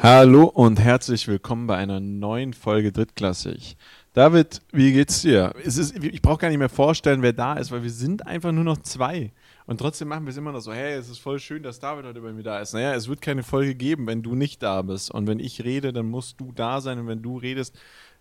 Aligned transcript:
Hallo 0.00 0.44
und 0.44 0.78
herzlich 0.78 1.26
willkommen 1.26 1.66
bei 1.66 1.76
einer 1.76 1.98
neuen 1.98 2.52
Folge 2.52 2.92
Drittklassig. 2.92 3.76
David, 4.12 4.62
wie 4.70 4.92
geht's 4.92 5.22
dir? 5.22 5.52
Ist, 5.64 5.92
ich 6.04 6.22
brauche 6.22 6.38
gar 6.38 6.50
nicht 6.50 6.58
mehr 6.58 6.68
vorstellen, 6.68 7.20
wer 7.22 7.32
da 7.32 7.54
ist, 7.54 7.72
weil 7.72 7.82
wir 7.82 7.90
sind 7.90 8.24
einfach 8.24 8.52
nur 8.52 8.62
noch 8.62 8.78
zwei. 8.78 9.32
Und 9.66 9.78
trotzdem 9.78 10.06
machen 10.06 10.24
wir 10.24 10.30
es 10.30 10.36
immer 10.36 10.52
noch 10.52 10.60
so, 10.60 10.72
hey, 10.72 10.94
es 10.94 11.08
ist 11.08 11.18
voll 11.18 11.40
schön, 11.40 11.64
dass 11.64 11.80
David 11.80 12.04
heute 12.04 12.20
bei 12.20 12.32
mir 12.32 12.44
da 12.44 12.60
ist. 12.60 12.74
Naja, 12.74 12.94
es 12.94 13.08
wird 13.08 13.20
keine 13.20 13.42
Folge 13.42 13.74
geben, 13.74 14.06
wenn 14.06 14.22
du 14.22 14.36
nicht 14.36 14.62
da 14.62 14.82
bist. 14.82 15.10
Und 15.10 15.26
wenn 15.26 15.40
ich 15.40 15.64
rede, 15.64 15.92
dann 15.92 16.06
musst 16.06 16.40
du 16.40 16.52
da 16.52 16.80
sein. 16.80 17.00
Und 17.00 17.08
wenn 17.08 17.20
du 17.22 17.36
redest, 17.36 17.76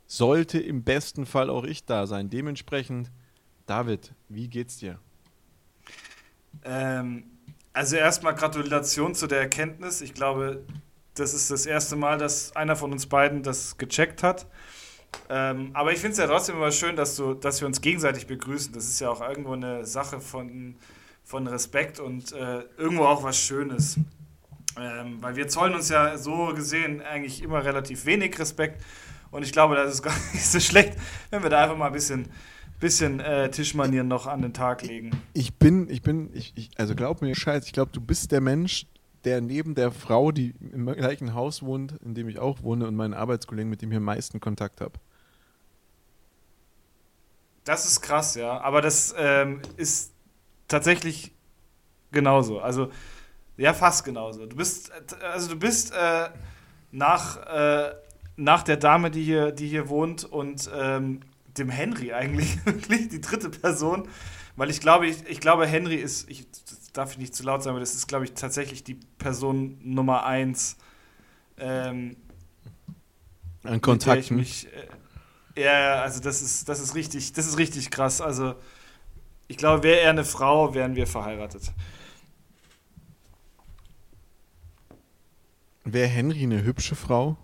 sollte 0.07 0.57
im 0.57 0.84
besten 0.84 1.28
Fall 1.28 1.52
auch 1.52 1.64
ich 1.64 1.86
da 1.86 2.07
sein. 2.07 2.32
Dementsprechend, 2.32 3.12
David, 3.68 4.16
wie 4.30 4.47
geht's 4.47 4.80
dir? 4.80 4.97
Ähm, 6.66 7.25
also 7.71 7.97
erstmal 7.97 8.33
Gratulation 8.33 9.14
zu 9.14 9.28
der 9.28 9.41
Erkenntnis. 9.41 10.02
Ich 10.02 10.16
glaube, 10.16 10.64
das 11.20 11.34
ist 11.34 11.52
das 11.52 11.66
erste 11.66 11.96
Mal, 11.96 12.18
dass 12.18 12.56
einer 12.56 12.76
von 12.76 12.92
uns 12.92 13.06
beiden 13.06 13.44
das 13.44 13.78
gecheckt 13.78 14.24
hat. 14.24 14.48
Ähm, 15.30 15.71
aber 15.74 15.92
ich 15.92 16.00
finde 16.00 16.14
es 16.14 16.18
ja 16.18 16.28
trotzdem 16.28 16.56
immer 16.56 16.71
schön, 16.71 16.96
dass, 16.96 17.16
du, 17.16 17.34
dass 17.34 17.62
wir 17.62 17.68
uns 17.68 17.82
gegenseitig 17.82 18.28
begrüßen. 18.28 18.74
Das 18.74 18.86
ist 18.86 19.00
ja 19.00 19.10
auch 19.10 19.22
irgendwo 19.22 19.54
eine 19.54 19.86
Sache 19.86 20.20
von, 20.20 20.75
von 21.24 21.48
Respekt 21.48 22.00
und 22.00 22.32
äh, 22.32 22.64
irgendwo 22.78 23.04
auch 23.04 23.24
was 23.24 23.38
Schönes. 23.38 23.98
Ähm, 24.80 25.18
weil 25.22 25.36
wir 25.36 25.48
zollen 25.48 25.74
uns 25.74 25.89
ja 25.89 26.18
so 26.18 26.54
gesehen 26.54 27.02
eigentlich 27.02 27.42
immer 27.42 27.64
relativ 27.64 28.06
wenig 28.06 28.38
Respekt. 28.39 28.82
Und 29.32 29.44
ich 29.44 29.52
glaube, 29.52 29.75
das 29.75 29.94
ist 29.94 30.02
gar 30.04 30.14
nicht 30.34 30.46
so 30.46 30.60
schlecht, 30.60 30.94
wenn 31.30 31.44
wir 31.44 31.50
da 31.50 31.64
einfach 31.64 31.78
mal 31.78 31.88
ein 31.88 31.94
bisschen, 31.94 32.28
bisschen 32.80 33.20
äh, 33.20 33.50
Tischmanieren 33.50 34.08
noch 34.08 34.28
an 34.28 34.42
den 34.42 34.53
Tag 34.53 34.84
legen. 34.84 35.11
Ich 35.34 35.56
bin, 35.56 35.89
ich 35.89 36.02
bin, 36.02 36.30
ich, 36.34 36.53
ich 36.56 36.69
also 36.78 36.95
glaub 36.95 37.22
mir, 37.22 37.36
Scheiß, 37.36 37.66
ich 37.66 37.73
glaube, 37.73 37.91
du 37.91 38.02
bist 38.02 38.31
der 38.31 38.41
Mensch, 38.41 38.86
der 39.23 39.41
neben 39.41 39.75
der 39.75 39.91
Frau, 39.91 40.31
die 40.31 40.53
im 40.71 40.85
gleichen 40.85 41.33
Haus 41.33 41.63
wohnt, 41.63 41.93
in 42.03 42.13
dem 42.13 42.29
ich 42.29 42.39
auch 42.39 42.63
wohne, 42.63 42.87
und 42.87 42.95
meinen 42.95 43.13
Arbeitskollegen, 43.13 43.69
mit 43.69 43.81
dem 43.81 43.91
ich 43.91 43.97
am 43.97 44.03
meisten 44.03 44.39
Kontakt 44.39 44.81
habe. 44.81 44.93
Das 47.63 47.85
ist 47.85 48.01
krass, 48.01 48.35
ja. 48.35 48.61
Aber 48.61 48.81
das 48.81 49.13
ähm, 49.17 49.61
ist 49.75 50.13
tatsächlich 50.67 51.33
genauso. 52.11 52.59
Also, 52.59 52.91
ja, 53.57 53.73
fast 53.73 54.05
genauso. 54.05 54.45
Du 54.45 54.55
bist, 54.55 54.91
also 55.21 55.49
du 55.49 55.57
bist 55.57 55.93
äh, 55.93 56.29
nach, 56.91 57.38
äh, 57.45 57.93
nach 58.38 58.63
der 58.63 58.77
Dame, 58.77 59.11
die 59.11 59.23
hier, 59.23 59.51
die 59.51 59.67
hier 59.67 59.89
wohnt, 59.89 60.23
und 60.23 60.69
ähm, 60.73 61.21
dem 61.57 61.69
Henry 61.69 62.13
eigentlich 62.13 62.65
wirklich 62.65 63.09
die 63.09 63.19
dritte 63.19 63.49
Person. 63.49 64.07
Weil 64.55 64.69
ich 64.69 64.79
glaube, 64.79 65.07
ich, 65.07 65.27
ich 65.27 65.39
glaube, 65.39 65.67
Henry 65.67 65.95
ist, 65.95 66.29
ich, 66.29 66.47
darf 66.93 67.11
ich 67.11 67.17
nicht 67.17 67.35
zu 67.35 67.43
laut 67.43 67.63
sagen, 67.63 67.75
aber 67.75 67.80
das 67.80 67.95
ist, 67.95 68.07
glaube 68.07 68.25
ich, 68.25 68.33
tatsächlich 68.33 68.83
die 68.83 68.95
Person 69.17 69.77
Nummer 69.81 70.25
eins. 70.25 70.77
Ähm, 71.57 72.17
An 73.63 73.81
Kontakten. 73.81 74.38
Mich, 74.38 74.67
äh, 75.55 75.63
ja, 75.63 76.02
also 76.02 76.21
das 76.21 76.41
ist, 76.41 76.69
das 76.69 76.79
ist 76.79 76.95
richtig, 76.95 77.33
das 77.33 77.47
ist 77.47 77.57
richtig 77.57 77.89
krass. 77.89 78.21
Also 78.21 78.55
ich 79.47 79.57
glaube, 79.57 79.83
wäre 79.83 80.02
er 80.02 80.09
eine 80.11 80.25
Frau, 80.25 80.73
wären 80.73 80.95
wir 80.95 81.07
verheiratet. 81.07 81.71
Wäre 85.83 86.07
Henry 86.07 86.44
eine 86.44 86.63
hübsche 86.63 86.95
Frau? 86.95 87.38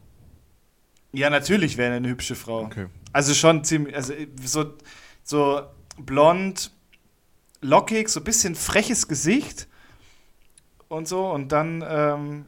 Ja, 1.13 1.29
natürlich 1.29 1.77
wäre 1.77 1.91
er 1.91 1.97
eine 1.97 2.09
hübsche 2.09 2.35
Frau. 2.35 2.63
Okay. 2.63 2.87
Also 3.13 3.33
schon 3.33 3.63
ziemlich, 3.63 3.95
also 3.95 4.13
so, 4.43 4.73
so 5.23 5.61
blond, 5.97 6.71
lockig, 7.63 8.09
so 8.09 8.19
ein 8.19 8.23
bisschen 8.23 8.55
freches 8.55 9.07
Gesicht 9.07 9.67
und 10.87 11.07
so 11.07 11.31
und 11.31 11.51
dann 11.51 11.83
ähm, 11.87 12.45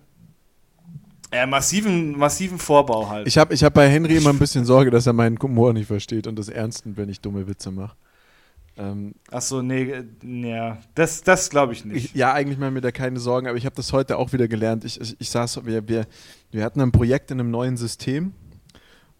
ja, 1.34 1.46
massiven, 1.46 2.18
massiven 2.18 2.60
Vorbau 2.60 3.10
halt. 3.10 3.28
Ich 3.28 3.38
habe 3.38 3.54
ich 3.54 3.64
hab 3.64 3.74
bei 3.74 3.90
Henry 3.90 4.18
immer 4.18 4.30
ein 4.30 4.40
bisschen 4.40 4.66
Sorge, 4.66 4.92
dass 4.92 5.08
er 5.08 5.14
meinen 5.14 5.38
Humor 5.42 5.74
nicht 5.74 5.88
versteht 5.88 6.28
und 6.28 6.38
das 6.38 6.50
Ernsten, 6.50 6.98
wenn 6.98 7.10
ich 7.10 7.20
dumme 7.22 7.48
Witze 7.48 7.72
mache. 7.72 7.96
Ähm, 8.78 9.16
Ach 9.32 9.42
so, 9.42 9.62
nee, 9.62 9.84
äh, 9.84 10.06
ja, 10.24 10.78
das, 10.96 11.24
das 11.24 11.50
glaube 11.50 11.74
ich 11.74 11.86
nicht. 11.86 12.06
Ich, 12.06 12.14
ja, 12.14 12.34
eigentlich 12.34 12.58
machen 12.58 12.74
mir 12.74 12.82
da 12.82 12.92
keine 12.92 13.20
Sorgen, 13.20 13.48
aber 13.48 13.58
ich 13.58 13.66
habe 13.66 13.76
das 13.76 13.94
heute 13.94 14.18
auch 14.18 14.34
wieder 14.34 14.48
gelernt. 14.48 14.84
Ich, 14.84 15.00
ich, 15.00 15.16
ich 15.20 15.30
saß, 15.30 15.66
wir, 15.66 15.88
wir, 15.88 16.08
wir 16.52 16.64
hatten 16.64 16.82
ein 16.82 16.92
Projekt 16.92 17.32
in 17.32 17.40
einem 17.40 17.52
neuen 17.52 17.78
System 17.78 18.34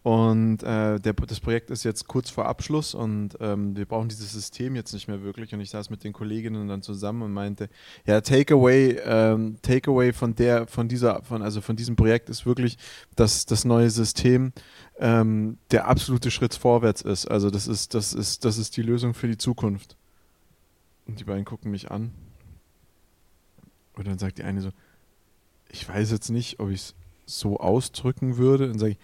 und 0.06 0.62
äh, 0.62 1.00
der, 1.00 1.14
das 1.14 1.40
Projekt 1.40 1.68
ist 1.70 1.82
jetzt 1.82 2.06
kurz 2.06 2.30
vor 2.30 2.46
Abschluss 2.46 2.94
und 2.94 3.30
ähm, 3.40 3.76
wir 3.76 3.86
brauchen 3.86 4.08
dieses 4.08 4.32
System 4.32 4.76
jetzt 4.76 4.92
nicht 4.92 5.08
mehr 5.08 5.24
wirklich. 5.24 5.52
Und 5.52 5.60
ich 5.60 5.70
saß 5.70 5.90
mit 5.90 6.04
den 6.04 6.12
Kolleginnen 6.12 6.68
dann 6.68 6.80
zusammen 6.80 7.22
und 7.22 7.32
meinte, 7.32 7.68
ja, 8.04 8.20
Takeaway, 8.20 9.00
ähm, 9.04 9.56
Takeaway 9.62 10.12
von 10.12 10.36
der, 10.36 10.68
von 10.68 10.86
dieser, 10.86 11.24
von, 11.24 11.42
also 11.42 11.60
von 11.60 11.74
diesem 11.74 11.96
Projekt 11.96 12.28
ist 12.30 12.46
wirklich, 12.46 12.78
dass 13.16 13.46
das 13.46 13.64
neue 13.64 13.90
System 13.90 14.52
ähm, 15.00 15.58
der 15.72 15.88
absolute 15.88 16.30
Schritt 16.30 16.54
vorwärts 16.54 17.02
ist. 17.02 17.26
Also 17.26 17.50
das 17.50 17.66
ist, 17.66 17.92
das 17.92 18.12
ist, 18.12 18.44
das 18.44 18.58
ist 18.58 18.76
die 18.76 18.82
Lösung 18.82 19.12
für 19.12 19.26
die 19.26 19.38
Zukunft. 19.38 19.96
Und 21.08 21.18
die 21.18 21.24
beiden 21.24 21.44
gucken 21.44 21.72
mich 21.72 21.90
an. 21.90 22.12
Und 23.94 24.06
dann 24.06 24.20
sagt 24.20 24.38
die 24.38 24.44
eine 24.44 24.60
so, 24.60 24.70
ich 25.68 25.88
weiß 25.88 26.12
jetzt 26.12 26.30
nicht, 26.30 26.60
ob 26.60 26.70
ich 26.70 26.76
es 26.76 26.94
so 27.26 27.58
ausdrücken 27.58 28.36
würde. 28.36 28.70
Und 28.70 28.78
sage 28.78 28.92
ich, 28.92 28.98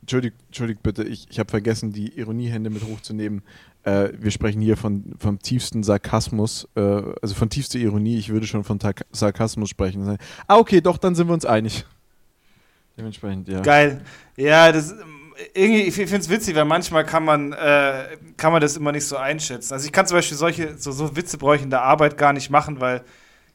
Entschuldigt, 0.00 0.36
entschuldigt 0.46 0.82
bitte, 0.82 1.02
ich, 1.02 1.26
ich 1.30 1.38
habe 1.38 1.50
vergessen, 1.50 1.92
die 1.92 2.16
Ironiehände 2.18 2.70
mit 2.70 2.84
hochzunehmen. 2.84 3.42
Äh, 3.84 4.10
wir 4.18 4.30
sprechen 4.30 4.60
hier 4.60 4.76
von, 4.76 5.14
vom 5.18 5.38
tiefsten 5.40 5.82
Sarkasmus, 5.82 6.68
äh, 6.76 6.80
also 6.80 7.34
von 7.34 7.48
tiefster 7.48 7.78
Ironie. 7.78 8.18
Ich 8.18 8.28
würde 8.28 8.46
schon 8.46 8.64
von 8.64 8.78
Tar 8.78 8.94
Sarkasmus 9.12 9.70
sprechen. 9.70 10.18
Ah, 10.46 10.56
okay, 10.56 10.80
doch, 10.80 10.98
dann 10.98 11.14
sind 11.14 11.26
wir 11.26 11.34
uns 11.34 11.46
einig. 11.46 11.84
Dementsprechend, 12.96 13.48
ja. 13.48 13.62
Geil. 13.62 14.02
Ja, 14.36 14.70
das 14.70 14.94
irgendwie, 15.52 15.82
ich 15.82 15.94
finde 15.94 16.16
es 16.16 16.28
witzig, 16.28 16.54
weil 16.54 16.64
manchmal 16.64 17.04
kann 17.04 17.24
man, 17.24 17.52
äh, 17.52 18.16
kann 18.36 18.52
man 18.52 18.60
das 18.60 18.76
immer 18.76 18.92
nicht 18.92 19.06
so 19.06 19.16
einschätzen. 19.16 19.72
Also 19.72 19.86
ich 19.86 19.92
kann 19.92 20.06
zum 20.06 20.16
Beispiel 20.16 20.36
solche, 20.36 20.78
so, 20.78 20.92
so 20.92 21.16
Witze 21.16 21.38
brauche 21.38 21.56
ich 21.56 21.62
in 21.62 21.70
der 21.70 21.82
Arbeit 21.82 22.16
gar 22.16 22.32
nicht 22.32 22.50
machen, 22.50 22.80
weil 22.80 23.02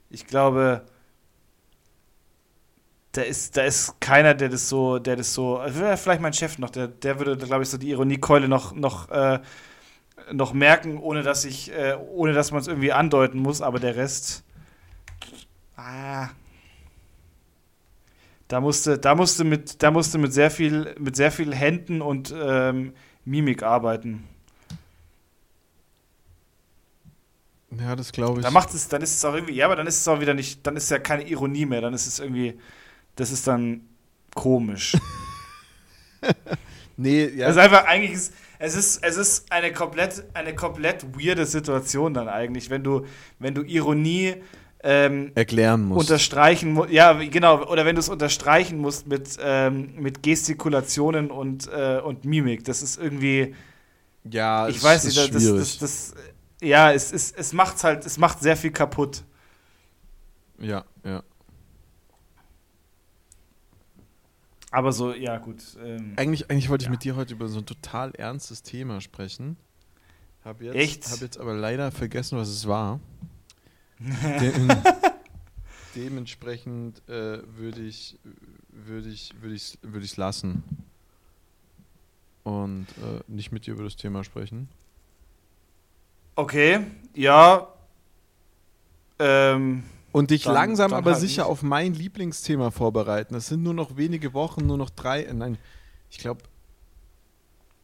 ich 0.09 0.27
glaube, 0.27 0.81
da 3.19 3.25
ist, 3.25 3.57
da 3.57 3.63
ist 3.63 3.99
keiner, 3.99 4.33
der 4.33 4.47
das 4.47 4.69
so, 4.69 4.97
der 4.97 5.17
das 5.17 5.33
so, 5.33 5.61
vielleicht 5.67 6.21
mein 6.21 6.31
Chef 6.31 6.57
noch, 6.57 6.69
der, 6.69 6.87
der 6.87 7.19
würde, 7.19 7.35
glaube 7.35 7.63
ich, 7.63 7.69
so 7.69 7.77
die 7.77 7.89
Ironiekeule 7.89 8.47
noch, 8.47 8.73
noch, 8.73 9.09
äh, 9.09 9.39
noch 10.31 10.53
merken, 10.53 10.97
ohne 10.97 11.21
dass 11.21 11.43
ich, 11.43 11.69
äh, 11.73 11.97
ohne 12.11 12.31
dass 12.31 12.51
man 12.51 12.61
es 12.61 12.67
irgendwie 12.67 12.93
andeuten 12.93 13.39
muss, 13.39 13.61
aber 13.61 13.79
der 13.79 13.97
Rest, 13.97 14.45
ah, 15.75 16.29
da 18.47 18.61
musste, 18.61 18.97
da 18.97 19.15
musste 19.15 19.43
mit, 19.43 19.83
da 19.83 19.91
musste 19.91 20.17
mit 20.17 20.31
sehr 20.31 20.49
viel, 20.49 20.95
mit 20.97 21.17
sehr 21.17 21.33
viel 21.33 21.53
Händen 21.53 22.01
und 22.01 22.33
ähm, 22.33 22.93
Mimik 23.25 23.63
arbeiten. 23.63 24.23
Ja, 27.77 27.97
das 27.97 28.13
glaube 28.13 28.39
ich. 28.39 28.45
Da 28.45 28.51
macht 28.51 28.73
es, 28.73 28.87
dann 28.87 29.01
ist 29.01 29.17
es 29.17 29.25
auch 29.25 29.33
irgendwie, 29.33 29.55
ja, 29.55 29.65
aber 29.65 29.75
dann 29.75 29.87
ist 29.87 29.99
es 29.99 30.07
auch 30.07 30.21
wieder 30.21 30.33
nicht, 30.33 30.65
dann 30.65 30.77
ist 30.77 30.85
es 30.85 30.89
ja 30.89 30.99
keine 30.99 31.27
Ironie 31.27 31.65
mehr, 31.65 31.81
dann 31.81 31.93
ist 31.93 32.07
es 32.07 32.19
irgendwie, 32.19 32.57
das 33.19 33.31
ist 33.31 33.45
dann 33.47 33.81
komisch. 34.33 34.95
nee, 36.97 37.25
ja. 37.25 37.47
Es 37.47 37.55
ist 37.55 37.61
einfach 37.61 37.85
eigentlich, 37.85 38.17
es 38.59 38.75
ist, 38.75 39.03
es 39.03 39.17
ist 39.17 39.51
eine 39.51 39.73
komplett, 39.73 40.23
eine 40.33 40.55
komplett 40.55 41.05
weirde 41.17 41.45
Situation 41.45 42.13
dann 42.13 42.29
eigentlich, 42.29 42.69
wenn 42.69 42.83
du, 42.83 43.05
wenn 43.39 43.53
du 43.53 43.63
Ironie 43.63 44.35
ähm, 44.81 45.33
erklären 45.35 45.83
musst. 45.83 46.09
Unterstreichen 46.09 46.71
musst, 46.71 46.91
ja, 46.91 47.11
genau, 47.13 47.65
oder 47.65 47.85
wenn 47.85 47.95
du 47.95 47.99
es 47.99 48.07
unterstreichen 48.07 48.77
musst 48.77 49.07
mit, 49.07 49.37
ähm, 49.41 49.95
mit 49.97 50.23
Gestikulationen 50.23 51.31
und, 51.31 51.67
äh, 51.67 51.99
und 51.99 52.23
Mimik. 52.23 52.63
Das 52.63 52.81
ist 52.81 52.97
irgendwie. 52.97 53.53
Ja, 54.23 54.69
ich 54.69 54.81
weiß 54.81 55.03
nicht, 55.03 55.17
das, 55.17 55.31
das, 55.31 55.77
das, 55.79 56.13
ja, 56.61 56.91
es, 56.93 57.11
es, 57.11 57.31
es 57.33 57.51
macht 57.51 57.83
halt, 57.83 58.05
es 58.05 58.17
macht 58.17 58.39
sehr 58.39 58.55
viel 58.55 58.71
kaputt. 58.71 59.23
Ja, 60.59 60.85
ja. 61.03 61.23
Aber 64.71 64.91
so, 64.91 65.13
ja, 65.13 65.37
gut. 65.37 65.63
Ähm, 65.83 66.13
eigentlich, 66.15 66.49
eigentlich 66.49 66.69
wollte 66.69 66.85
ja. 66.85 66.89
ich 66.89 66.91
mit 66.91 67.03
dir 67.03 67.15
heute 67.15 67.33
über 67.33 67.47
so 67.47 67.59
ein 67.59 67.65
total 67.65 68.11
ernstes 68.15 68.61
Thema 68.61 69.01
sprechen. 69.01 69.57
Hab 70.43 70.61
jetzt, 70.61 70.75
Echt? 70.75 71.11
Hab 71.11 71.21
jetzt 71.21 71.39
aber 71.39 71.53
leider 71.53 71.91
vergessen, 71.91 72.37
was 72.37 72.49
es 72.49 72.67
war. 72.67 72.99
De 73.99 74.53
dementsprechend 75.95 77.01
äh, 77.09 77.41
würde 77.57 77.81
ich 77.81 78.17
würde 78.69 79.09
ich 79.09 79.33
würde 79.41 79.55
ich 79.55 79.77
würde 79.81 80.05
ich 80.05 80.15
lassen 80.15 80.63
und 82.43 82.87
äh, 82.99 83.21
nicht 83.27 83.51
mit 83.51 83.65
dir 83.65 83.73
über 83.73 83.83
das 83.83 83.95
Thema 83.95 84.23
sprechen. 84.23 84.69
Okay, 86.35 86.85
ja. 87.13 87.67
Ähm, 89.19 89.83
und 90.11 90.31
dich 90.31 90.43
dann, 90.43 90.53
langsam 90.53 90.91
dann 90.91 90.99
aber 90.99 91.11
halt 91.11 91.21
sicher 91.21 91.43
nicht. 91.43 91.51
auf 91.51 91.63
mein 91.63 91.93
Lieblingsthema 91.93 92.71
vorbereiten. 92.71 93.35
Es 93.35 93.47
sind 93.47 93.63
nur 93.63 93.73
noch 93.73 93.97
wenige 93.97 94.33
Wochen, 94.33 94.65
nur 94.65 94.77
noch 94.77 94.89
drei. 94.89 95.23
Äh, 95.23 95.33
nein, 95.33 95.57
ich 96.09 96.17
glaube, 96.17 96.43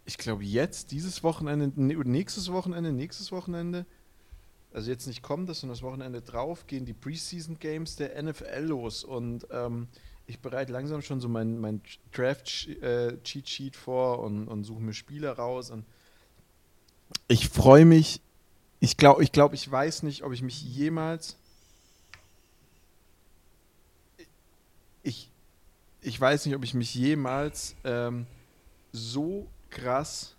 ich 0.05 0.17
glaube 0.17 0.43
jetzt, 0.43 0.91
dieses 0.91 1.23
Wochenende, 1.23 1.71
nächstes 1.75 2.51
Wochenende, 2.51 2.91
nächstes 2.91 3.31
Wochenende, 3.31 3.85
also 4.71 4.91
jetzt 4.91 5.07
nicht 5.07 5.23
kommt 5.23 5.49
das, 5.49 5.61
sondern 5.61 5.75
das 5.75 5.83
Wochenende 5.83 6.21
drauf, 6.21 6.67
gehen 6.67 6.85
die 6.85 6.93
Preseason 6.93 7.57
Games 7.59 7.95
der 7.95 8.21
NFL 8.21 8.65
los. 8.65 9.03
Und 9.03 9.47
ähm, 9.49 9.87
ich 10.27 10.39
bereite 10.39 10.73
langsam 10.73 11.01
schon 11.01 11.21
so 11.21 11.29
mein, 11.29 11.59
mein 11.59 11.81
Draft-Cheat 12.11 13.47
Sheet 13.47 13.75
vor 13.75 14.19
und, 14.19 14.47
und 14.47 14.63
suche 14.65 14.81
mir 14.81 14.93
Spieler 14.93 15.33
raus. 15.33 15.71
Und 15.71 15.85
ich 17.27 17.49
freue 17.49 17.85
mich. 17.85 18.21
Ich 18.79 18.97
glaube, 18.97 19.23
ich, 19.23 19.31
glaub, 19.31 19.53
ich 19.53 19.71
weiß 19.71 20.03
nicht, 20.03 20.23
ob 20.23 20.33
ich 20.33 20.41
mich 20.41 20.61
jemals. 20.61 21.37
Ich, 25.03 25.29
ich 26.05 26.19
weiß 26.19 26.45
nicht, 26.45 26.55
ob 26.55 26.63
ich 26.63 26.73
mich 26.73 26.93
jemals 26.93 27.75
ähm, 27.83 28.27
so 28.91 29.47
krass 29.69 30.35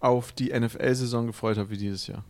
auf 0.00 0.32
die 0.32 0.58
NFL-Saison 0.58 1.26
gefreut 1.26 1.58
habe 1.58 1.70
wie 1.70 1.76
dieses 1.76 2.06
Jahr. 2.06 2.24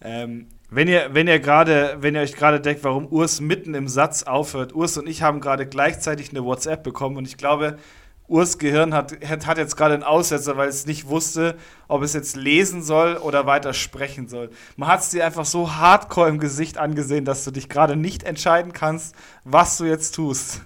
Ähm, 0.00 0.46
wenn 0.70 0.86
ihr, 0.86 1.12
wenn 1.12 1.26
ihr 1.26 1.40
gerade, 1.40 1.96
wenn 2.00 2.14
ihr 2.14 2.20
euch 2.20 2.34
gerade 2.34 2.60
denkt, 2.60 2.84
warum 2.84 3.06
Urs 3.06 3.40
mitten 3.40 3.74
im 3.74 3.88
Satz 3.88 4.22
aufhört, 4.22 4.74
Urs 4.74 4.96
und 4.98 5.08
ich 5.08 5.22
haben 5.22 5.40
gerade 5.40 5.66
gleichzeitig 5.66 6.30
eine 6.30 6.44
WhatsApp 6.44 6.82
bekommen 6.82 7.16
und 7.16 7.26
ich 7.26 7.36
glaube, 7.36 7.78
Urs 8.28 8.58
Gehirn 8.58 8.92
hat, 8.92 9.16
hat 9.26 9.58
jetzt 9.58 9.76
gerade 9.76 9.94
einen 9.94 10.02
Aussetzer, 10.02 10.56
weil 10.56 10.68
es 10.68 10.86
nicht 10.86 11.08
wusste, 11.08 11.56
ob 11.88 12.02
es 12.02 12.12
jetzt 12.12 12.36
lesen 12.36 12.82
soll 12.82 13.16
oder 13.16 13.46
weiter 13.46 13.72
sprechen 13.72 14.28
soll. 14.28 14.50
Man 14.76 14.88
hat 14.88 15.00
es 15.00 15.10
dir 15.10 15.24
einfach 15.24 15.46
so 15.46 15.74
hardcore 15.74 16.28
im 16.28 16.38
Gesicht 16.38 16.76
angesehen, 16.76 17.24
dass 17.24 17.44
du 17.44 17.50
dich 17.50 17.70
gerade 17.70 17.96
nicht 17.96 18.24
entscheiden 18.24 18.72
kannst, 18.72 19.14
was 19.44 19.78
du 19.78 19.86
jetzt 19.86 20.14
tust. 20.14 20.60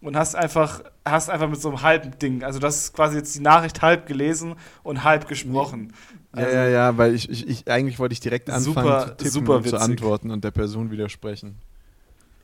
Und 0.00 0.16
hast 0.16 0.36
einfach, 0.36 0.82
hast 1.04 1.28
einfach 1.30 1.48
mit 1.48 1.60
so 1.60 1.68
einem 1.68 1.82
halben 1.82 2.18
Ding, 2.18 2.42
also 2.44 2.58
das 2.58 2.76
ist 2.76 2.92
quasi 2.94 3.16
jetzt 3.16 3.34
die 3.34 3.40
Nachricht 3.40 3.82
halb 3.82 4.06
gelesen 4.06 4.54
und 4.82 5.04
halb 5.04 5.28
gesprochen. 5.28 5.92
Also, 6.32 6.50
ja, 6.50 6.64
ja, 6.64 6.68
ja, 6.68 6.98
weil 6.98 7.14
ich, 7.14 7.28
ich, 7.28 7.48
ich 7.48 7.70
eigentlich 7.70 7.98
wollte 7.98 8.12
ich 8.12 8.20
direkt 8.20 8.48
anfangen 8.50 8.64
super, 8.74 9.00
zu 9.00 9.16
tippen 9.16 9.30
super 9.30 9.56
und 9.56 9.68
zu 9.68 9.76
antworten 9.78 10.30
und 10.30 10.44
der 10.44 10.50
Person 10.50 10.90
widersprechen. 10.90 11.56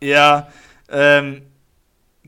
Ja, 0.01 0.49
ähm, 0.89 1.43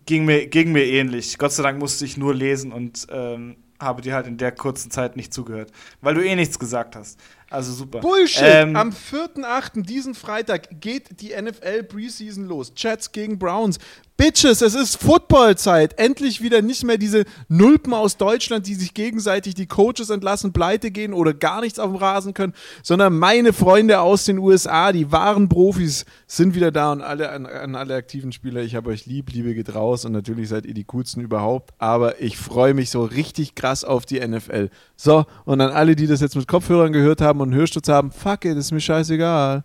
ging, 0.06 0.24
mir, 0.24 0.46
ging 0.46 0.72
mir 0.72 0.84
ähnlich. 0.84 1.38
Gott 1.38 1.52
sei 1.52 1.62
Dank 1.62 1.78
musste 1.78 2.04
ich 2.04 2.16
nur 2.16 2.34
lesen 2.34 2.72
und 2.72 3.06
ähm, 3.10 3.56
habe 3.80 4.02
dir 4.02 4.14
halt 4.14 4.26
in 4.26 4.36
der 4.36 4.52
kurzen 4.52 4.90
Zeit 4.90 5.16
nicht 5.16 5.32
zugehört, 5.32 5.70
weil 6.00 6.14
du 6.14 6.24
eh 6.24 6.34
nichts 6.36 6.58
gesagt 6.58 6.96
hast. 6.96 7.18
Also 7.50 7.72
super. 7.72 8.00
Bullshit! 8.00 8.42
Ähm, 8.42 8.74
Am 8.76 8.90
4.8., 8.90 9.82
diesen 9.82 10.14
Freitag, 10.14 10.80
geht 10.80 11.20
die 11.20 11.40
NFL 11.40 11.84
Preseason 11.84 12.46
los. 12.46 12.72
Jets 12.76 13.12
gegen 13.12 13.38
Browns. 13.38 13.78
Bitches, 14.16 14.62
es 14.62 14.76
ist 14.76 15.02
Footballzeit. 15.02 15.98
Endlich 15.98 16.40
wieder 16.40 16.62
nicht 16.62 16.84
mehr 16.84 16.98
diese 16.98 17.24
Nulpen 17.48 17.92
aus 17.92 18.16
Deutschland, 18.16 18.68
die 18.68 18.74
sich 18.74 18.94
gegenseitig 18.94 19.56
die 19.56 19.66
Coaches 19.66 20.08
entlassen, 20.08 20.52
pleite 20.52 20.92
gehen 20.92 21.12
oder 21.12 21.34
gar 21.34 21.60
nichts 21.60 21.80
auf 21.80 21.90
dem 21.90 21.96
Rasen 21.96 22.32
können, 22.32 22.54
sondern 22.84 23.18
meine 23.18 23.52
Freunde 23.52 23.98
aus 23.98 24.24
den 24.24 24.38
USA, 24.38 24.92
die 24.92 25.10
wahren 25.10 25.48
Profis, 25.48 26.04
sind 26.28 26.54
wieder 26.54 26.70
da 26.70 26.92
und 26.92 27.02
alle 27.02 27.30
an, 27.30 27.44
an 27.46 27.74
alle 27.74 27.96
aktiven 27.96 28.30
Spieler. 28.30 28.62
Ich 28.62 28.76
habe 28.76 28.90
euch 28.90 29.04
lieb, 29.04 29.32
liebe 29.32 29.52
geht 29.52 29.74
raus 29.74 30.04
und 30.04 30.12
natürlich 30.12 30.48
seid 30.48 30.64
ihr 30.64 30.74
die 30.74 30.84
coolsten 30.84 31.20
überhaupt, 31.20 31.74
aber 31.78 32.20
ich 32.20 32.36
freue 32.36 32.72
mich 32.72 32.90
so 32.90 33.02
richtig 33.02 33.56
krass 33.56 33.82
auf 33.82 34.06
die 34.06 34.24
NFL. 34.24 34.70
So, 34.94 35.26
und 35.44 35.60
an 35.60 35.72
alle, 35.72 35.96
die 35.96 36.06
das 36.06 36.20
jetzt 36.20 36.36
mit 36.36 36.46
Kopfhörern 36.46 36.92
gehört 36.92 37.20
haben 37.20 37.40
und 37.40 37.52
Hörstutz 37.52 37.88
haben, 37.88 38.12
fuck 38.12 38.44
it, 38.44 38.56
ist 38.56 38.70
mir 38.70 38.80
scheißegal. 38.80 39.64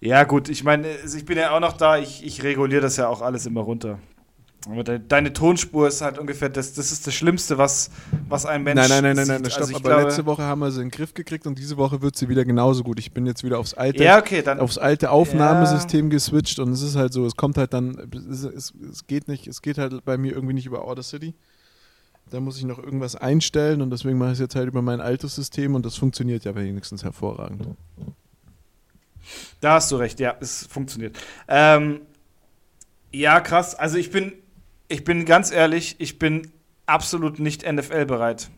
Ja, 0.00 0.24
gut, 0.24 0.48
ich 0.48 0.64
meine, 0.64 0.86
ich 0.88 1.24
bin 1.24 1.36
ja 1.36 1.54
auch 1.54 1.60
noch 1.60 1.74
da, 1.74 1.98
ich, 1.98 2.24
ich 2.24 2.42
reguliere 2.42 2.80
das 2.80 2.96
ja 2.96 3.08
auch 3.08 3.20
alles 3.20 3.46
immer 3.46 3.60
runter. 3.60 3.98
Aber 4.66 4.84
de, 4.84 5.00
deine 5.06 5.32
Tonspur 5.32 5.88
ist 5.88 6.02
halt 6.02 6.18
ungefähr 6.18 6.50
das, 6.50 6.74
das 6.74 6.92
ist 6.92 7.06
das 7.06 7.14
Schlimmste, 7.14 7.56
was, 7.56 7.90
was 8.28 8.44
ein 8.44 8.62
Mensch. 8.62 8.76
Nein, 8.76 8.88
nein, 8.90 9.02
nein, 9.02 9.16
nein, 9.16 9.26
nein, 9.26 9.42
nein 9.42 9.50
stopp. 9.50 9.62
Also 9.62 9.76
aber 9.76 9.88
glaube, 9.88 10.02
letzte 10.02 10.26
Woche 10.26 10.42
haben 10.42 10.60
wir 10.60 10.70
sie 10.70 10.82
in 10.82 10.88
den 10.88 10.90
Griff 10.90 11.14
gekriegt 11.14 11.46
und 11.46 11.58
diese 11.58 11.78
Woche 11.78 12.02
wird 12.02 12.16
sie 12.16 12.28
wieder 12.28 12.44
genauso 12.44 12.82
gut. 12.82 12.98
Ich 12.98 13.12
bin 13.12 13.24
jetzt 13.24 13.42
wieder 13.42 13.58
aufs 13.58 13.72
alte, 13.72 14.04
ja, 14.04 14.18
okay, 14.18 14.42
dann, 14.42 14.60
aufs 14.60 14.76
alte 14.76 15.10
Aufnahmesystem 15.10 16.06
ja. 16.06 16.10
geswitcht 16.10 16.58
und 16.58 16.72
es 16.72 16.82
ist 16.82 16.96
halt 16.96 17.12
so, 17.14 17.24
es 17.24 17.36
kommt 17.36 17.56
halt 17.56 17.72
dann, 17.72 18.10
es, 18.30 18.42
es, 18.44 18.74
es 18.90 19.06
geht 19.06 19.28
nicht, 19.28 19.46
es 19.46 19.62
geht 19.62 19.78
halt 19.78 20.04
bei 20.04 20.18
mir 20.18 20.32
irgendwie 20.32 20.54
nicht 20.54 20.66
über 20.66 20.84
Order 20.84 21.02
City. 21.02 21.34
Da 22.30 22.38
muss 22.38 22.58
ich 22.58 22.64
noch 22.64 22.78
irgendwas 22.78 23.16
einstellen 23.16 23.80
und 23.80 23.90
deswegen 23.90 24.18
mache 24.18 24.30
ich 24.30 24.34
es 24.34 24.40
jetzt 24.40 24.56
halt 24.56 24.68
über 24.68 24.82
mein 24.82 25.00
altes 25.00 25.34
System 25.34 25.74
und 25.74 25.86
das 25.86 25.96
funktioniert 25.96 26.44
ja 26.44 26.54
wenigstens 26.54 27.02
hervorragend. 27.02 27.66
Da 29.60 29.74
hast 29.74 29.90
du 29.90 29.96
recht, 29.96 30.20
ja, 30.20 30.36
es 30.40 30.66
funktioniert. 30.66 31.18
Ähm, 31.48 32.02
ja, 33.12 33.40
krass. 33.40 33.74
Also 33.74 33.96
ich 33.98 34.10
bin, 34.10 34.32
ich 34.88 35.04
bin 35.04 35.24
ganz 35.24 35.50
ehrlich, 35.50 35.96
ich 35.98 36.18
bin 36.18 36.50
absolut 36.86 37.38
nicht 37.38 37.70
NFL 37.70 38.06
bereit. 38.06 38.50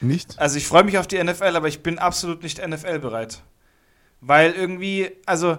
Nicht? 0.00 0.38
Also 0.38 0.58
ich 0.58 0.66
freue 0.66 0.84
mich 0.84 0.98
auf 0.98 1.06
die 1.06 1.22
NFL, 1.22 1.56
aber 1.56 1.68
ich 1.68 1.82
bin 1.82 1.98
absolut 1.98 2.42
nicht 2.42 2.66
NFL 2.66 2.98
bereit. 2.98 3.42
Weil 4.20 4.52
irgendwie, 4.52 5.10
also 5.26 5.58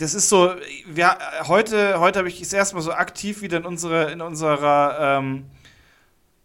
das 0.00 0.14
ist 0.14 0.28
so, 0.28 0.54
wir, 0.86 1.18
heute, 1.46 2.00
heute 2.00 2.20
habe 2.20 2.28
ich 2.28 2.40
es 2.40 2.52
erstmal 2.52 2.82
so 2.82 2.92
aktiv 2.92 3.42
wieder 3.42 3.58
in, 3.58 3.66
unsere, 3.66 4.10
in 4.10 4.22
unserer, 4.22 5.18
ähm, 5.18 5.44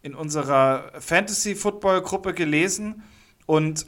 in 0.02 0.14
unserer 0.14 0.92
Fantasy-Football-Gruppe 1.00 2.34
gelesen 2.34 3.04
und 3.46 3.86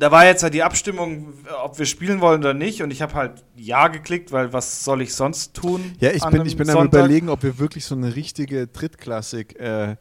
da 0.00 0.10
war 0.10 0.26
jetzt 0.26 0.42
halt 0.42 0.54
die 0.54 0.62
Abstimmung, 0.62 1.34
ob 1.62 1.78
wir 1.78 1.86
spielen 1.86 2.20
wollen 2.20 2.40
oder 2.40 2.54
nicht. 2.54 2.82
Und 2.82 2.90
ich 2.90 3.00
habe 3.00 3.14
halt 3.14 3.44
Ja 3.56 3.88
geklickt, 3.88 4.32
weil 4.32 4.52
was 4.52 4.84
soll 4.84 5.02
ich 5.02 5.14
sonst 5.14 5.54
tun? 5.54 5.92
Ja, 6.00 6.10
ich 6.10 6.24
bin, 6.24 6.44
ich 6.46 6.56
bin 6.56 6.68
am 6.68 6.86
überlegen, 6.86 7.28
ob 7.28 7.42
wir 7.42 7.58
wirklich 7.58 7.84
so 7.84 7.94
eine 7.94 8.16
richtige 8.16 8.66
Drittklassik 8.66 9.58
äh, 9.60 9.96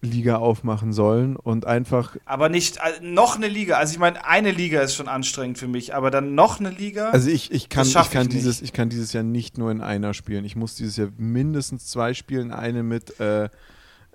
Liga 0.00 0.36
aufmachen 0.36 0.92
sollen 0.92 1.36
und 1.36 1.66
einfach. 1.66 2.16
Aber 2.24 2.48
nicht 2.48 2.78
äh, 2.78 3.00
noch 3.00 3.36
eine 3.36 3.48
Liga. 3.48 3.76
Also 3.76 3.92
ich 3.92 3.98
meine, 3.98 4.24
eine 4.24 4.52
Liga 4.52 4.80
ist 4.80 4.94
schon 4.94 5.08
anstrengend 5.08 5.58
für 5.58 5.68
mich, 5.68 5.94
aber 5.94 6.10
dann 6.10 6.34
noch 6.34 6.60
eine 6.60 6.70
Liga. 6.70 7.10
Also 7.10 7.30
ich, 7.30 7.50
ich 7.50 7.68
kann, 7.68 7.86
ich 7.86 7.94
kann 8.10 8.22
ich 8.22 8.28
dieses, 8.28 8.62
ich 8.62 8.72
kann 8.72 8.88
dieses 8.88 9.12
Jahr 9.12 9.24
nicht 9.24 9.58
nur 9.58 9.70
in 9.70 9.80
einer 9.80 10.14
spielen. 10.14 10.44
Ich 10.44 10.56
muss 10.56 10.76
dieses 10.76 10.96
Jahr 10.96 11.08
mindestens 11.16 11.86
zwei 11.86 12.14
spielen. 12.14 12.52
Eine 12.52 12.82
mit 12.82 13.18
äh, 13.18 13.48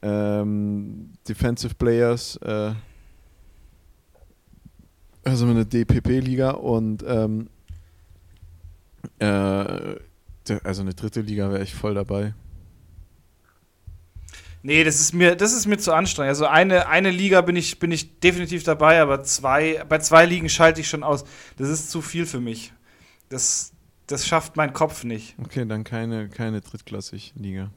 ähm, 0.02 1.14
Defensive 1.28 1.76
Players. 1.76 2.38
Äh, 2.38 2.72
also 5.24 5.46
eine 5.46 5.66
DPP-Liga 5.66 6.52
und 6.52 7.04
ähm, 7.08 7.50
äh, 9.20 9.96
also 10.64 10.81
eine 10.81 10.94
dritte 10.94 11.22
Liga 11.22 11.52
wäre 11.52 11.64
ich 11.64 11.74
voll 11.74 11.94
dabei. 11.94 12.34
Nee, 14.66 14.86
das 14.86 15.02
ist 15.02 15.14
mir, 15.14 15.36
das 15.36 15.52
ist 15.52 15.66
mir 15.66 15.78
zu 15.78 15.94
anstrengend. 15.94 16.30
Also 16.30 16.46
eine, 16.46 16.88
eine 16.88 17.12
Liga 17.12 17.42
bin 17.42 17.57
ich, 17.57 17.80
bin 17.80 17.92
ich 17.92 18.19
definitiv 18.21 18.64
dabei, 18.64 19.02
aber 19.02 19.21
zwei, 19.24 19.83
bei 19.90 20.00
zwei 20.00 20.26
Ligen 20.26 20.47
schalte 20.47 20.80
ich 20.80 20.88
schon 20.88 21.04
aus. 21.04 21.26
Das 21.57 21.68
ist 21.68 21.92
zu 21.92 22.02
viel 22.02 22.26
für 22.26 22.40
mich. 22.40 22.71
Das, 23.28 23.74
das 24.07 24.26
schafft 24.26 24.56
mein 24.56 24.71
Kopf 24.71 25.04
nicht. 25.04 25.36
Okay, 25.44 25.66
dann 25.66 25.83
keine, 25.83 26.30
keine 26.30 26.62
drittklassig 26.62 27.33
Liga. 27.36 27.71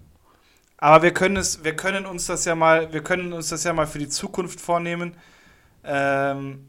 Aber 0.78 1.02
wir 1.02 1.12
können 1.12 1.36
es, 1.36 1.64
wir 1.64 1.74
können 1.74 2.06
uns 2.06 2.26
das 2.26 2.44
ja 2.44 2.54
mal, 2.54 2.92
wir 2.92 3.02
können 3.02 3.32
uns 3.32 3.48
das 3.48 3.64
ja 3.64 3.72
mal 3.72 3.88
für 3.88 3.98
die 3.98 4.08
Zukunft 4.08 4.60
vornehmen. 4.60 5.16
Ähm, 5.82 6.66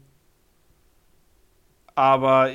aber 1.98 2.50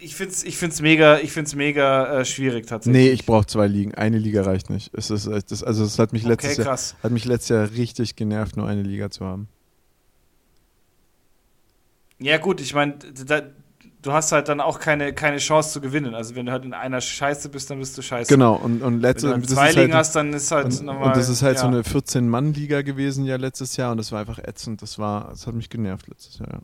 ich 0.00 0.14
finde 0.14 0.34
es 0.34 0.44
ich 0.44 0.58
find's 0.58 0.82
mega, 0.82 1.18
ich 1.18 1.32
find's 1.32 1.54
mega 1.54 2.20
äh, 2.20 2.24
schwierig 2.26 2.66
tatsächlich. 2.66 3.02
Nee, 3.02 3.10
ich 3.12 3.24
brauche 3.24 3.46
zwei 3.46 3.66
Ligen. 3.66 3.94
Eine 3.94 4.18
Liga 4.18 4.42
reicht 4.42 4.68
nicht. 4.68 4.92
Es 4.92 5.08
ist, 5.08 5.26
das, 5.26 5.64
also 5.64 5.84
es 5.84 5.98
hat 5.98 6.12
mich, 6.12 6.22
letztes 6.22 6.58
okay, 6.58 6.68
Jahr, 6.68 6.78
hat 7.02 7.10
mich 7.10 7.24
letztes 7.24 7.48
Jahr 7.48 7.70
richtig 7.70 8.14
genervt, 8.14 8.58
nur 8.58 8.68
eine 8.68 8.82
Liga 8.82 9.08
zu 9.08 9.24
haben. 9.24 9.48
Ja 12.18 12.36
gut, 12.36 12.60
ich 12.60 12.74
meine, 12.74 12.96
du 14.02 14.12
hast 14.12 14.32
halt 14.32 14.50
dann 14.50 14.60
auch 14.60 14.78
keine, 14.78 15.14
keine 15.14 15.38
Chance 15.38 15.72
zu 15.72 15.80
gewinnen. 15.80 16.14
Also 16.14 16.34
wenn 16.34 16.44
du 16.44 16.52
halt 16.52 16.66
in 16.66 16.74
einer 16.74 17.00
Scheiße 17.00 17.48
bist, 17.48 17.70
dann 17.70 17.78
bist 17.78 17.96
du 17.96 18.02
scheiße. 18.02 18.28
Genau, 18.28 18.54
und, 18.54 18.82
und 18.82 19.00
letzte, 19.00 19.30
wenn 19.30 19.40
du 19.40 19.46
zwei 19.46 19.70
Ligen 19.70 19.80
halt, 19.80 19.94
hast, 19.94 20.14
dann 20.14 20.34
ist 20.34 20.50
halt 20.50 20.66
und, 20.66 20.82
nochmal... 20.82 21.06
Und 21.06 21.16
das 21.16 21.30
ist 21.30 21.40
halt 21.40 21.56
ja. 21.56 21.62
so 21.62 21.68
eine 21.68 21.80
14-Mann-Liga 21.80 22.82
gewesen 22.82 23.24
ja 23.24 23.36
letztes 23.36 23.78
Jahr 23.78 23.92
und 23.92 23.96
das 23.96 24.12
war 24.12 24.20
einfach 24.20 24.40
ätzend. 24.40 24.82
Das 24.82 24.98
war, 24.98 25.28
das 25.30 25.46
hat 25.46 25.54
mich 25.54 25.70
genervt 25.70 26.06
letztes 26.06 26.38
Jahr, 26.38 26.48
ja. 26.52 26.60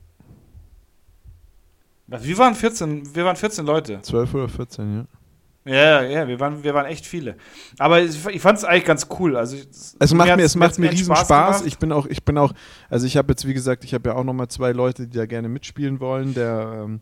Wir 2.11 2.39
waren 2.39 2.55
14, 2.55 3.15
wir 3.15 3.25
waren 3.25 3.37
14 3.37 3.65
Leute. 3.65 4.01
12 4.03 4.35
oder 4.35 4.49
14, 4.49 4.95
ja. 4.97 5.05
Ja, 5.65 6.03
ja, 6.03 6.27
wir 6.27 6.41
waren, 6.41 6.65
wir 6.65 6.73
waren 6.73 6.87
echt 6.87 7.05
viele. 7.05 7.37
Aber 7.79 8.01
ich, 8.01 8.27
ich 8.27 8.41
fand 8.41 8.59
es 8.59 8.65
eigentlich 8.65 8.87
ganz 8.87 9.07
cool. 9.19 9.37
Also 9.37 9.57
es 9.99 10.15
macht 10.15 10.37
mir, 10.37 10.43
es 10.43 10.57
macht 10.57 10.79
mir 10.79 10.91
riesen 10.91 11.15
Spaß. 11.15 11.27
Spaß. 11.27 11.67
Ich 11.67 11.79
bin 11.79 11.93
auch, 11.93 12.07
ich 12.07 12.25
bin 12.25 12.39
auch, 12.39 12.53
also 12.89 13.07
ich 13.07 13.17
habe 13.19 13.31
jetzt 13.33 13.47
wie 13.47 13.53
gesagt, 13.53 13.85
ich 13.85 13.93
habe 13.93 14.09
ja 14.09 14.17
auch 14.17 14.25
noch 14.25 14.33
mal 14.33 14.49
zwei 14.49 14.73
Leute, 14.73 15.07
die 15.07 15.17
da 15.19 15.27
gerne 15.27 15.51
mitspielen 15.51 16.01
wollen. 16.01 16.33
Der 16.33 16.87
ähm, 16.87 17.01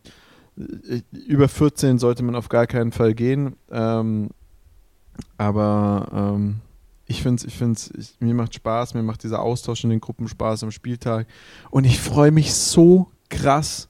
über 1.12 1.48
14 1.48 1.98
sollte 1.98 2.24
man 2.24 2.34
auf 2.34 2.48
gar 2.48 2.66
keinen 2.66 2.90
Fall 2.90 3.14
gehen. 3.14 3.54
Ähm, 3.70 4.30
aber 5.36 6.08
ähm, 6.12 6.56
ich 7.06 7.22
finde 7.22 7.36
es, 7.36 7.44
ich 7.44 7.56
finde 7.56 7.80
es, 7.96 8.16
mir 8.18 8.34
macht 8.34 8.54
Spaß, 8.54 8.92
mir 8.94 9.04
macht 9.04 9.22
dieser 9.22 9.40
Austausch 9.40 9.84
in 9.84 9.90
den 9.90 10.00
Gruppen 10.00 10.26
Spaß 10.26 10.64
am 10.64 10.72
Spieltag. 10.72 11.28
Und 11.70 11.84
ich 11.84 12.00
freue 12.00 12.32
mich 12.32 12.52
so 12.52 13.08
krass 13.30 13.87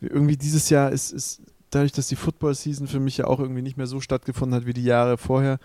irgendwie 0.00 0.36
dieses 0.36 0.70
Jahr 0.70 0.90
ist, 0.92 1.12
ist 1.12 1.42
dadurch, 1.70 1.92
dass 1.92 2.08
die 2.08 2.16
Football-Season 2.16 2.86
für 2.86 3.00
mich 3.00 3.16
ja 3.16 3.26
auch 3.26 3.40
irgendwie 3.40 3.62
nicht 3.62 3.76
mehr 3.76 3.86
so 3.86 4.00
stattgefunden 4.00 4.54
hat 4.56 4.66
wie 4.66 4.72
die 4.72 4.84
Jahre 4.84 5.18
vorher 5.18 5.58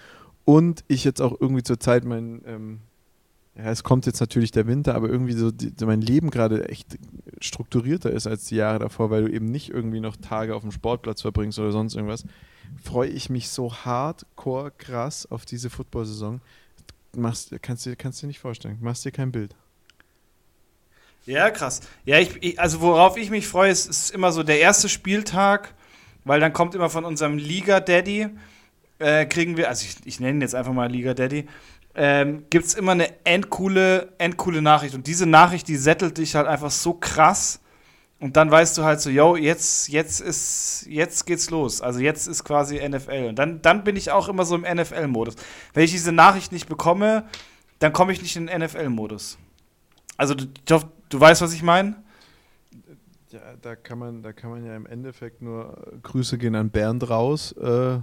und 0.45 0.83
ich 0.87 1.03
jetzt 1.03 1.21
auch 1.21 1.39
irgendwie 1.39 1.63
zur 1.63 1.79
Zeit 1.79 2.03
mein, 2.03 2.41
ähm, 2.45 2.79
ja, 3.55 3.65
es 3.65 3.83
kommt 3.83 4.05
jetzt 4.05 4.19
natürlich 4.19 4.51
der 4.51 4.67
Winter, 4.67 4.95
aber 4.95 5.09
irgendwie 5.09 5.33
so 5.33 5.51
die, 5.51 5.71
mein 5.85 6.01
Leben 6.01 6.29
gerade 6.29 6.67
echt 6.69 6.97
strukturierter 7.39 8.11
ist 8.11 8.27
als 8.27 8.45
die 8.45 8.55
Jahre 8.55 8.79
davor, 8.79 9.09
weil 9.09 9.25
du 9.25 9.31
eben 9.31 9.45
nicht 9.45 9.69
irgendwie 9.69 9.99
noch 9.99 10.15
Tage 10.17 10.55
auf 10.55 10.63
dem 10.63 10.71
Sportplatz 10.71 11.21
verbringst 11.21 11.59
oder 11.59 11.71
sonst 11.71 11.95
irgendwas, 11.95 12.25
freue 12.81 13.09
ich 13.09 13.29
mich 13.29 13.49
so 13.49 13.73
hardcore 13.73 14.71
krass 14.71 15.25
auf 15.29 15.45
diese 15.45 15.69
Football-Saison. 15.69 16.41
Machst, 17.15 17.55
kannst, 17.61 17.85
du, 17.85 17.95
kannst 17.95 18.23
dir 18.23 18.27
nicht 18.27 18.39
vorstellen. 18.39 18.79
Machst 18.81 19.05
dir 19.05 19.11
kein 19.11 19.31
Bild. 19.31 19.55
Ja, 21.25 21.49
krass. 21.51 21.81
Ja, 22.05 22.19
ich, 22.19 22.41
ich, 22.41 22.59
also 22.59 22.81
worauf 22.81 23.15
ich 23.17 23.29
mich 23.29 23.47
freue, 23.47 23.71
ist, 23.71 23.89
ist 23.89 24.11
immer 24.11 24.31
so 24.31 24.43
der 24.43 24.59
erste 24.59 24.89
Spieltag, 24.89 25.73
weil 26.25 26.39
dann 26.39 26.51
kommt 26.51 26.75
immer 26.75 26.89
von 26.89 27.05
unserem 27.05 27.37
Liga-Daddy, 27.37 28.27
äh, 28.99 29.25
kriegen 29.25 29.55
wir, 29.55 29.69
also 29.69 29.85
ich, 29.85 29.95
ich 30.05 30.19
nenne 30.19 30.37
ihn 30.37 30.41
jetzt 30.41 30.55
einfach 30.55 30.73
mal 30.73 30.91
Liga-Daddy, 30.91 31.47
ähm, 31.95 32.45
gibt 32.49 32.65
es 32.65 32.73
immer 32.73 32.93
eine 32.93 33.25
endcoole, 33.25 34.13
endcoole 34.17 34.61
Nachricht. 34.61 34.95
Und 34.95 35.07
diese 35.07 35.25
Nachricht, 35.25 35.67
die 35.67 35.77
settelt 35.77 36.17
dich 36.17 36.35
halt 36.35 36.47
einfach 36.47 36.71
so 36.71 36.93
krass. 36.93 37.59
Und 38.19 38.37
dann 38.37 38.49
weißt 38.49 38.77
du 38.77 38.83
halt 38.83 39.01
so, 39.01 39.09
yo, 39.09 39.35
jetzt, 39.35 39.89
jetzt 39.89 40.21
ist, 40.21 40.85
jetzt 40.89 41.25
geht's 41.25 41.49
los. 41.49 41.81
Also 41.81 41.99
jetzt 41.99 42.27
ist 42.27 42.43
quasi 42.43 42.77
NFL. 42.87 43.27
Und 43.29 43.35
dann, 43.37 43.61
dann 43.61 43.83
bin 43.83 43.95
ich 43.95 44.11
auch 44.11 44.27
immer 44.29 44.45
so 44.45 44.55
im 44.55 44.61
NFL-Modus. 44.61 45.35
Wenn 45.73 45.83
ich 45.83 45.91
diese 45.91 46.11
Nachricht 46.11 46.51
nicht 46.51 46.67
bekomme, 46.67 47.25
dann 47.79 47.93
komme 47.93 48.13
ich 48.13 48.21
nicht 48.21 48.35
in 48.35 48.47
den 48.47 48.61
NFL-Modus. 48.61 49.37
Also 50.23 50.35
du, 50.35 50.79
du 51.09 51.19
weißt, 51.19 51.41
was 51.41 51.53
ich 51.53 51.63
meine? 51.63 52.01
Ja, 53.29 53.41
da 53.61 53.75
kann 53.75 53.99
man, 53.99 54.23
da 54.23 54.31
kann 54.31 54.51
man 54.51 54.63
ja 54.63 54.73
im 54.73 54.85
Endeffekt 54.85 55.41
nur 55.41 55.99
Grüße 56.01 56.37
gehen 56.37 56.55
an 56.55 56.69
Bernd 56.69 57.09
raus. 57.09 57.51
Äh, 57.51 57.99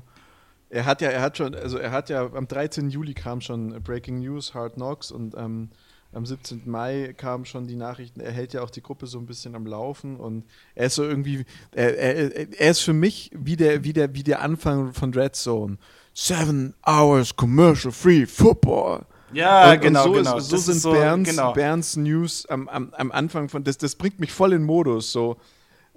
er 0.68 0.84
hat 0.84 1.00
ja, 1.00 1.08
er 1.08 1.22
hat 1.22 1.38
schon, 1.38 1.54
also 1.54 1.78
er 1.78 1.92
hat 1.92 2.10
ja, 2.10 2.30
am 2.30 2.46
13. 2.46 2.90
Juli 2.90 3.14
kam 3.14 3.40
schon 3.40 3.82
Breaking 3.82 4.18
News, 4.18 4.52
Hard 4.52 4.74
Knocks 4.74 5.10
und 5.10 5.34
ähm, 5.34 5.70
am 6.12 6.26
17. 6.26 6.64
Mai 6.66 7.14
kamen 7.16 7.46
schon 7.46 7.66
die 7.66 7.76
Nachrichten, 7.76 8.20
er 8.20 8.32
hält 8.32 8.52
ja 8.52 8.60
auch 8.60 8.70
die 8.70 8.82
Gruppe 8.82 9.06
so 9.06 9.18
ein 9.18 9.24
bisschen 9.24 9.54
am 9.54 9.64
Laufen 9.64 10.16
und 10.16 10.44
er 10.74 10.88
ist 10.88 10.96
so 10.96 11.04
irgendwie, 11.04 11.46
er, 11.72 11.96
er, 11.96 12.60
er 12.60 12.70
ist 12.70 12.80
für 12.80 12.92
mich 12.92 13.30
wie 13.32 13.56
der, 13.56 13.82
wie, 13.82 13.94
der, 13.94 14.14
wie 14.14 14.24
der 14.24 14.42
Anfang 14.42 14.92
von 14.92 15.14
Red 15.14 15.36
Zone. 15.36 15.78
Seven 16.12 16.74
hours 16.86 17.34
commercial 17.34 17.92
free 17.92 18.26
football. 18.26 19.06
Ja, 19.32 19.72
und, 19.72 19.80
genau, 19.80 20.04
und 20.04 20.14
so 20.14 20.18
genau. 20.18 20.36
Ist, 20.38 20.48
so 20.48 20.56
das 20.56 20.66
sind 20.66 20.80
so, 20.80 20.92
Bernds, 20.92 21.30
genau. 21.30 21.52
Bernds 21.52 21.96
News 21.96 22.46
am, 22.46 22.68
am, 22.68 22.92
am 22.94 23.12
Anfang 23.12 23.48
von, 23.48 23.64
das, 23.64 23.78
das 23.78 23.94
bringt 23.94 24.18
mich 24.20 24.32
voll 24.32 24.52
in 24.52 24.62
Modus, 24.62 25.12
so. 25.12 25.36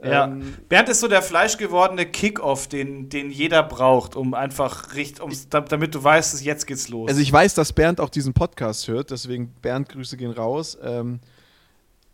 Ja. 0.04 0.26
Ähm, 0.26 0.56
Bernd 0.68 0.90
ist 0.90 1.00
so 1.00 1.08
der 1.08 1.22
fleischgewordene 1.22 2.06
Kickoff, 2.06 2.68
den, 2.68 3.10
den 3.10 3.32
jeder 3.32 3.64
braucht, 3.64 4.16
um 4.16 4.34
einfach 4.34 4.96
richt, 4.96 5.22
um, 5.22 5.32
damit 5.50 5.96
du 5.96 6.04
weißt, 6.04 6.34
dass 6.34 6.44
jetzt 6.44 6.68
geht's 6.68 6.90
los. 6.90 7.08
Also 7.08 7.22
ich 7.22 7.32
weiß, 7.32 7.54
dass 7.54 7.72
Bernd 7.72 8.02
auch 8.02 8.10
diesen 8.10 8.34
Podcast 8.34 8.88
hört, 8.88 9.12
deswegen 9.12 9.54
Bernd, 9.62 9.90
Grüße 9.90 10.18
gehen 10.18 10.32
raus. 10.32 10.78
Ähm, 10.84 11.20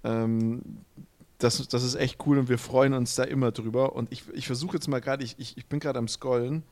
ähm, 0.04 0.62
das, 1.40 1.68
das 1.68 1.84
ist 1.84 1.96
echt 1.96 2.18
cool 2.28 2.38
und 2.38 2.50
wir 2.50 2.60
freuen 2.60 2.94
uns 2.94 3.16
da 3.16 3.24
immer 3.24 3.52
drüber. 3.52 3.96
Und 3.96 4.12
ich, 4.12 4.24
ich 4.34 4.46
versuche 4.46 4.76
jetzt 4.76 4.88
mal 4.88 5.00
gerade, 5.00 5.24
ich, 5.24 5.36
ich, 5.40 5.58
ich 5.58 5.66
bin 5.66 5.80
gerade 5.80 5.98
am 5.98 6.08
Scrollen. 6.08 6.64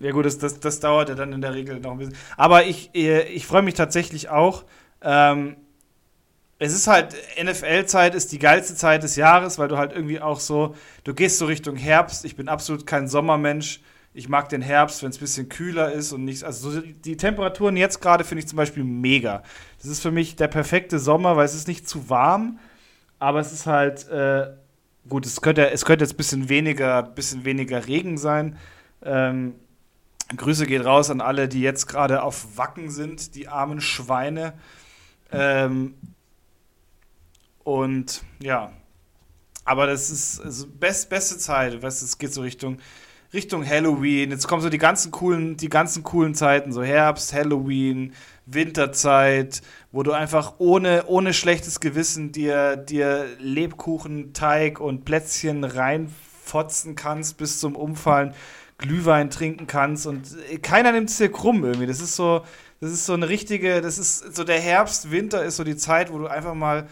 Ja 0.00 0.12
gut, 0.12 0.26
das, 0.26 0.38
das, 0.38 0.60
das 0.60 0.80
dauert 0.80 1.08
ja 1.08 1.14
dann 1.14 1.32
in 1.32 1.40
der 1.40 1.54
Regel 1.54 1.80
noch 1.80 1.92
ein 1.92 1.98
bisschen. 1.98 2.16
Aber 2.36 2.64
ich, 2.64 2.94
äh, 2.94 3.22
ich 3.28 3.46
freue 3.46 3.62
mich 3.62 3.74
tatsächlich 3.74 4.28
auch. 4.28 4.64
Ähm, 5.02 5.56
es 6.58 6.72
ist 6.72 6.86
halt, 6.86 7.14
NFL-Zeit 7.42 8.14
ist 8.14 8.32
die 8.32 8.38
geilste 8.38 8.74
Zeit 8.74 9.02
des 9.02 9.16
Jahres, 9.16 9.58
weil 9.58 9.68
du 9.68 9.76
halt 9.76 9.92
irgendwie 9.92 10.20
auch 10.20 10.40
so, 10.40 10.74
du 11.04 11.12
gehst 11.12 11.38
so 11.38 11.46
Richtung 11.46 11.76
Herbst. 11.76 12.24
Ich 12.24 12.36
bin 12.36 12.48
absolut 12.48 12.86
kein 12.86 13.08
Sommermensch. 13.08 13.80
Ich 14.14 14.30
mag 14.30 14.48
den 14.48 14.62
Herbst, 14.62 15.02
wenn 15.02 15.10
es 15.10 15.18
ein 15.18 15.20
bisschen 15.20 15.48
kühler 15.50 15.92
ist 15.92 16.12
und 16.12 16.24
nichts. 16.24 16.42
Also 16.42 16.70
so 16.70 16.80
die 16.80 17.18
Temperaturen 17.18 17.76
jetzt 17.76 18.00
gerade 18.00 18.24
finde 18.24 18.40
ich 18.40 18.48
zum 18.48 18.56
Beispiel 18.56 18.84
mega. 18.84 19.42
Das 19.78 19.90
ist 19.90 20.00
für 20.00 20.10
mich 20.10 20.36
der 20.36 20.48
perfekte 20.48 20.98
Sommer, 20.98 21.36
weil 21.36 21.44
es 21.44 21.54
ist 21.54 21.68
nicht 21.68 21.86
zu 21.86 22.08
warm, 22.08 22.58
aber 23.18 23.40
es 23.40 23.52
ist 23.52 23.66
halt 23.66 24.08
äh, 24.08 24.46
gut. 25.06 25.26
Es 25.26 25.42
könnte, 25.42 25.70
es 25.70 25.84
könnte 25.84 26.04
jetzt 26.04 26.14
ein 26.14 26.16
bisschen 26.16 26.48
weniger, 26.48 27.02
bisschen 27.02 27.44
weniger 27.44 27.86
Regen 27.86 28.16
sein. 28.16 28.56
Ähm, 29.02 29.56
Grüße 30.34 30.66
geht 30.66 30.84
raus 30.84 31.10
an 31.10 31.20
alle, 31.20 31.48
die 31.48 31.60
jetzt 31.60 31.86
gerade 31.86 32.22
auf 32.22 32.56
Wacken 32.56 32.90
sind, 32.90 33.34
die 33.36 33.48
armen 33.48 33.80
Schweine. 33.80 34.54
Ähm, 35.30 35.94
und 37.62 38.22
ja, 38.40 38.72
aber 39.64 39.86
das 39.86 40.10
ist 40.10 40.40
also 40.40 40.66
best, 40.66 41.10
beste 41.10 41.38
Zeit. 41.38 41.82
Weißt, 41.82 42.02
es 42.02 42.18
geht 42.18 42.32
so 42.32 42.42
Richtung, 42.42 42.78
Richtung 43.32 43.66
Halloween. 43.66 44.30
Jetzt 44.30 44.46
kommen 44.46 44.62
so 44.62 44.68
die 44.68 44.78
ganzen 44.78 45.10
coolen, 45.10 45.56
die 45.56 45.68
ganzen 45.68 46.02
coolen 46.02 46.34
Zeiten, 46.34 46.72
so 46.72 46.82
Herbst, 46.82 47.32
Halloween, 47.32 48.14
Winterzeit, 48.46 49.62
wo 49.90 50.04
du 50.04 50.12
einfach 50.12 50.54
ohne, 50.58 51.06
ohne 51.06 51.34
schlechtes 51.34 51.80
Gewissen 51.80 52.30
dir, 52.30 52.76
dir 52.76 53.26
Lebkuchen, 53.40 54.32
Teig 54.32 54.80
und 54.80 55.04
Plätzchen 55.04 55.64
reinfotzen 55.64 56.94
kannst 56.94 57.36
bis 57.36 57.58
zum 57.58 57.74
Umfallen, 57.74 58.34
Glühwein 58.78 59.30
trinken 59.30 59.66
kannst 59.66 60.06
und 60.06 60.36
keiner 60.62 60.92
nimmt 60.92 61.10
es 61.10 61.16
dir 61.16 61.30
krumm 61.30 61.64
irgendwie. 61.64 61.86
Das 61.86 62.00
ist 62.00 62.16
so, 62.16 62.42
das 62.80 62.92
ist 62.92 63.06
so 63.06 63.14
eine 63.14 63.28
richtige, 63.28 63.80
das 63.80 63.98
ist 63.98 64.36
so 64.36 64.44
der 64.44 64.60
Herbst, 64.60 65.10
Winter 65.10 65.44
ist 65.44 65.56
so 65.56 65.64
die 65.64 65.76
Zeit, 65.76 66.12
wo 66.12 66.18
du 66.18 66.26
einfach 66.26 66.54
mal 66.54 66.86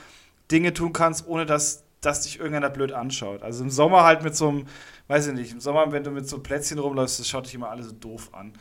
Dinge 0.50 0.73
tun 0.73 0.93
kannst, 0.93 1.26
ohne 1.26 1.47
dass, 1.47 1.85
dass 2.00 2.23
dich 2.23 2.38
irgendeiner 2.38 2.71
blöd 2.71 2.93
anschaut. 2.93 3.43
Also 3.43 3.64
im 3.64 3.71
Sommer 3.71 4.05
halt 4.05 4.23
mit 4.23 4.35
so 4.35 4.49
einem, 4.49 4.64
weiß 5.09 5.26
ich 5.29 5.35
nicht, 5.35 5.53
im 5.53 5.61
Sommer, 5.61 5.93
wenn 5.93 6.05
du 6.05 6.11
mit 6.11 6.29
so 6.29 6.38
Plätzchen 6.38 6.79
rumläufst, 6.79 7.21
das 7.21 7.29
schaut 7.29 7.47
dich 7.47 7.55
immer 7.55 7.71
alle 7.71 7.83
so 7.83 7.93
doof 7.93 8.31
an. 8.33 8.55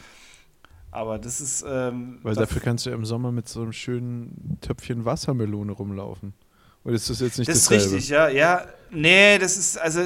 Aber 0.92 1.18
das 1.18 1.42
ist. 1.42 1.66
Ähm, 1.68 2.20
Weil 2.22 2.36
dafür 2.36 2.62
kannst 2.62 2.86
du 2.86 2.92
ja 2.92 2.96
im 2.96 3.06
Sommer 3.06 3.32
mit 3.32 3.50
so 3.50 3.62
einem 3.64 3.74
schönen 3.74 4.60
Töpfchen 4.62 5.06
Wassermelone 5.06 5.72
rumlaufen. 5.72 6.34
Oder 6.84 6.96
ist 6.96 7.10
das 7.10 7.20
jetzt 7.20 7.40
nicht 7.40 7.48
das 7.48 7.66
Das 7.66 7.72
ist 7.84 7.92
richtig, 7.94 8.10
ja. 8.10 8.28
Ja, 8.28 8.68
nee, 8.92 9.40
das 9.40 9.58
ist, 9.58 9.80
also 9.80 10.02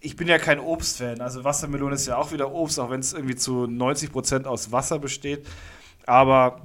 ich 0.00 0.16
bin 0.16 0.28
ja 0.28 0.38
kein 0.38 0.60
Obstfan. 0.60 1.20
Also 1.20 1.44
Wassermelone 1.44 1.94
ist 1.94 2.06
ja 2.06 2.16
auch 2.16 2.32
wieder 2.32 2.52
Obst, 2.52 2.78
auch 2.78 2.90
wenn 2.90 3.00
es 3.00 3.12
irgendwie 3.12 3.36
zu 3.36 3.64
90% 3.64 4.44
aus 4.44 4.70
Wasser 4.72 4.98
besteht. 4.98 5.46
Aber 6.06 6.62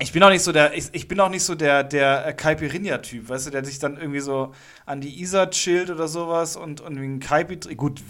ich 0.00 0.12
bin 0.12 0.22
auch 0.22 0.30
nicht 0.30 0.42
so 0.42 0.52
der, 0.52 0.76
ich, 0.76 0.88
ich 0.92 1.08
bin 1.08 1.18
auch 1.18 1.30
nicht 1.30 1.42
so 1.42 1.54
der, 1.54 1.82
der 1.82 2.32
Caipirinha-Typ, 2.32 3.28
weißt 3.28 3.48
du, 3.48 3.50
der 3.50 3.64
sich 3.64 3.78
dann 3.80 3.96
irgendwie 3.96 4.20
so 4.20 4.52
an 4.86 5.00
die 5.00 5.20
Isar 5.20 5.50
chillt 5.50 5.90
oder 5.90 6.06
sowas 6.06 6.56
und, 6.56 6.80
und 6.80 6.96
ein 6.96 7.18
Kaipi 7.18 7.74
Gut, 7.74 8.02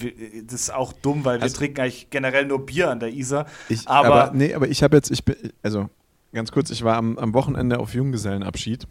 das 0.45 0.61
ist 0.61 0.75
auch 0.75 0.93
dumm, 0.93 1.25
weil 1.25 1.41
also, 1.41 1.55
wir 1.55 1.59
trinken 1.59 1.81
eigentlich 1.81 2.11
generell 2.11 2.45
nur 2.45 2.67
Bier 2.67 2.91
an 2.91 3.01
der 3.01 3.11
Isar. 3.11 3.47
Ich, 3.71 3.89
aber, 3.89 4.25
aber, 4.25 4.37
nee, 4.37 4.53
aber 4.53 4.69
ich 4.69 4.83
habe 4.83 4.97
jetzt, 4.97 5.11
ich 5.11 5.25
bin, 5.25 5.37
also 5.63 5.89
ganz 6.35 6.53
kurz, 6.53 6.71
ich 6.71 6.85
war 6.85 6.97
am, 6.97 7.17
am 7.17 7.33
Wochenende 7.33 7.79
auf 7.79 7.95
Junggesellenabschied 7.95 8.87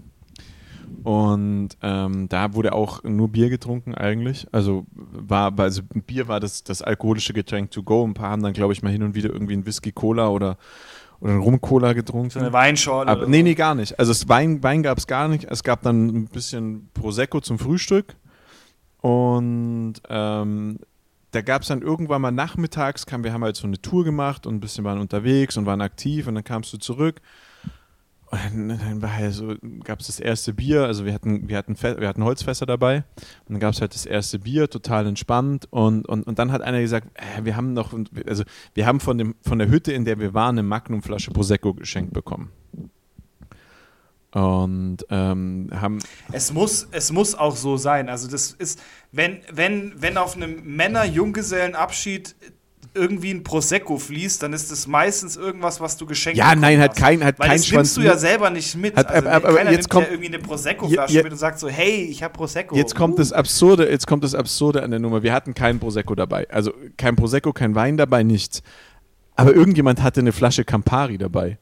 und 1.04 1.70
ähm, 1.82 2.30
da 2.30 2.54
wurde 2.54 2.74
auch 2.74 3.04
nur 3.04 3.30
Bier 3.30 3.50
getrunken 3.50 3.96
eigentlich. 3.96 4.48
Also 4.52 4.86
war, 4.94 5.58
also 5.60 5.82
Bier 6.06 6.28
war 6.28 6.40
das, 6.40 6.64
das 6.64 6.82
alkoholische 6.82 7.34
Getränk 7.34 7.72
to 7.72 7.84
go. 7.84 8.06
Ein 8.06 8.14
paar 8.14 8.32
haben 8.32 8.44
dann, 8.44 8.54
glaube 8.54 8.74
ich, 8.74 8.84
mal 8.84 8.92
hin 8.92 9.04
und 9.04 9.16
wieder 9.16 9.30
irgendwie 9.30 9.54
ein 9.54 9.66
Whisky 9.66 9.92
Cola 9.92 10.30
oder 10.30 10.58
oder 11.20 11.32
einen 11.32 11.42
Rum-Cola 11.42 11.94
getrunken. 11.94 12.30
So 12.30 12.40
eine 12.40 12.54
Weinschorle. 12.54 13.10
Aber, 13.10 13.28
nee, 13.28 13.42
nee, 13.42 13.56
gar 13.56 13.74
nicht. 13.74 13.98
Also 13.98 14.12
das 14.12 14.30
Wein, 14.30 14.62
Wein 14.62 14.84
gab 14.84 15.00
es 15.00 15.08
gar 15.08 15.28
nicht. 15.28 15.46
Es 15.46 15.64
gab 15.64 15.82
dann 15.82 16.08
ein 16.08 16.26
bisschen 16.26 16.90
Prosecco 16.94 17.42
zum 17.42 17.58
Frühstück. 17.58 18.16
Und 19.02 19.96
ähm, 20.10 20.80
da 21.32 21.42
gab 21.42 21.64
es 21.64 21.70
dann 21.70 21.82
irgendwann 21.82 22.22
mal 22.22 22.32
nachmittags, 22.32 23.06
kam, 23.06 23.24
wir 23.24 23.34
haben 23.34 23.44
halt 23.44 23.56
so 23.56 23.68
eine 23.68 23.82
Tour 23.82 24.04
gemacht 24.04 24.46
und 24.46 24.56
ein 24.56 24.60
bisschen 24.60 24.84
waren 24.84 25.00
unterwegs 25.00 25.58
und 25.58 25.66
waren 25.66 25.82
aktiv 25.82 26.28
und 26.28 26.36
dann 26.36 26.44
kamst 26.44 26.72
du 26.74 26.78
zurück 26.78 27.22
und 28.30 28.68
dann 28.68 29.02
war 29.02 29.14
halt 29.14 29.34
so, 29.34 29.56
gab 29.84 30.02
es 30.02 30.08
das 30.08 30.20
erste 30.20 30.54
Bier, 30.54 30.84
also 30.84 31.06
wir 31.06 31.14
hatten, 31.14 31.48
wir 31.48 31.58
hatten, 31.58 31.82
wir 31.82 32.08
hatten 32.08 32.24
Holzfässer 32.24 32.66
dabei 32.66 32.98
und 33.46 33.54
dann 33.54 33.60
gab 33.60 33.74
es 33.74 33.80
halt 33.80 33.94
das 33.94 34.06
erste 34.06 34.40
Bier, 34.40 34.70
total 34.70 35.08
entspannt 35.08 35.68
und, 35.70 36.08
und, 36.08 36.24
und 36.24 36.38
dann 36.38 36.52
hat 36.52 36.62
einer 36.62 36.82
gesagt, 36.82 37.08
äh, 37.16 37.46
wir 37.46 37.56
haben 37.56 37.74
noch, 37.74 37.94
also 38.26 38.44
wir 38.74 38.86
haben 38.86 39.00
von, 39.00 39.18
dem, 39.18 39.36
von 39.42 39.60
der 39.60 39.70
Hütte, 39.70 39.94
in 39.94 40.04
der 40.04 40.20
wir 40.20 40.34
waren, 40.34 40.56
eine 40.56 40.64
Magnumflasche 40.64 41.32
Prosecco 41.32 41.74
geschenkt 41.74 42.14
bekommen. 42.14 42.52
Und 44.32 44.98
ähm, 45.10 45.70
haben. 45.74 46.00
Es 46.32 46.52
muss, 46.52 46.88
es 46.92 47.12
muss 47.14 47.34
auch 47.34 47.56
so 47.56 47.78
sein. 47.78 48.10
Also 48.10 48.30
das 48.30 48.52
ist, 48.52 48.80
wenn, 49.12 49.40
wenn, 49.52 49.94
wenn 50.00 50.18
auf 50.18 50.36
einem 50.36 50.76
Männer-Junggesellenabschied 50.76 52.36
irgendwie 52.98 53.32
ein 53.32 53.44
Prosecco 53.44 53.98
fließt, 53.98 54.44
dann 54.44 54.54
ist 54.54 54.72
es 54.72 54.88
meistens 54.88 55.38
irgendwas, 55.38 55.80
was 55.80 55.96
du 55.98 56.06
geschenkt 56.06 56.42
hast. 56.42 56.50
Ja, 56.50 56.56
nein, 56.56 56.80
hat 56.80 56.96
kein, 56.96 57.24
hat 57.24 57.40
Weil 57.40 57.50
kein 57.50 57.58
das 57.58 57.72
nimmst 57.72 57.98
du 57.98 58.02
ja 58.02 58.18
selber 58.18 58.50
nicht 58.50 58.76
mit. 58.76 58.96
Hat, 58.96 59.08
also, 59.08 59.30
aber, 59.30 59.50
aber 59.50 59.72
jetzt 59.72 59.90
kommt 59.90 60.08
ja 60.08 60.12
irgendwie 60.12 60.34
eine 60.34 60.40
Prosecco-Flasche 60.40 61.24
mit 61.24 61.32
und 61.32 61.38
sagt 61.38 61.60
so, 61.60 61.70
hey, 61.70 62.06
ich 62.10 62.24
habe 62.24 62.34
Prosecco. 62.34 62.76
Jetzt 62.76 62.96
kommt 62.96 63.16
uh. 63.16 63.18
das 63.18 63.32
Absurde, 63.32 63.90
jetzt 63.90 64.08
kommt 64.08 64.24
das 64.24 64.36
Absurde 64.36 64.84
an 64.84 64.92
der 64.92 65.00
Nummer. 65.00 65.24
Wir 65.24 65.34
hatten 65.34 65.54
keinen 65.54 65.80
Prosecco 65.80 66.16
dabei. 66.16 66.50
Also 66.50 66.74
kein 66.98 67.16
Prosecco, 67.16 67.54
kein 67.54 67.76
Wein 67.76 67.98
dabei, 67.98 68.24
nichts. 68.24 68.64
Aber 69.36 69.54
irgendjemand 69.54 70.02
hatte 70.02 70.20
eine 70.20 70.32
Flasche 70.32 70.66
Campari 70.66 71.18
dabei. 71.18 71.60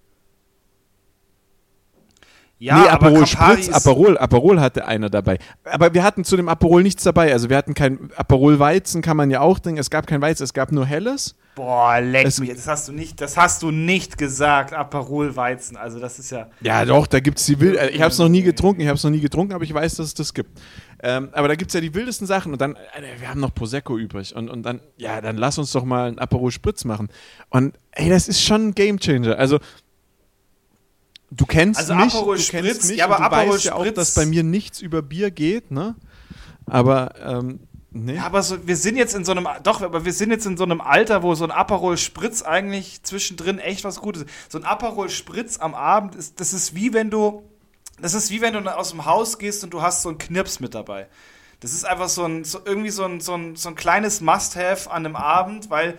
Ja, 2.58 2.80
nee, 2.80 2.88
Aperol 2.88 3.28
Spritz, 3.28 3.70
Aperol, 3.70 4.18
Aperol 4.18 4.62
hatte 4.62 4.86
einer 4.88 5.10
dabei. 5.10 5.40
Aber 5.66 5.94
wir 5.94 6.04
hatten 6.04 6.24
zu 6.24 6.38
dem 6.38 6.48
Aperol 6.48 6.84
nichts 6.84 7.04
dabei. 7.04 7.34
Also 7.34 7.50
wir 7.50 7.58
hatten 7.58 7.74
kein 7.74 8.10
Aperol 8.16 8.60
Weizen, 8.60 9.02
kann 9.02 9.18
man 9.18 9.30
ja 9.30 9.42
auch 9.42 9.60
denken. 9.60 9.80
Es 9.80 9.90
gab 9.90 10.08
kein 10.08 10.22
Weizen, 10.22 10.44
es 10.44 10.54
gab 10.54 10.72
nur 10.72 10.86
Helles. 10.86 11.36
Boah, 11.56 12.00
leck 12.00 12.28
es, 12.28 12.40
mich. 12.40 12.50
Das 12.50 12.68
hast 12.68 12.88
du 12.88 12.94
nicht, 12.94 13.20
das 13.20 13.36
hast 13.36 13.62
du 13.62 13.72
nicht 13.72 14.18
gesagt. 14.18 14.74
Aperol 14.74 15.36
Weizen. 15.36 15.76
Also 15.76 16.00
das 16.00 16.18
ist 16.18 16.32
ja. 16.32 16.50
Ja, 16.62 16.86
doch, 16.86 17.08
da 17.08 17.20
gibt 17.20 17.40
es 17.40 17.46
die 17.46 17.60
wild. 17.60 17.78
Ich 17.94 18.02
habe 18.02 18.12
es 18.12 18.20
noch 18.20 18.30
nie 18.30 18.42
getrunken, 18.42 18.82
ich 18.82 18.88
habe 18.88 18.98
es 18.98 19.04
noch 19.04 19.12
nie 19.12 19.22
getrunken, 19.22 19.54
aber 19.54 19.64
ich 19.64 19.74
weiß, 19.74 19.96
dass 19.96 20.08
es 20.08 20.14
das 20.14 20.34
gibt. 20.34 20.60
Ähm, 21.04 21.30
aber 21.34 21.50
da 21.50 21.56
gibt 21.56 21.72
es 21.72 21.76
ja 21.76 21.82
die 21.82 21.94
wildesten 21.94 22.26
Sachen 22.26 22.54
und 22.54 22.62
dann, 22.62 22.76
äh, 22.76 23.20
wir 23.20 23.30
haben 23.30 23.40
noch 23.40 23.54
Prosecco 23.54 23.98
übrig 23.98 24.36
und, 24.36 24.50
und 24.50 24.64
dann, 24.64 24.80
ja, 24.98 25.22
dann 25.22 25.38
lass 25.38 25.58
uns 25.58 25.72
doch 25.72 25.84
mal 25.84 26.08
einen 26.08 26.20
Aperol 26.20 26.52
Spritz 26.52 26.86
machen. 26.86 27.10
Und 27.50 27.78
ey, 27.92 28.10
das 28.10 28.28
ist 28.28 28.42
schon 28.42 28.70
ein 28.70 28.76
Gamechanger. 28.76 29.38
Also 29.38 29.60
Du 31.32 31.46
kennst 31.46 31.79
also 31.79 31.96
mich, 31.96 32.13
Aperol 32.13 32.38
du 32.38 32.44
Spritz, 32.44 32.63
kennst 32.65 32.89
mich, 32.89 32.98
ja, 32.98 33.05
aber 33.05 33.17
du 33.17 33.24
Aperol 33.24 33.53
weißt 33.55 33.65
ja 33.65 33.75
auch, 33.75 33.89
dass 33.91 34.13
bei 34.13 34.25
mir 34.25 34.44
nichts 34.44 34.82
über 34.82 35.01
Bier 35.01 35.32
geht, 35.32 35.72
ne? 35.72 35.96
Aber 36.65 37.13
ähm, 37.20 37.60
Nee. 37.98 38.15
Ja, 38.15 38.25
aber 38.25 38.44
so, 38.44 38.67
wir 38.67 38.75
sind 38.75 38.98
jetzt 38.98 39.15
in 39.15 39.24
so 39.24 39.32
einem, 39.32 39.48
doch, 39.63 39.82
aber 39.82 40.03
wir 40.03 40.12
sind 40.12 40.29
jetzt 40.29 40.46
in 40.46 40.58
so 40.58 40.65
einem 40.65 40.82
Alter, 40.82 41.24
wo 41.24 41.34
so 41.34 41.46
ein 41.46 41.51
Aperol 41.51 41.98
Spritz 41.98 42.41
eigentlich 42.41 43.03
zwischendrin 43.03 43.58
echt 43.58 43.86
was 43.86 44.01
Gutes 44.01 44.24
ist. 44.24 44.51
So 44.51 44.58
ein 44.58 44.65
Aperol 44.65 45.10
Spritz 45.10 45.60
am 45.60 45.74
Abend 45.74 46.13
ist, 46.13 46.41
das 46.41 46.51
ist 46.51 46.75
wie 46.75 46.91
wenn 46.91 47.10
du, 47.10 47.44
das 48.01 48.13
ist 48.13 48.32
wie 48.32 48.41
wenn 48.41 48.53
du 48.53 48.60
aus 48.70 48.89
dem 48.89 49.05
Haus 49.05 49.39
gehst 49.39 49.63
und 49.63 49.74
du 49.74 49.82
hast 49.82 50.01
so 50.01 50.10
einen 50.10 50.17
Knirps 50.17 50.60
mit 50.60 50.75
dabei. 50.75 51.08
Das 51.62 51.72
ist 51.72 51.86
einfach 51.86 52.10
so 52.10 52.25
ein, 52.25 52.44
so 52.44 52.60
irgendwie 52.65 52.89
so 52.89 53.05
ein, 53.05 53.22
so 53.22 53.34
ein, 53.34 53.55
so 53.55 53.70
ein 53.70 53.75
kleines 53.75 54.20
Must-Have 54.20 54.91
an 54.91 55.05
einem 55.05 55.15
Abend, 55.15 55.70
weil, 55.70 55.98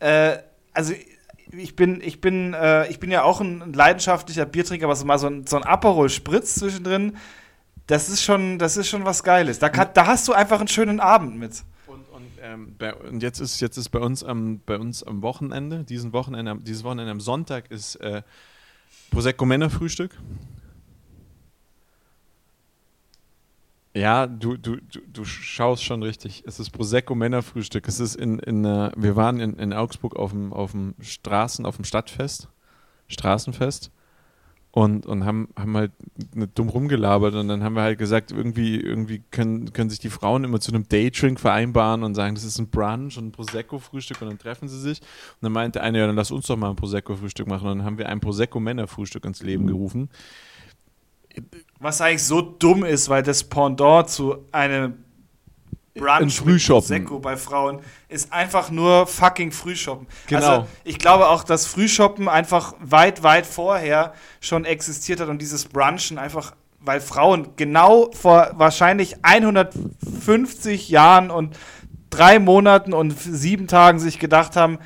äh, 0.00 0.38
also 0.72 0.92
ich 1.52 1.76
bin, 1.76 2.00
ich 2.00 2.20
bin, 2.20 2.54
äh, 2.54 2.88
ich 2.88 3.00
bin 3.00 3.10
ja 3.10 3.22
auch 3.22 3.40
ein 3.40 3.72
leidenschaftlicher 3.72 4.46
Biertrinker, 4.46 4.86
aber 4.86 4.96
so 4.96 5.04
mal 5.04 5.18
so 5.18 5.28
ein, 5.28 5.46
so 5.46 5.56
ein 5.56 5.64
Aperol 5.64 6.08
Spritz 6.08 6.56
zwischendrin, 6.56 7.16
das 7.86 8.08
ist 8.08 8.22
schon, 8.22 8.58
das 8.58 8.76
ist 8.76 8.88
schon 8.88 9.04
was 9.04 9.22
Geiles. 9.22 9.58
Da, 9.58 9.68
kann, 9.68 9.88
da 9.94 10.06
hast 10.06 10.28
du 10.28 10.32
einfach 10.32 10.58
einen 10.58 10.68
schönen 10.68 11.00
Abend 11.00 11.38
mit. 11.38 11.64
Und, 11.86 12.04
ähm, 12.42 12.74
bei, 12.78 12.94
und 12.94 13.22
jetzt 13.22 13.40
ist 13.40 13.60
jetzt 13.60 13.76
ist 13.76 13.88
bei 13.88 13.98
uns 13.98 14.22
am 14.22 14.60
bei 14.64 14.78
uns 14.78 15.02
am 15.02 15.22
Wochenende, 15.22 15.84
diesen 15.84 16.12
Wochenende, 16.12 16.56
dieses 16.60 16.84
Wochenende 16.84 17.10
am 17.10 17.20
Sonntag 17.20 17.70
ist 17.70 17.96
äh, 17.96 18.22
Prosecco 19.10 19.44
Männerfrühstück. 19.44 20.16
Ja, 23.94 24.26
du, 24.26 24.56
du, 24.56 24.76
du, 24.76 25.00
du 25.12 25.24
schaust 25.24 25.82
schon 25.82 26.02
richtig. 26.02 26.44
Es 26.46 26.60
ist 26.60 26.70
Prosecco 26.70 27.14
Männerfrühstück. 27.14 27.88
Es 27.88 28.00
ist 28.00 28.16
in, 28.16 28.38
in 28.38 28.64
uh, 28.64 28.90
wir 28.96 29.16
waren 29.16 29.40
in, 29.40 29.54
in 29.58 29.72
Augsburg 29.72 30.16
auf 30.16 30.30
dem, 30.30 30.52
auf 30.52 30.72
dem 30.72 30.94
Straßen, 31.00 31.66
auf 31.66 31.76
dem 31.76 31.84
Stadtfest, 31.84 32.48
Straßenfest 33.08 33.90
und, 34.70 35.06
und 35.06 35.24
haben, 35.24 35.48
haben 35.58 35.76
halt 35.76 35.92
dumm 36.54 36.68
rumgelabert 36.68 37.34
und 37.34 37.48
dann 37.48 37.64
haben 37.64 37.74
wir 37.74 37.82
halt 37.82 37.98
gesagt, 37.98 38.30
irgendwie, 38.30 38.78
irgendwie 38.78 39.22
können, 39.30 39.72
können 39.72 39.88
sich 39.88 39.98
die 39.98 40.10
Frauen 40.10 40.44
immer 40.44 40.60
zu 40.60 40.72
einem 40.72 40.86
Daydrink 40.86 41.40
vereinbaren 41.40 42.02
und 42.02 42.14
sagen, 42.14 42.34
das 42.34 42.44
ist 42.44 42.58
ein 42.58 42.68
Brunch 42.68 43.16
und 43.16 43.28
ein 43.28 43.32
Prosecco-Frühstück 43.32 44.20
und 44.20 44.28
dann 44.28 44.38
treffen 44.38 44.68
sie 44.68 44.78
sich. 44.78 45.00
Und 45.00 45.42
dann 45.42 45.52
meinte 45.52 45.80
einer, 45.80 45.98
ja, 45.98 46.06
dann 46.06 46.16
lass 46.16 46.30
uns 46.30 46.46
doch 46.46 46.56
mal 46.56 46.70
ein 46.70 46.76
Prosecco-Frühstück 46.76 47.46
machen. 47.46 47.66
Und 47.66 47.78
dann 47.78 47.86
haben 47.86 47.98
wir 47.98 48.08
ein 48.08 48.20
Prosecco-Männer-Frühstück 48.20 49.24
ins 49.24 49.42
Leben 49.42 49.64
mhm. 49.64 49.70
Was 51.80 52.00
eigentlich 52.00 52.24
so 52.24 52.40
dumm 52.40 52.84
ist, 52.84 53.08
weil 53.08 53.22
das 53.22 53.44
Pendant 53.44 54.10
zu 54.10 54.46
einem 54.52 55.04
Brunch 55.98 56.38
Frühshoppen. 56.38 56.88
Prosecco 56.88 57.18
bei 57.18 57.36
Frauen 57.36 57.80
ist 58.08 58.32
einfach 58.32 58.70
nur 58.70 59.06
fucking 59.06 59.52
Frühshoppen. 59.52 60.06
Genau. 60.26 60.40
Also 60.40 60.66
ich 60.84 60.98
glaube 60.98 61.28
auch, 61.28 61.44
dass 61.44 61.66
Frühshoppen 61.66 62.28
einfach 62.28 62.74
weit, 62.80 63.22
weit 63.22 63.46
vorher 63.46 64.14
schon 64.40 64.64
existiert 64.64 65.20
hat 65.20 65.28
und 65.28 65.42
dieses 65.42 65.66
Brunchen 65.66 66.18
einfach, 66.18 66.54
weil 66.80 67.00
Frauen 67.00 67.48
genau 67.56 68.10
vor 68.12 68.52
wahrscheinlich 68.54 69.16
150 69.22 70.88
Jahren 70.88 71.30
und 71.30 71.56
drei 72.10 72.38
Monaten 72.38 72.94
und 72.94 73.18
sieben 73.18 73.66
Tagen 73.66 73.98
sich 73.98 74.18
gedacht 74.18 74.56
haben, 74.56 74.78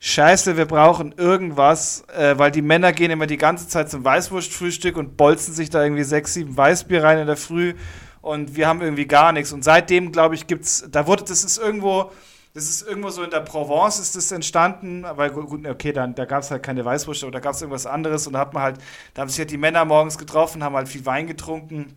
Scheiße, 0.00 0.56
wir 0.56 0.66
brauchen 0.66 1.12
irgendwas, 1.16 2.04
äh, 2.16 2.38
weil 2.38 2.52
die 2.52 2.62
Männer 2.62 2.92
gehen 2.92 3.10
immer 3.10 3.26
die 3.26 3.36
ganze 3.36 3.66
Zeit 3.66 3.90
zum 3.90 4.04
Weißwurstfrühstück 4.04 4.96
und 4.96 5.16
bolzen 5.16 5.52
sich 5.52 5.70
da 5.70 5.82
irgendwie 5.82 6.04
sechs, 6.04 6.34
sieben 6.34 6.56
Weißbier 6.56 7.02
rein 7.02 7.18
in 7.18 7.26
der 7.26 7.36
Früh 7.36 7.74
und 8.20 8.54
wir 8.54 8.68
haben 8.68 8.80
irgendwie 8.80 9.06
gar 9.06 9.32
nichts. 9.32 9.52
Und 9.52 9.64
seitdem, 9.64 10.12
glaube 10.12 10.36
ich, 10.36 10.46
gibt 10.46 10.64
es, 10.64 10.88
da 10.90 11.08
wurde, 11.08 11.24
das 11.24 11.42
ist 11.42 11.58
irgendwo, 11.58 12.12
das 12.54 12.68
ist 12.68 12.86
irgendwo 12.86 13.10
so 13.10 13.24
in 13.24 13.30
der 13.30 13.40
Provence 13.40 13.98
ist 13.98 14.14
das 14.14 14.30
entstanden, 14.30 15.04
weil 15.14 15.30
gut, 15.30 15.66
okay, 15.66 15.92
dann, 15.92 16.14
da 16.14 16.26
gab 16.26 16.42
es 16.42 16.50
halt 16.52 16.62
keine 16.62 16.84
Weißwurst, 16.84 17.24
aber 17.24 17.32
da 17.32 17.40
gab 17.40 17.54
es 17.54 17.62
irgendwas 17.62 17.86
anderes 17.86 18.26
und 18.28 18.34
da 18.34 18.38
hat 18.38 18.54
man 18.54 18.62
halt, 18.62 18.78
da 19.14 19.22
haben 19.22 19.28
sich 19.28 19.40
halt 19.40 19.50
die 19.50 19.58
Männer 19.58 19.84
morgens 19.84 20.16
getroffen, 20.16 20.62
haben 20.62 20.76
halt 20.76 20.88
viel 20.88 21.06
Wein 21.06 21.26
getrunken 21.26 21.96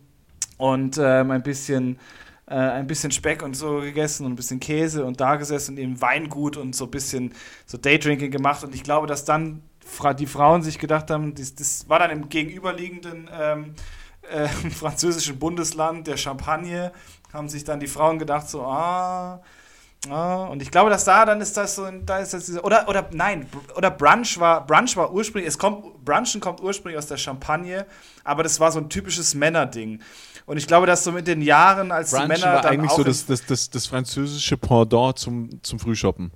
und 0.58 0.98
ähm, 0.98 1.30
ein 1.30 1.42
bisschen 1.42 1.98
äh, 2.46 2.54
ein 2.54 2.86
bisschen 2.86 3.12
Speck 3.12 3.42
und 3.42 3.54
so 3.54 3.80
gegessen 3.80 4.26
und 4.26 4.32
ein 4.32 4.36
bisschen 4.36 4.60
Käse 4.60 5.04
und 5.04 5.20
da 5.20 5.36
gesessen 5.36 5.72
und 5.72 5.78
eben 5.78 6.00
Weingut 6.00 6.56
und 6.56 6.74
so 6.74 6.84
ein 6.84 6.90
bisschen 6.90 7.34
so 7.66 7.78
Daydrinking 7.78 8.30
gemacht 8.30 8.64
und 8.64 8.74
ich 8.74 8.82
glaube, 8.82 9.06
dass 9.06 9.24
dann 9.24 9.62
die 10.18 10.26
Frauen 10.26 10.62
sich 10.62 10.78
gedacht 10.78 11.10
haben, 11.10 11.34
das, 11.34 11.54
das 11.54 11.88
war 11.88 11.98
dann 11.98 12.10
im 12.10 12.28
gegenüberliegenden 12.28 13.28
ähm, 13.32 13.74
äh, 14.30 14.48
französischen 14.70 15.38
Bundesland 15.38 16.06
der 16.06 16.16
Champagne, 16.16 16.92
haben 17.32 17.48
sich 17.48 17.64
dann 17.64 17.80
die 17.80 17.86
Frauen 17.86 18.18
gedacht, 18.18 18.48
so, 18.48 18.62
ah, 18.62 19.42
ah, 20.08 20.44
und 20.44 20.62
ich 20.62 20.70
glaube, 20.70 20.90
dass 20.90 21.04
da 21.04 21.24
dann 21.24 21.40
ist 21.40 21.56
das 21.56 21.74
so, 21.74 21.88
da 21.90 22.18
ist 22.18 22.34
das 22.34 22.62
oder, 22.62 22.88
oder 22.88 23.08
nein, 23.12 23.46
oder 23.76 23.90
Brunch 23.90 24.38
war, 24.38 24.66
Brunch 24.66 24.96
war 24.96 25.12
ursprünglich, 25.12 25.48
es 25.48 25.58
kommt, 25.58 26.04
Brunchen 26.04 26.40
kommt 26.40 26.60
ursprünglich 26.60 26.98
aus 26.98 27.06
der 27.06 27.16
Champagne, 27.16 27.86
aber 28.24 28.42
das 28.42 28.60
war 28.60 28.72
so 28.72 28.78
ein 28.78 28.88
typisches 28.88 29.34
Männerding. 29.34 30.00
Und 30.46 30.56
ich 30.56 30.66
glaube, 30.66 30.86
dass 30.86 31.04
so 31.04 31.12
mit 31.12 31.26
den 31.26 31.42
Jahren, 31.42 31.92
als 31.92 32.10
Brunchen 32.10 32.28
die 32.28 32.40
Männer 32.40 32.54
war 32.54 32.62
dann 32.62 32.72
eigentlich 32.72 32.90
so 32.92 33.04
das, 33.04 33.26
das, 33.26 33.46
das, 33.46 33.70
das 33.70 33.86
französische 33.86 34.56
Pendant 34.56 35.18
zum, 35.18 35.62
zum 35.62 35.78
Frühshoppen. 35.78 36.32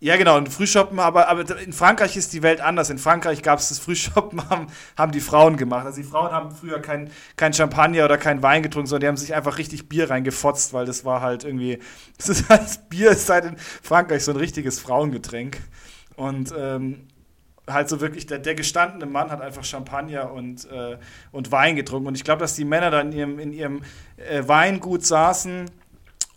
Ja, 0.00 0.16
genau, 0.16 0.36
und 0.36 0.48
Frühshoppen, 0.48 1.00
aber, 1.00 1.28
aber 1.28 1.58
in 1.58 1.72
Frankreich 1.72 2.16
ist 2.16 2.32
die 2.32 2.44
Welt 2.44 2.60
anders. 2.60 2.88
In 2.88 2.98
Frankreich 2.98 3.42
gab 3.42 3.58
es 3.58 3.70
das 3.70 3.80
Frühshoppen, 3.80 4.48
haben, 4.50 4.68
haben 4.96 5.10
die 5.10 5.20
Frauen 5.20 5.56
gemacht. 5.56 5.86
Also 5.86 6.00
die 6.00 6.06
Frauen 6.06 6.30
haben 6.30 6.52
früher 6.52 6.80
kein, 6.80 7.10
kein 7.36 7.52
Champagner 7.52 8.04
oder 8.04 8.16
kein 8.16 8.40
Wein 8.40 8.62
getrunken, 8.62 8.86
sondern 8.86 9.00
die 9.00 9.08
haben 9.08 9.16
sich 9.16 9.34
einfach 9.34 9.58
richtig 9.58 9.88
Bier 9.88 10.08
reingefotzt, 10.08 10.72
weil 10.72 10.86
das 10.86 11.04
war 11.04 11.20
halt 11.20 11.42
irgendwie, 11.42 11.80
das 12.16 12.28
ist 12.28 12.48
halt, 12.48 12.88
Bier 12.88 13.10
ist 13.10 13.28
halt 13.28 13.44
in 13.44 13.56
Frankreich 13.58 14.22
so 14.22 14.30
ein 14.30 14.36
richtiges 14.36 14.78
Frauengetränk. 14.78 15.58
Und 16.14 16.54
ähm, 16.56 17.08
halt 17.68 17.88
so 17.88 18.00
wirklich, 18.00 18.26
der, 18.26 18.38
der 18.38 18.54
gestandene 18.54 19.06
Mann 19.06 19.30
hat 19.30 19.40
einfach 19.40 19.64
Champagner 19.64 20.32
und, 20.32 20.70
äh, 20.70 20.98
und 21.32 21.52
Wein 21.52 21.76
getrunken. 21.76 22.08
Und 22.08 22.14
ich 22.14 22.24
glaube, 22.24 22.40
dass 22.40 22.54
die 22.54 22.64
Männer 22.64 22.90
da 22.90 23.00
in 23.00 23.12
ihrem, 23.12 23.38
in 23.38 23.52
ihrem 23.52 23.82
äh, 24.16 24.46
Weingut 24.46 25.04
saßen 25.04 25.70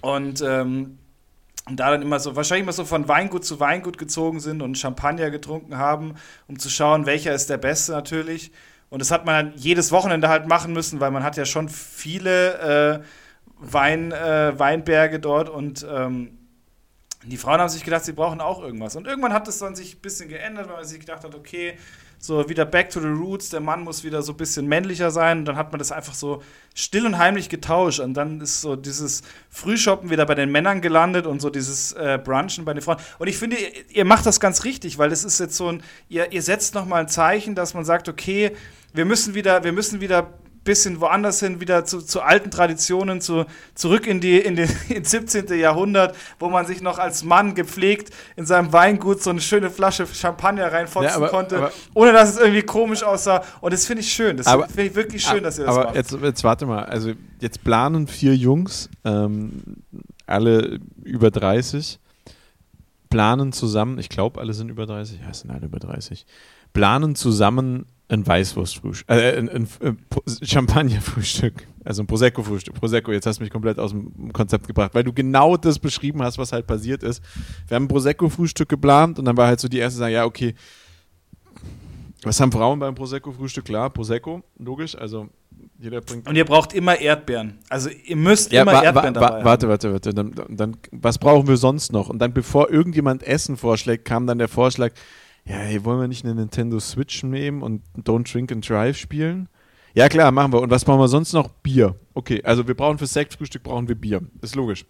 und 0.02 0.42
ähm, 0.42 0.98
und 1.70 1.80
da 1.80 1.92
dann 1.92 2.02
immer 2.02 2.20
so, 2.20 2.36
wahrscheinlich 2.36 2.64
immer 2.64 2.74
so 2.74 2.86
von 2.86 3.08
Weingut 3.08 3.46
zu 3.46 3.60
Weingut 3.60 3.98
gezogen 4.00 4.40
sind 4.40 4.62
und 4.62 4.78
Champagner 4.78 5.30
getrunken 5.30 5.78
haben, 5.78 6.16
um 6.48 6.58
zu 6.58 6.70
schauen, 6.70 7.06
welcher 7.06 7.34
ist 7.36 7.52
der 7.52 7.58
beste 7.58 7.92
natürlich. 7.92 8.52
Und 8.90 9.00
das 9.00 9.12
hat 9.12 9.26
man 9.26 9.36
dann 9.36 9.58
jedes 9.58 9.92
Wochenende 9.92 10.28
halt 10.28 10.48
machen 10.48 10.74
müssen, 10.74 11.00
weil 11.00 11.12
man 11.12 11.24
hat 11.24 11.38
ja 11.38 11.46
schon 11.46 11.70
viele 11.70 13.00
äh, 13.00 13.04
Wein, 13.60 14.12
äh, 14.12 14.58
Weinberge 14.58 15.20
dort 15.20 15.50
und 15.50 15.86
ähm, 15.90 16.40
die 17.24 17.38
Frauen 17.38 17.60
haben 17.60 17.70
sich 17.70 17.84
gedacht, 17.84 18.04
sie 18.04 18.14
brauchen 18.14 18.42
auch 18.42 18.62
irgendwas. 18.62 18.96
Und 18.96 19.06
irgendwann 19.06 19.34
hat 19.34 19.48
es 19.48 19.60
dann 19.60 19.76
sich 19.76 19.96
ein 19.96 20.02
bisschen 20.02 20.30
geändert, 20.30 20.68
weil 20.68 20.78
man 20.78 20.86
sich 20.86 21.00
gedacht 21.00 21.24
hat, 21.24 21.36
okay, 21.36 21.78
so 22.22 22.48
wieder 22.48 22.66
back 22.66 22.92
to 22.92 23.00
the 23.00 23.08
roots, 23.08 23.50
der 23.50 23.62
Mann 23.62 23.84
muss 23.84 24.04
wieder 24.04 24.22
so 24.22 24.34
ein 24.34 24.38
bisschen 24.38 24.68
männlicher 24.68 25.10
sein 25.10 25.40
und 25.40 25.46
dann 25.46 25.56
hat 25.56 25.72
man 25.72 25.80
das 25.80 25.92
einfach 25.92 26.14
so 26.14 26.44
still 26.76 27.08
und 27.08 27.18
heimlich 27.18 27.50
getauscht 27.50 28.00
und 28.00 28.14
dann 28.14 28.40
ist 28.42 28.62
so 28.62 28.76
dieses 28.76 29.24
Frühshoppen 29.50 30.12
wieder 30.12 30.28
bei 30.28 30.36
den 30.36 30.52
Männern 30.52 30.82
gelandet 30.82 31.26
und 31.26 31.42
so 31.42 31.50
dieses 31.50 31.94
äh, 31.94 32.20
Brunchen 32.24 32.64
bei 32.64 32.74
den 32.74 32.84
Frauen. 32.84 32.98
Und 33.18 33.28
ich 33.28 33.38
finde, 33.38 33.58
ihr, 33.58 33.72
ihr 33.90 34.06
macht 34.06 34.28
das 34.28 34.40
ganz 34.40 34.64
richtig, 34.66 35.00
weil 35.00 35.10
das 35.10 35.24
ist 35.24 35.40
jetzt 35.40 35.58
so 35.58 35.70
ein, 35.70 35.84
ihr, 36.10 36.32
ihr 36.32 36.44
setzt 36.44 36.76
nochmal 36.76 37.02
ein 37.02 37.08
Zeichen, 37.08 37.56
dass 37.56 37.74
man 37.74 37.86
sagt, 37.86 38.08
okay, 38.08 38.56
wir 38.94 39.06
müssen 39.06 39.34
wieder, 39.34 39.64
wir 39.64 39.72
müssen 39.72 40.00
wieder 40.00 40.32
bisschen 40.64 41.02
woanders 41.02 41.40
hin, 41.40 41.60
wieder 41.60 41.86
zu, 41.86 42.02
zu 42.02 42.22
alten 42.22 42.52
Traditionen, 42.52 43.20
zu, 43.20 43.46
zurück 43.74 44.06
in 44.06 44.22
die, 44.22 44.38
in 44.38 44.56
den, 44.56 44.70
ins 44.90 45.12
17. 45.12 45.48
Jahrhundert, 45.60 46.16
wo 46.40 46.50
man 46.50 46.66
sich 46.66 46.82
noch 46.82 47.00
als 47.00 47.24
Mann 47.24 47.56
gepflegt 47.56 48.14
in 48.36 48.46
seinem 48.46 48.72
Weingut 48.72 49.24
so 49.24 49.32
eine 49.32 49.42
schöne 49.42 49.70
Flasche 49.70 50.06
Champagner 50.06 50.72
reinfotzen 50.72 51.10
ja, 51.10 51.16
aber, 51.16 51.30
konnte, 51.30 51.58
aber, 51.58 51.72
ohne 51.94 52.14
dass 52.14 52.32
es 52.32 52.38
irgendwie 52.38 52.62
komisch 52.62 53.04
aussah. 53.04 53.44
Und 53.62 53.74
das 53.74 53.86
finde 53.86 54.02
ich 54.02 54.12
schön. 54.12 54.38
Das 54.38 54.50
finde 54.50 54.84
ich 54.84 54.96
wirklich 54.96 55.24
schön, 55.24 55.44
dass 55.44 55.58
ihr 55.58 55.66
das 55.66 55.76
aber 55.76 55.86
macht. 55.86 55.96
Jetzt, 55.96 56.12
jetzt 56.12 56.44
warte 56.44 56.66
mal, 56.66 56.86
also 56.86 57.14
jetzt 57.40 57.64
planen 57.64 58.08
vier 58.08 58.36
Jungs, 58.36 58.90
ähm, 59.04 59.64
alle 60.28 60.80
über 61.04 61.32
30, 61.32 62.00
planen 63.10 63.52
zusammen, 63.52 63.98
ich 63.98 64.10
glaube, 64.10 64.40
alle 64.40 64.54
sind 64.54 64.70
über 64.70 64.86
30, 64.86 65.20
ja, 65.22 65.30
es 65.32 65.40
sind 65.42 65.52
alle 65.52 65.66
über 65.66 65.80
30, 65.80 66.26
planen 66.74 67.16
zusammen 67.16 67.86
ein 68.12 68.28
Weißwurstfrühstück, 68.28 69.10
äh, 69.10 69.38
ein, 69.38 69.50
ein, 69.50 69.68
ein 69.82 69.98
Champagnerfrühstück, 70.44 71.66
also 71.86 72.04
ein 72.04 72.08
Prosecco-Frühstück. 72.08 72.74
Prosecco, 72.76 73.12
jetzt 73.12 73.26
hast 73.26 73.40
du 73.40 73.44
mich 73.44 73.52
komplett 73.52 73.80
aus 73.80 73.92
dem 73.92 74.34
Konzept 74.34 74.68
gebracht, 74.68 74.94
weil 74.94 75.04
du 75.04 75.14
genau 75.14 75.56
das 75.56 75.80
beschrieben 75.80 76.22
hast, 76.22 76.38
was 76.38 76.52
halt 76.52 76.68
passiert 76.68 77.04
ist. 77.04 77.24
Wir 77.68 77.76
haben 77.76 77.86
ein 77.86 77.88
Prosecco-Frühstück 77.88 78.68
geplant 78.68 79.18
und 79.18 79.26
dann 79.26 79.38
war 79.38 79.48
halt 79.48 79.60
so 79.60 79.68
die 79.68 79.78
erste 79.78 80.00
sagen, 80.00 80.14
ja, 80.14 80.26
okay, 80.26 80.54
was 82.24 82.40
haben 82.40 82.52
Frauen 82.52 82.80
beim 82.80 82.94
Prosecco-Frühstück? 82.94 83.66
Klar, 83.66 83.90
Prosecco, 83.90 84.44
logisch, 84.60 84.96
also 84.96 85.30
Jeder 85.80 86.02
bringt. 86.02 86.28
Und 86.28 86.36
ihr 86.36 86.46
braucht 86.46 86.74
immer 86.74 87.00
Erdbeeren. 87.00 87.60
Also 87.70 87.90
ihr 87.90 88.18
müsst 88.18 88.52
immer 88.52 88.74
wa 88.74 88.84
Erdbeeren 88.84 89.16
wa 89.16 89.20
dabei 89.22 89.42
wa 89.42 89.46
warte, 89.46 89.70
warte, 89.70 89.94
warte. 89.94 90.14
Dann, 90.14 90.36
dann, 90.50 90.78
was 90.92 91.18
brauchen 91.18 91.48
wir 91.48 91.58
sonst 91.58 91.94
noch? 91.94 92.10
Und 92.10 92.20
dann, 92.20 92.34
bevor 92.34 92.70
irgendjemand 92.70 93.24
Essen 93.24 93.56
vorschlägt, 93.58 94.06
kam 94.06 94.28
dann 94.28 94.38
der 94.38 94.50
Vorschlag, 94.50 94.92
ja, 95.46 95.56
hey, 95.56 95.84
wollen 95.84 96.00
wir 96.00 96.08
nicht 96.08 96.24
eine 96.24 96.36
Nintendo 96.36 96.80
Switch 96.80 97.24
nehmen 97.24 97.62
und 97.62 97.82
Don't 97.98 98.32
Drink 98.32 98.52
and 98.52 98.68
Drive 98.68 98.98
spielen? 98.98 99.50
Ja, 99.94 100.08
klar, 100.08 100.32
machen 100.32 100.54
wir. 100.54 100.62
Und 100.62 100.70
was 100.70 100.86
brauchen 100.86 101.00
wir 101.00 101.08
sonst 101.08 101.34
noch? 101.34 101.50
Bier. 101.50 101.96
Okay, 102.14 102.42
also 102.44 102.68
wir 102.68 102.76
brauchen 102.76 102.98
für 102.98 103.08
Sektfrühstück 103.08 103.64
brauchen 103.64 103.88
wir 103.88 103.96
Bier. 103.96 104.22
Ist 104.42 104.56
logisch. 104.56 104.86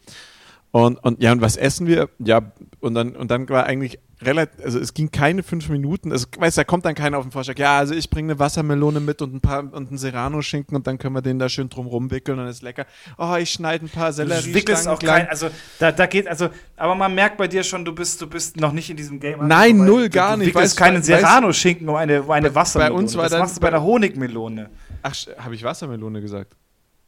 Und, 0.71 1.03
und 1.03 1.21
ja, 1.21 1.31
und 1.31 1.41
was 1.41 1.57
essen 1.57 1.87
wir? 1.87 2.09
Ja, 2.19 2.51
und 2.79 2.93
dann, 2.93 3.15
und 3.15 3.31
dann 3.31 3.49
war 3.49 3.65
eigentlich 3.65 3.99
relativ, 4.21 4.63
also 4.63 4.79
es 4.79 4.93
ging 4.93 5.11
keine 5.11 5.43
fünf 5.43 5.69
Minuten. 5.69 6.11
Also, 6.11 6.27
weißt 6.37 6.57
da 6.57 6.63
kommt 6.63 6.85
dann 6.85 6.95
keiner 6.95 7.17
auf 7.17 7.25
den 7.25 7.31
Vorschlag, 7.31 7.57
ja, 7.57 7.77
also 7.77 7.93
ich 7.93 8.09
bringe 8.09 8.31
eine 8.31 8.39
Wassermelone 8.39 8.99
mit 8.99 9.21
und 9.21 9.33
ein 9.35 9.41
paar 9.41 9.59
und 9.59 9.89
einen 9.89 9.97
Serrano-Schinken 9.97 10.75
und 10.75 10.87
dann 10.87 10.97
können 10.97 11.15
wir 11.15 11.21
den 11.21 11.39
da 11.39 11.49
schön 11.49 11.69
drum 11.69 11.87
rumwickeln 11.87 12.39
und 12.39 12.47
ist 12.47 12.61
lecker. 12.61 12.85
Oh, 13.17 13.35
ich 13.35 13.51
schneide 13.51 13.85
ein 13.85 13.89
paar 13.89 14.13
Sellerie. 14.13 14.49
Du 14.49 14.53
wickelst 14.53 14.87
auch 14.87 14.99
klein, 14.99 15.27
also 15.29 15.49
da, 15.79 15.91
da 15.91 16.05
geht, 16.05 16.27
also, 16.27 16.49
aber 16.77 16.95
man 16.95 17.13
merkt 17.15 17.37
bei 17.37 17.47
dir 17.47 17.63
schon, 17.63 17.85
du 17.85 17.93
bist, 17.93 18.21
du 18.21 18.27
bist 18.27 18.57
noch 18.57 18.71
nicht 18.71 18.89
in 18.89 18.97
diesem 18.97 19.19
Game. 19.19 19.47
Nein, 19.47 19.77
null, 19.77 20.09
gar 20.09 20.37
nicht. 20.37 20.49
Du 20.51 20.55
wickelst 20.55 20.77
keinen 20.77 21.03
Serrano-Schinken 21.03 21.87
um 21.89 21.95
eine, 21.95 22.23
um 22.23 22.31
eine 22.31 22.53
Wassermelone. 22.53 22.95
Bei 22.95 22.99
uns 23.01 23.15
war 23.15 23.23
das 23.23 23.31
dann, 23.31 23.39
machst 23.41 23.57
du 23.57 23.61
bei 23.61 23.67
einer 23.67 23.83
Honigmelone. 23.83 24.69
Ach, 25.03 25.15
habe 25.37 25.55
ich 25.55 25.63
Wassermelone 25.63 26.21
gesagt? 26.21 26.55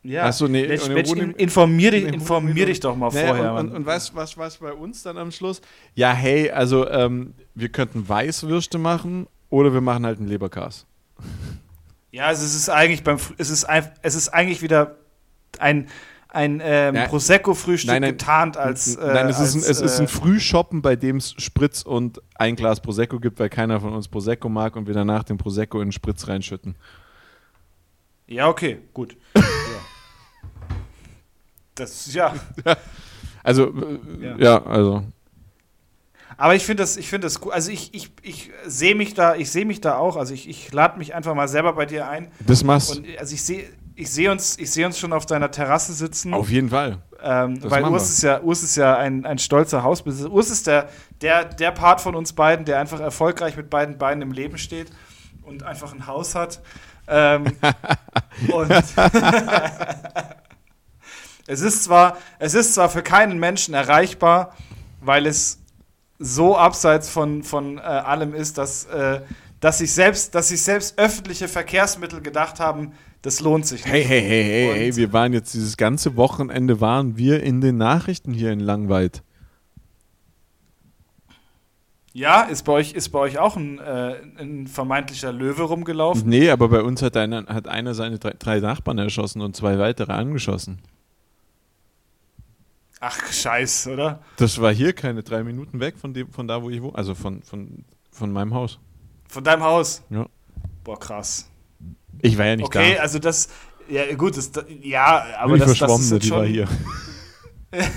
Ja, 0.03 0.25
Achso, 0.25 0.49
nee, 0.49 0.67
Mensch, 0.67 0.87
nee, 0.89 0.93
Mensch, 0.95 1.11
informier, 1.37 1.91
dich, 1.91 2.03
nee, 2.03 2.09
informier 2.09 2.65
dich 2.65 2.81
doch 2.81 2.95
mal 2.95 3.09
Naja, 3.09 3.27
vorher. 3.27 3.53
und, 3.53 3.69
und, 3.69 3.75
und 3.77 3.85
was, 3.85 4.13
was, 4.13 4.37
was 4.37 4.57
bei 4.57 4.73
uns 4.73 5.01
dann 5.03 5.17
am 5.17 5.31
Schluss? 5.31 5.61
Ja, 5.95 6.11
hey, 6.13 6.51
also 6.51 6.89
ähm, 6.89 7.33
wir 7.55 7.69
könnten 7.69 8.07
Weißwürste 8.07 8.77
machen 8.77 9.27
oder 9.49 9.73
wir 9.73 9.79
machen 9.79 10.05
halt 10.05 10.19
einen 10.19 10.27
Leberkas. 10.27 10.85
ja, 12.11 12.25
also 12.25 12.43
es 12.43 12.53
ist 12.53 12.69
eigentlich 12.69 13.03
beim, 13.03 13.17
es 13.37 13.49
ist, 13.49 13.65
es 14.01 14.15
ist 14.15 14.27
eigentlich 14.29 14.61
wieder 14.61 14.97
ein, 15.59 15.87
ein 16.27 16.59
ähm, 16.61 16.95
Ja. 16.95 17.05
Prosecco-Frühstück 17.07 18.01
getarnt 18.01 18.57
als. 18.57 18.97
Äh, 18.97 19.13
Nein, 19.13 19.29
es, 19.29 19.39
ist 19.39 19.55
ein, 19.55 19.61
als, 19.61 19.69
es 19.69 19.79
ist 19.79 19.99
ein 19.99 20.05
äh, 20.05 20.09
Frühshoppen, 20.09 20.81
bei 20.81 20.97
dem 20.97 21.15
es 21.17 21.33
Spritz 21.37 21.81
und 21.81 22.21
ein 22.35 22.57
Glas 22.57 22.81
Prosecco 22.81 23.21
gibt, 23.21 23.39
weil 23.39 23.49
keiner 23.49 23.79
von 23.79 23.93
uns 23.93 24.09
Prosecco 24.09 24.49
mag 24.49 24.75
und 24.75 24.85
wir 24.85 24.93
danach 24.93 25.23
den 25.23 25.37
Prosecco 25.37 25.79
in 25.79 25.87
den 25.87 25.91
Spritz 25.93 26.27
reinschütten. 26.27 26.75
Ja, 28.27 28.49
okay, 28.49 28.79
gut. 28.93 29.15
Das, 31.75 32.13
ja. 32.13 32.33
Also, 33.45 33.73
äh, 33.73 33.99
Ja. 34.21 34.37
ja, 34.37 34.65
also. 34.65 35.03
Aber 36.37 36.55
ich 36.55 36.65
finde 36.65 36.81
das, 36.83 36.97
ich 36.97 37.09
finde 37.09 37.25
das 37.27 37.39
gut. 37.39 37.51
Also 37.53 37.71
ich, 37.71 37.93
ich, 37.93 38.11
ich 38.21 38.51
sehe 38.65 38.95
mich 38.95 39.13
da, 39.13 39.35
ich 39.35 39.51
sehe 39.51 39.65
mich 39.65 39.81
da 39.81 39.97
auch. 39.97 40.15
Also 40.15 40.33
ich, 40.33 40.49
ich 40.49 40.71
lade 40.71 40.97
mich 40.97 41.13
einfach 41.13 41.35
mal 41.35 41.47
selber 41.47 41.73
bei 41.73 41.85
dir 41.85 42.07
ein. 42.07 42.31
Das 42.39 42.63
machst 42.63 42.97
Und 42.97 43.05
also 43.19 43.33
ich 43.33 43.43
sehe, 43.43 43.69
ich 43.95 44.09
sehe 44.11 44.31
uns, 44.31 44.57
ich 44.57 44.71
sehe 44.71 44.85
uns 44.85 44.97
schon 44.97 45.13
auf 45.13 45.25
deiner 45.25 45.51
Terrasse 45.51 45.93
sitzen. 45.93 46.33
Auf 46.33 46.49
jeden 46.49 46.69
Fall. 46.69 46.99
Ähm, 47.21 47.59
weil 47.63 47.83
Urs 47.85 48.09
ist 48.09 48.23
ja, 48.23 48.41
Urs 48.41 48.63
ist 48.63 48.75
ja 48.75 48.97
ein, 48.97 49.25
ein 49.25 49.37
stolzer 49.37 49.83
Hausbesitzer. 49.83 50.31
Urs 50.31 50.49
ist 50.49 50.67
der, 50.67 50.89
der, 51.21 51.45
der 51.45 51.71
Part 51.71 52.01
von 52.01 52.15
uns 52.15 52.33
beiden, 52.33 52.65
der 52.65 52.79
einfach 52.79 52.99
erfolgreich 52.99 53.55
mit 53.55 53.69
beiden 53.69 53.97
Beinen 53.97 54.21
im 54.21 54.31
Leben 54.31 54.57
steht 54.57 54.89
und 55.43 55.63
einfach 55.63 55.93
ein 55.93 56.07
Haus 56.07 56.35
hat. 56.35 56.61
Ähm, 57.07 57.45
und 58.51 58.71
es 61.47 61.61
ist 61.61 61.83
zwar, 61.83 62.17
es 62.39 62.53
ist 62.53 62.73
zwar 62.73 62.89
für 62.89 63.01
keinen 63.03 63.39
Menschen 63.39 63.73
erreichbar, 63.73 64.55
weil 65.01 65.25
es 65.25 65.59
so 66.19 66.57
abseits 66.57 67.09
von, 67.09 67.43
von 67.43 67.77
äh, 67.77 67.81
allem 67.81 68.33
ist, 68.33 68.57
dass, 68.57 68.85
äh, 68.85 69.21
dass 69.59 69.79
sich 69.79 69.91
selbst, 69.91 70.35
dass 70.35 70.49
sich 70.49 70.61
selbst 70.61 70.97
öffentliche 70.97 71.47
Verkehrsmittel 71.47 72.21
gedacht 72.21 72.59
haben, 72.59 72.93
das 73.23 73.39
lohnt 73.39 73.65
sich 73.65 73.83
nicht. 73.85 73.93
Hey, 73.93 74.03
hey, 74.03 74.21
hey, 74.21 74.43
hey, 74.43 74.69
Und- 74.69 74.75
hey, 74.75 74.95
wir 74.95 75.13
waren 75.13 75.33
jetzt 75.33 75.53
dieses 75.53 75.75
ganze 75.77 76.15
Wochenende 76.15 76.79
waren 76.81 77.17
wir 77.17 77.41
in 77.43 77.61
den 77.61 77.77
Nachrichten 77.77 78.33
hier 78.33 78.51
in 78.51 78.59
Langweid. 78.59 79.21
Ja, 82.15 82.43
ist 82.43 82.63
bei 82.63 82.73
euch, 82.73 82.93
ist 82.93 83.09
bei 83.09 83.19
euch 83.19 83.39
auch 83.39 83.55
ein, 83.57 83.79
äh, 83.79 84.17
ein 84.37 84.67
vermeintlicher 84.67 85.31
Löwe 85.33 85.63
rumgelaufen? 85.63 86.29
Nee, 86.29 86.51
aber 86.51 86.69
bei 86.69 86.83
uns 86.83 87.01
hat 87.01 87.17
einer, 87.17 87.45
hat 87.47 87.67
einer 87.67 87.95
seine 87.95 88.19
drei, 88.19 88.35
drei 88.37 88.59
Nachbarn 88.59 88.99
erschossen 88.99 89.41
und 89.41 89.55
zwei 89.55 89.79
weitere 89.79 90.11
angeschossen. 90.13 90.79
Ach, 93.05 93.33
scheiß, 93.33 93.87
oder? 93.87 94.21
Das 94.37 94.61
war 94.61 94.73
hier 94.73 94.93
keine 94.93 95.23
drei 95.23 95.43
Minuten 95.43 95.81
weg 95.81 95.95
von 95.97 96.13
dem, 96.13 96.31
von 96.31 96.47
da, 96.47 96.63
wo 96.63 96.69
ich 96.69 96.81
wohne. 96.81 96.95
Also 96.95 97.15
von, 97.15 97.43
von, 97.43 97.83
von 98.09 98.31
meinem 98.31 98.53
Haus. 98.53 98.79
Von 99.27 99.43
deinem 99.43 99.61
Haus? 99.61 100.03
Ja. 100.09 100.25
Boah, 100.85 100.97
krass. 100.97 101.49
Ich 102.21 102.37
war 102.37 102.45
ja 102.45 102.55
nicht 102.55 102.65
Okay, 102.65 102.95
da. 102.95 103.01
also 103.01 103.19
das, 103.19 103.49
ja 103.89 104.15
gut, 104.15 104.37
das, 104.37 104.49
ja, 104.81 105.25
aber 105.37 105.57
das, 105.57 105.77
das 105.77 105.99
ist 105.99 106.11
jetzt 106.11 106.23
die 106.23 106.27
schon, 106.29 106.37
war 106.37 106.45
hier. 106.45 106.65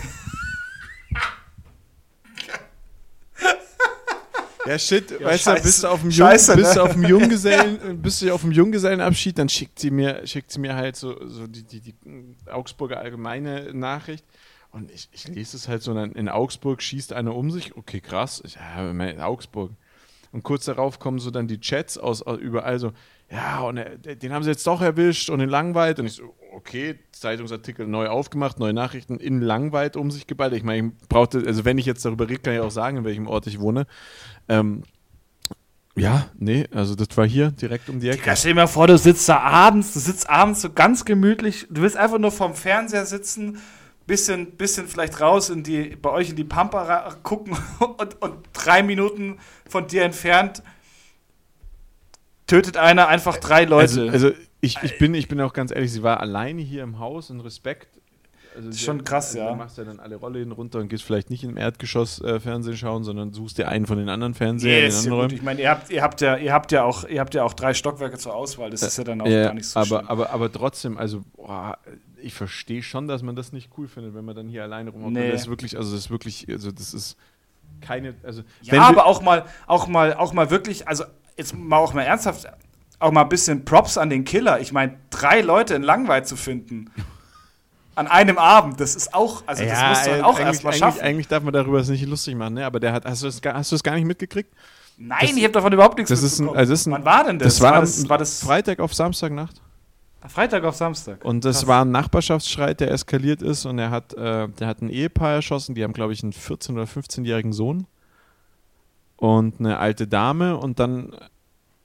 Ja, 4.67 4.77
shit, 4.81 5.13
Ja, 5.13 5.29
weißt 5.29 5.47
du, 5.47 5.51
scheiße. 5.51 5.63
bist 5.63 5.85
du 5.85 5.87
auf 5.87 6.01
dem, 6.01 6.11
Jung, 6.11 6.27
Scheiße, 6.29 6.57
bist 6.57 6.73
du 6.73 6.79
ne? 6.79 6.83
auf 6.83 6.93
dem 6.95 7.05
Junggesellen, 7.05 8.03
bist 8.03 8.21
du 8.23 8.35
auf 8.35 8.41
dem 8.41 8.51
Junggesellenabschied, 8.51 9.39
dann 9.39 9.49
schickt 9.49 9.79
sie 9.79 9.93
mir, 9.93 10.27
schickt 10.27 10.51
sie 10.51 10.59
mir 10.59 10.75
halt 10.75 10.97
so, 10.97 11.17
so 11.29 11.47
die, 11.47 11.63
die, 11.63 11.81
die 11.81 11.95
Augsburger 12.51 12.99
allgemeine 12.99 13.73
Nachricht. 13.73 14.25
Und 14.77 14.91
ich, 14.91 15.09
ich 15.11 15.27
lese 15.29 15.57
es 15.57 15.69
halt 15.69 15.83
so, 15.83 15.99
in 15.99 16.29
Augsburg 16.29 16.83
schießt 16.83 17.15
einer 17.15 17.35
um 17.35 17.51
sich. 17.51 17.79
Okay, 17.79 18.03
krass. 18.03 18.43
Ich, 18.45 18.57
ja, 18.57 18.91
in 18.91 19.21
Augsburg. 19.23 19.73
Und 20.33 20.43
kurz 20.43 20.67
darauf 20.67 20.99
kommen 20.99 21.19
so 21.19 21.31
dann 21.31 21.49
die 21.49 21.61
Chats 21.61 21.97
aus, 21.97 22.21
aus 22.21 22.39
überall 22.39 22.79
so, 22.79 22.93
ja, 23.31 23.61
und 23.61 23.79
er, 23.79 23.97
den 23.97 24.35
haben 24.35 24.43
sie 24.43 24.51
jetzt 24.51 24.67
doch 24.67 24.83
erwischt 24.83 25.31
und 25.31 25.41
in 25.41 25.49
Langweid. 25.49 25.99
Und 25.99 26.05
ich 26.05 26.13
so, 26.13 26.35
okay, 26.53 26.99
Zeitungsartikel 27.13 27.87
neu 27.87 28.09
aufgemacht, 28.09 28.59
neue 28.59 28.75
Nachrichten 28.75 29.17
in 29.19 29.41
Langweid 29.41 29.97
um 29.97 30.11
sich 30.11 30.27
geballt. 30.27 30.53
Ich 30.53 30.63
meine, 30.63 30.93
ich 31.01 31.09
brauchte, 31.09 31.43
also 31.47 31.65
wenn 31.65 31.79
ich 31.79 31.87
jetzt 31.87 32.05
darüber 32.05 32.29
rede, 32.29 32.41
kann 32.41 32.53
ich 32.53 32.61
auch 32.61 32.71
sagen, 32.71 32.99
in 32.99 33.05
welchem 33.05 33.29
Ort 33.29 33.47
ich 33.47 33.59
wohne. 33.59 33.87
Ähm, 34.47 34.83
ja, 35.97 36.27
nee, 36.39 36.67
also 36.71 36.95
das 36.95 37.17
war 37.17 37.27
hier 37.27 37.51
direkt 37.51 37.89
um 37.89 37.99
die 37.99 38.11
Ecke. 38.11 38.37
Stell 38.37 38.51
dir 38.51 38.57
mal 38.57 38.67
vor, 38.67 38.89
du 38.89 38.99
sitzt 38.99 39.27
da 39.31 39.39
abends, 39.41 39.95
du 39.95 40.01
sitzt 40.01 40.29
abends 40.29 40.61
so 40.61 40.71
ganz 40.71 41.07
gemütlich, 41.07 41.67
du 41.71 41.81
willst 41.81 41.97
einfach 41.97 42.19
nur 42.19 42.31
vorm 42.31 42.55
Fernseher 42.55 43.07
sitzen, 43.07 43.59
bisschen, 44.07 44.53
bisschen 44.57 44.87
vielleicht 44.89 45.21
raus 45.21 45.51
in 45.51 45.63
die, 45.63 45.97
bei 45.97 46.11
euch 46.11 46.31
in 46.31 46.37
die 46.37 46.45
Pampa 46.45 47.17
gucken 47.23 47.57
und, 47.99 48.21
und 48.23 48.35
drei 48.53 48.83
Minuten 48.83 49.39
von 49.69 49.87
dir 49.87 50.05
entfernt 50.05 50.63
tötet 52.47 52.77
einer 52.77 53.09
einfach 53.09 53.39
drei 53.39 53.65
Leute. 53.65 54.03
Also, 54.03 54.29
also 54.29 54.31
ich, 54.61 54.79
ich, 54.83 54.99
bin, 54.99 55.15
ich 55.15 55.29
bin 55.29 55.41
auch 55.41 55.53
ganz 55.53 55.73
ehrlich, 55.75 55.93
sie 55.93 56.03
war 56.03 56.21
alleine 56.21 56.63
hier 56.63 56.83
im 56.83 56.99
Haus 56.99 57.31
in 57.31 57.41
Respekt. 57.41 57.89
Also 58.55 58.71
ist 58.71 58.79
sie- 58.79 58.85
schon 58.85 59.05
krass, 59.05 59.27
also 59.35 59.39
ja. 59.41 59.51
Du 59.51 59.57
machst 59.57 59.77
ja 59.77 59.85
dann 59.85 60.01
alle 60.01 60.17
Rollläden 60.17 60.53
runter 60.53 60.79
und 60.79 60.89
gehst 60.89 61.03
vielleicht 61.05 61.29
nicht 61.29 61.45
im 61.45 61.59
Erdgeschoss 61.59 62.23
äh, 62.23 62.41
Fernsehen 62.41 62.77
schauen, 62.77 63.05
sondern 63.05 63.33
suchst 63.35 63.59
dir 63.59 63.69
einen 63.69 63.85
von 63.87 63.99
den 63.99 64.09
anderen 64.09 64.33
Fernsehern 64.33 64.87
ist 64.87 65.03
den 65.05 65.11
ja 65.13 65.13
anderen. 65.13 65.21
Räumen. 65.31 65.35
Ich 65.37 65.43
meine, 65.43 65.61
ihr 65.61 65.71
habt, 65.71 65.91
ihr 65.91 66.03
habt 66.03 66.21
ja, 66.23 66.37
ihr 66.37 66.53
habt 66.55 66.73
ja 66.73 66.85
auch, 66.85 67.05
ihr 67.07 67.21
habt 67.21 67.35
ja 67.35 67.43
auch 67.43 67.53
drei 67.53 67.75
Stockwerke 67.75 68.17
zur 68.17 68.35
Auswahl. 68.35 68.71
Das 68.71 68.83
ist 68.83 68.97
ja 68.97 69.05
dann 69.05 69.21
auch 69.21 69.27
Ja, 69.27 69.45
gar 69.47 69.55
nicht 69.55 69.67
so 69.69 69.79
aber, 69.79 69.87
schlimm. 69.87 70.09
aber, 70.09 70.31
aber 70.31 70.51
trotzdem, 70.53 70.97
also 70.97 71.23
boah, 71.35 71.77
ich 72.27 72.35
verstehe 72.35 72.83
schon, 72.83 73.09
dass 73.09 73.23
man 73.23 73.37
das 73.37 73.53
nicht 73.53 73.71
cool 73.79 73.89
findet, 73.89 74.15
wenn 74.15 74.25
man 74.25 74.35
dann 74.37 74.49
hier 74.49 74.63
alleine 74.65 74.91
rumhockt. 74.91 75.13
Nee. 75.15 75.31
Das 75.31 75.43
ist 75.43 75.49
wirklich, 75.49 75.77
also 75.77 75.93
das 75.93 76.01
ist 76.05 76.11
wirklich, 76.11 76.47
also 76.49 76.71
das 76.73 76.93
ist 76.95 77.17
keine, 77.81 78.15
also 78.23 78.43
Ja, 78.63 78.83
aber 78.83 79.07
auch 79.07 79.23
mal, 79.23 79.45
auch 79.67 79.87
mal, 79.87 80.15
auch 80.15 80.33
mal 80.33 80.51
wirklich, 80.51 80.87
also 80.89 81.05
jetzt 81.37 81.55
mal 81.57 81.77
auch 81.79 81.95
mal 81.95 82.03
ernsthaft, 82.03 82.47
auch 82.99 83.11
mal 83.13 83.23
ein 83.23 83.29
bisschen 83.29 83.65
Props 83.65 83.99
an 83.99 84.11
den 84.11 84.25
Killer. 84.25 84.61
Ich 84.61 84.73
meine, 84.73 84.97
drei 85.11 85.41
Leute 85.41 85.75
in 85.75 85.83
Langweid 85.83 86.27
zu 86.29 86.37
finden. 86.37 86.91
An 87.95 88.09
einem 88.09 88.37
Abend, 88.37 88.79
das 88.79 88.95
ist 88.95 89.15
auch, 89.15 89.43
also 89.47 89.65
das 89.65 89.83
musst 89.89 90.07
du 90.07 90.11
halt 90.11 90.21
äh, 90.21 90.23
auch 90.23 90.35
eigentlich, 90.39 90.47
erstmal 90.47 90.73
eigentlich, 90.75 90.79
schaffen. 90.81 91.01
eigentlich 91.01 91.29
darf 91.29 91.43
man 91.43 91.55
darüber 91.55 91.79
das 91.79 91.89
nicht 91.89 92.05
lustig 92.05 92.35
machen, 92.35 92.53
ne? 92.53 92.67
aber 92.67 92.79
der 92.79 92.93
hat, 92.93 93.07
hast 93.07 93.23
du 93.23 93.27
das, 93.27 93.41
gar- 93.41 93.55
hast 93.55 93.73
du 93.73 93.75
das 93.75 93.83
gar 93.83 93.95
nicht 93.95 94.05
mitgekriegt? 94.05 94.53
Nein, 94.99 95.19
das- 95.23 95.31
ich 95.35 95.43
habe 95.43 95.53
davon 95.55 95.73
überhaupt 95.73 95.97
nichts 95.97 96.11
das 96.11 96.23
ist 96.23 96.39
ein- 96.39 96.43
mitbekommen. 96.45 96.59
also 96.59 96.73
ist 96.75 96.87
ein- 96.87 96.93
Wann 96.93 97.05
war 97.07 97.25
denn 97.25 97.39
das? 97.39 97.55
Das, 97.55 97.61
war, 97.63 97.73
war 97.73 97.81
das, 97.81 98.07
war 98.11 98.19
das 98.19 98.41
Freitag 98.41 98.81
auf 98.81 98.93
Samstagnacht. 98.93 99.63
Freitag 100.29 100.65
auf 100.65 100.77
Samstag. 100.77 101.25
Und 101.25 101.45
das 101.45 101.59
Krass. 101.61 101.67
war 101.69 101.85
ein 101.85 101.91
Nachbarschaftsstreit, 101.91 102.81
der 102.81 102.91
eskaliert 102.91 103.43
ist 103.43 103.65
und 103.67 103.79
er 103.79 103.91
hat, 103.91 104.15
äh, 104.15 104.49
der 104.49 104.67
hat 104.67 104.83
ein 104.83 104.89
Ehepaar 104.89 105.33
erschossen, 105.35 105.75
die 105.75 105.85
haben, 105.85 105.93
glaube 105.93 106.13
ich, 106.13 106.23
einen 106.23 106.33
14- 106.33 106.73
oder 106.73 106.85
15-jährigen 106.85 107.53
Sohn 107.53 107.87
und 109.17 109.61
eine 109.61 109.79
alte 109.79 110.07
Dame 110.07 110.57
und 110.57 110.79
dann 110.79 111.13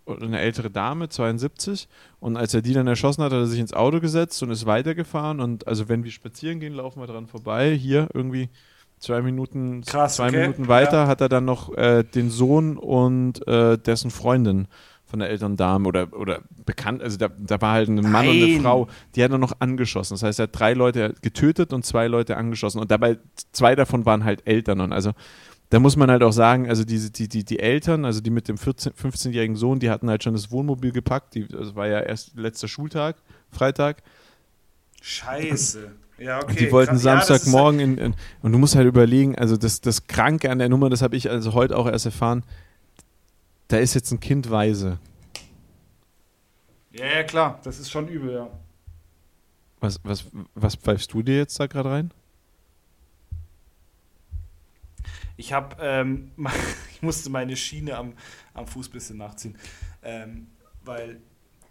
eine 0.08 0.39
ältere 0.39 0.69
Dame, 0.69 1.08
72. 1.10 1.88
Und 2.19 2.36
als 2.36 2.54
er 2.54 2.62
die 2.62 2.73
dann 2.73 2.88
erschossen 2.88 3.23
hat, 3.23 3.32
hat 3.32 3.39
er 3.39 3.45
sich 3.45 3.60
ins 3.60 3.73
Auto 3.73 3.99
gesetzt 3.99 4.41
und 4.43 4.49
ist 4.51 4.65
weitergefahren. 4.65 5.39
Und 5.39 5.67
also 5.67 5.88
wenn 5.88 6.04
wir 6.04 6.12
spazieren 6.12 6.60
gehen, 6.60 6.73
laufen 6.73 6.99
wir 6.99 7.08
dran 7.08 7.27
vorbei. 7.27 7.73
Hier 7.75 8.10
irgendwie 8.13 8.49
zwei 8.99 9.21
Minuten, 9.21 9.82
Krass, 9.86 10.15
zwei 10.15 10.27
okay. 10.27 10.41
Minuten 10.41 10.67
weiter 10.67 11.04
Ja. 11.04 11.08
hat 11.08 11.21
er 11.21 11.30
dann 11.30 11.45
noch 11.45 11.73
äh, 11.77 12.04
den 12.04 12.30
Sohn 12.30 12.77
und 12.77 13.47
äh, 13.47 13.77
dessen 13.77 14.12
Freundin 14.12 14.67
von 15.12 15.19
der 15.19 15.30
älteren 15.30 15.58
Dame 15.58 15.88
oder, 15.88 16.08
oder 16.13 16.39
bekannt, 16.65 17.04
also 17.04 17.17
da, 17.17 17.28
da 17.38 17.62
war 17.62 17.74
halt 17.74 17.89
ein 17.89 17.95
Mann 17.95 18.28
und 18.28 18.41
eine. 18.41 18.60
Frau, 18.62 18.88
die 19.13 19.24
hat 19.24 19.32
er 19.32 19.38
noch 19.38 19.54
angeschossen. 19.60 20.15
Das 20.15 20.24
heißt, 20.24 20.39
er 20.39 20.43
hat 20.43 20.58
drei 20.58 20.74
Leute 20.74 21.13
getötet 21.21 21.74
und 21.74 21.86
zwei 21.86 22.08
Leute 22.08 22.38
angeschossen. 22.38 22.80
Und 22.80 22.89
dabei, 22.89 23.19
zwei 23.52 23.76
davon 23.76 24.06
waren 24.06 24.24
halt 24.24 24.47
Eltern. 24.47 24.80
Und 24.80 24.93
also 24.93 25.12
da 25.69 25.80
muss 25.80 25.97
man 25.97 26.10
halt 26.10 26.24
auch 26.24 26.32
sagen, 26.32 26.69
also 26.69 26.86
diese, 26.86 27.12
die, 27.12 27.28
die, 27.28 27.43
die 27.43 27.60
Eltern, 27.60 28.06
also 28.06 28.21
die 28.21 28.30
mit 28.30 28.47
dem 28.47 28.58
14, 28.58 28.93
15-jährigen 28.93 29.58
Sohn, 29.58 29.80
die 29.80 29.89
hatten 29.89 30.10
halt 30.10 30.24
schon 30.24 30.34
das 30.34 30.50
Wohnmobil 30.50 30.93
gepackt. 30.93 31.36
Die, 31.36 31.47
das 31.47 31.76
war 31.76 31.88
ja 31.88 32.00
erst 32.00 32.36
letzter 32.36 32.69
Schultag, 32.69 33.17
Freitag. 33.52 34.02
Scheiße. 35.02 35.91
Ja, 36.19 36.41
okay. 36.41 36.56
Die 36.58 36.71
wollten 36.71 36.93
Krass. 36.93 37.04
Ja, 37.04 37.21
Samstagmorgen 37.21 37.80
in, 37.82 37.97
in, 37.97 38.15
und 38.41 38.52
du 38.54 38.58
musst 38.58 38.76
halt 38.76 38.88
überlegen, 38.88 39.36
also 39.36 39.58
das, 39.58 39.82
das 39.82 40.08
Kranke 40.08 40.50
an 40.50 40.60
der 40.60 40.69
Nummer, 40.69 40.89
das 40.89 41.02
habe 41.02 41.17
ich 41.17 41.30
also 41.30 41.54
heute 41.54 41.78
auch 41.78 41.88
erst 41.88 42.06
erfahren, 42.06 42.43
da 43.71 43.77
ist 43.77 43.93
jetzt 43.93 44.12
ein 44.12 44.19
Kind 44.19 44.49
weise. 44.49 44.99
Ja, 46.91 47.05
ja, 47.05 47.23
klar. 47.23 47.60
Das 47.63 47.79
ist 47.79 47.89
schon 47.89 48.07
übel, 48.10 48.34
ja. 48.34 48.49
Was, 49.79 49.99
was, 50.03 50.25
was 50.53 50.75
pfeifst 50.75 51.13
du 51.13 51.23
dir 51.23 51.38
jetzt 51.38 51.57
da 51.60 51.67
gerade 51.67 51.89
rein? 51.89 52.13
Ich 55.38 55.53
habe, 55.53 55.77
ähm, 55.79 56.31
ich 56.91 57.01
musste 57.01 57.29
meine 57.29 57.55
Schiene 57.55 57.95
am, 57.95 58.13
am 58.53 58.67
Fuß 58.67 58.89
ein 58.89 58.91
bisschen 58.91 59.17
nachziehen, 59.17 59.57
ähm, 60.03 60.47
weil 60.84 61.21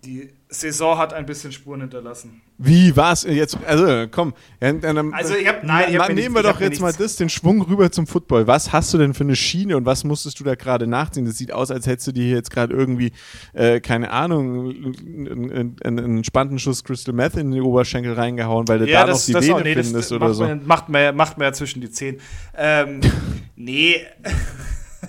die 0.05 0.31
Saison 0.49 0.97
hat 0.97 1.13
ein 1.13 1.27
bisschen 1.27 1.53
Spuren 1.53 1.83
hinterlassen. 1.83 2.41
Wie 2.57 2.97
war's 2.97 3.23
jetzt? 3.25 3.57
Also 3.67 4.07
komm, 4.11 4.35
ja, 4.61 4.73
dann, 4.73 5.13
Also 5.15 5.35
ich 5.35 5.47
hab- 5.47 5.63
nein, 5.63 5.87
ich 5.91 5.99
hab 5.99 6.13
nehmen 6.13 6.35
wir 6.35 6.43
doch 6.43 6.61
jetzt 6.61 6.81
mal 6.81 6.93
das, 6.93 7.17
den 7.17 7.29
Schwung 7.29 7.63
rüber 7.63 7.91
zum 7.93 8.07
Football. 8.07 8.47
Was 8.47 8.73
hast 8.73 8.93
du 8.93 8.99
denn 8.99 9.15
für 9.15 9.25
eine 9.25 9.37
Schiene 9.37 9.77
und 9.77 9.85
was 9.87 10.05
musstest 10.05 10.41
du 10.41 10.45
da 10.45 10.55
gerade 10.55 10.87
nachziehen? 10.87 11.27
Das 11.27 11.37
sieht 11.37 11.53
aus, 11.53 11.71
als 11.71 11.87
hättest 11.87 12.09
du 12.09 12.13
dir 12.13 12.25
hier 12.25 12.37
jetzt 12.37 12.51
gerade 12.51 12.75
irgendwie, 12.75 13.13
äh, 13.53 13.81
keine 13.81 14.11
Ahnung, 14.11 14.71
einen, 14.71 15.77
einen, 15.83 16.17
entspannten 16.19 16.59
Schuss 16.59 16.83
Crystal 16.83 17.15
Meth 17.15 17.37
in 17.37 17.51
den 17.51 17.63
Oberschenkel 17.63 18.15
reingehauen, 18.15 18.69
weil 18.69 18.81
du 18.81 18.87
da 18.87 19.07
noch 19.07 19.23
die 19.23 19.35
Vene 19.35 19.63
nee, 19.63 19.75
das 19.75 19.87
findest 19.89 20.11
macht 20.11 20.23
oder 20.23 20.35
so. 20.35 20.45
Man, 20.45 20.67
macht, 20.67 20.89
man, 20.89 21.17
macht 21.17 21.39
man 21.39 21.47
ja 21.47 21.53
zwischen 21.53 21.81
die 21.81 21.91
Zehen. 21.91 22.21
Ähm, 22.57 23.01
nee. 23.57 24.01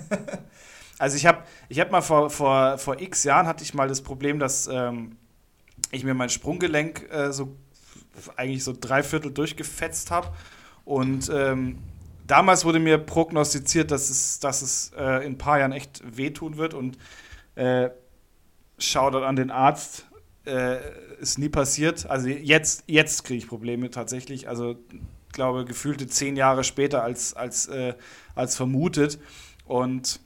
also 0.98 1.16
ich 1.16 1.26
habe 1.26 1.38
ich 1.72 1.80
hab 1.80 1.90
mal 1.90 2.02
vor, 2.02 2.28
vor, 2.28 2.76
vor 2.76 3.00
x 3.00 3.24
Jahren 3.24 3.46
hatte 3.46 3.64
ich 3.64 3.72
mal 3.72 3.88
das 3.88 4.02
Problem, 4.02 4.38
dass 4.38 4.68
ähm, 4.70 5.16
ich 5.90 6.04
mir 6.04 6.12
mein 6.12 6.28
Sprunggelenk 6.28 7.10
äh, 7.10 7.32
so 7.32 7.56
eigentlich 8.36 8.62
so 8.62 8.74
drei 8.78 9.02
Viertel 9.02 9.32
durchgefetzt 9.32 10.10
habe. 10.10 10.28
Und 10.84 11.30
ähm, 11.32 11.78
damals 12.26 12.66
wurde 12.66 12.78
mir 12.78 12.98
prognostiziert, 12.98 13.90
dass 13.90 14.10
es, 14.10 14.38
dass 14.38 14.60
es 14.60 14.92
äh, 14.98 15.24
in 15.24 15.32
ein 15.32 15.38
paar 15.38 15.60
Jahren 15.60 15.72
echt 15.72 16.02
wehtun 16.14 16.58
wird. 16.58 16.74
Und 16.74 16.98
äh, 17.54 17.88
Shoutout 18.76 19.24
an 19.24 19.36
den 19.36 19.50
Arzt. 19.50 20.04
Äh, 20.44 20.76
ist 21.20 21.38
nie 21.38 21.48
passiert. 21.48 22.04
Also 22.10 22.28
jetzt, 22.28 22.84
jetzt 22.86 23.24
kriege 23.24 23.38
ich 23.38 23.48
Probleme 23.48 23.88
tatsächlich. 23.88 24.46
Also 24.46 24.76
glaube 25.32 25.64
gefühlte 25.64 26.06
zehn 26.06 26.36
Jahre 26.36 26.64
später 26.64 27.02
als, 27.02 27.32
als, 27.32 27.66
äh, 27.68 27.94
als 28.34 28.56
vermutet. 28.56 29.18
Und 29.64 30.20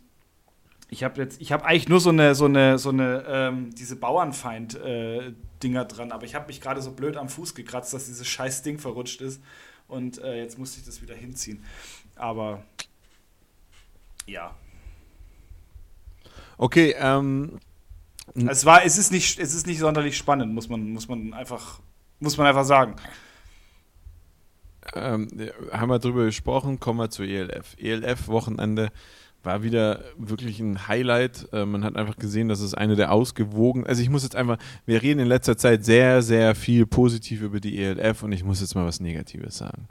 ich 0.88 1.02
habe 1.02 1.20
jetzt, 1.20 1.40
ich 1.40 1.52
habe 1.52 1.64
eigentlich 1.64 1.88
nur 1.88 2.00
so 2.00 2.10
eine, 2.10 2.34
so 2.34 2.44
eine, 2.44 2.78
so 2.78 2.90
eine, 2.90 3.24
ähm, 3.26 3.74
diese 3.74 3.96
Bauernfeind-Dinger 3.96 5.84
dran, 5.84 6.12
aber 6.12 6.24
ich 6.24 6.34
habe 6.34 6.46
mich 6.46 6.60
gerade 6.60 6.80
so 6.80 6.92
blöd 6.92 7.16
am 7.16 7.28
Fuß 7.28 7.54
gekratzt, 7.54 7.92
dass 7.92 8.06
dieses 8.06 8.26
scheiß 8.26 8.62
Ding 8.62 8.78
verrutscht 8.78 9.20
ist. 9.20 9.42
Und 9.88 10.18
äh, 10.18 10.40
jetzt 10.40 10.58
musste 10.58 10.80
ich 10.80 10.86
das 10.86 11.02
wieder 11.02 11.14
hinziehen. 11.14 11.64
Aber 12.16 12.62
ja. 14.26 14.54
Okay, 16.58 16.94
ähm, 16.98 17.58
Es 18.34 18.64
war, 18.64 18.84
es 18.84 18.98
ist 18.98 19.12
nicht, 19.12 19.38
es 19.38 19.54
ist 19.54 19.66
nicht 19.66 19.78
sonderlich 19.78 20.16
spannend, 20.16 20.52
muss 20.52 20.68
man, 20.68 20.92
muss 20.92 21.08
man 21.08 21.32
einfach, 21.34 21.80
muss 22.20 22.36
man 22.36 22.46
einfach 22.46 22.64
sagen. 22.64 22.96
ähm, 24.94 25.28
haben 25.72 25.88
wir 25.88 25.98
drüber 25.98 26.24
gesprochen, 26.24 26.80
kommen 26.80 26.98
wir 26.98 27.10
zu 27.10 27.22
ELF. 27.22 27.76
ELF-Wochenende 27.78 28.90
war 29.46 29.62
wieder 29.62 30.04
wirklich 30.18 30.60
ein 30.60 30.88
Highlight. 30.88 31.48
Äh, 31.52 31.64
man 31.64 31.84
hat 31.84 31.96
einfach 31.96 32.16
gesehen, 32.16 32.48
dass 32.48 32.60
es 32.60 32.74
eine 32.74 32.96
der 32.96 33.12
ausgewogen. 33.12 33.86
Also 33.86 34.02
ich 34.02 34.10
muss 34.10 34.24
jetzt 34.24 34.36
einfach, 34.36 34.58
wir 34.84 35.00
reden 35.02 35.20
in 35.20 35.28
letzter 35.28 35.56
Zeit 35.56 35.84
sehr, 35.84 36.20
sehr 36.20 36.54
viel 36.54 36.84
positiv 36.84 37.40
über 37.40 37.60
die 37.60 37.78
ELF 37.78 38.24
und 38.24 38.32
ich 38.32 38.44
muss 38.44 38.60
jetzt 38.60 38.74
mal 38.74 38.84
was 38.84 39.00
Negatives 39.00 39.56
sagen. 39.56 39.88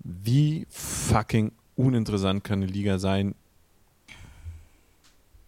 Wie 0.00 0.66
fucking 0.70 1.52
uninteressant 1.76 2.42
kann 2.42 2.62
eine 2.62 2.72
Liga 2.72 2.98
sein? 2.98 3.34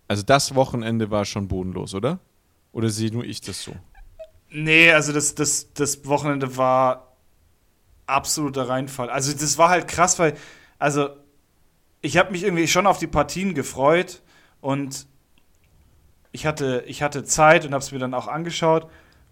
Also 0.07 0.23
das 0.23 0.55
Wochenende 0.55 1.11
war 1.11 1.25
schon 1.25 1.49
bodenlos, 1.49 1.95
oder? 1.95 2.21
Oder 2.73 2.91
sehe 2.91 3.11
nur 3.11 3.25
ich 3.25 3.41
das 3.41 3.62
so? 3.62 3.73
Nee, 4.51 4.93
also 4.93 5.12
das, 5.12 5.35
das, 5.35 5.73
das 5.73 6.07
Wochenende 6.07 6.57
war 6.57 7.17
absoluter 8.07 8.69
Reinfall. 8.69 9.11
Also 9.11 9.33
das 9.33 9.59
war 9.59 9.71
halt 9.71 9.89
krass, 9.89 10.19
weil, 10.19 10.37
also 10.79 11.09
ich 12.07 12.16
habe 12.16 12.31
mich 12.33 12.45
irgendwie 12.45 12.69
schon 12.69 12.87
auf 12.87 12.99
die 12.99 13.07
Partien 13.09 13.53
gefreut 13.55 14.23
und 14.61 15.07
ich 16.33 16.47
hatte, 16.47 16.85
ich 16.87 17.03
hatte 17.03 17.25
Zeit 17.25 17.64
und 17.66 17.73
habe 17.73 17.83
es 17.83 17.92
mir 17.92 17.99
dann 17.99 18.14
auch 18.14 18.29
angeschaut 18.29 18.87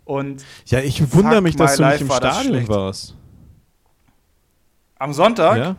und 0.04 0.44
Ja, 0.66 0.80
ich 0.80 1.12
wundere 1.14 1.40
mich, 1.40 1.56
dass 1.56 1.76
du 1.76 1.84
nicht 1.86 2.00
im 2.00 2.08
war 2.08 2.16
Stadion 2.16 2.68
warst. 2.68 3.14
am 4.98 5.12
Sonntag, 5.12 5.56
Ja? 5.58 5.76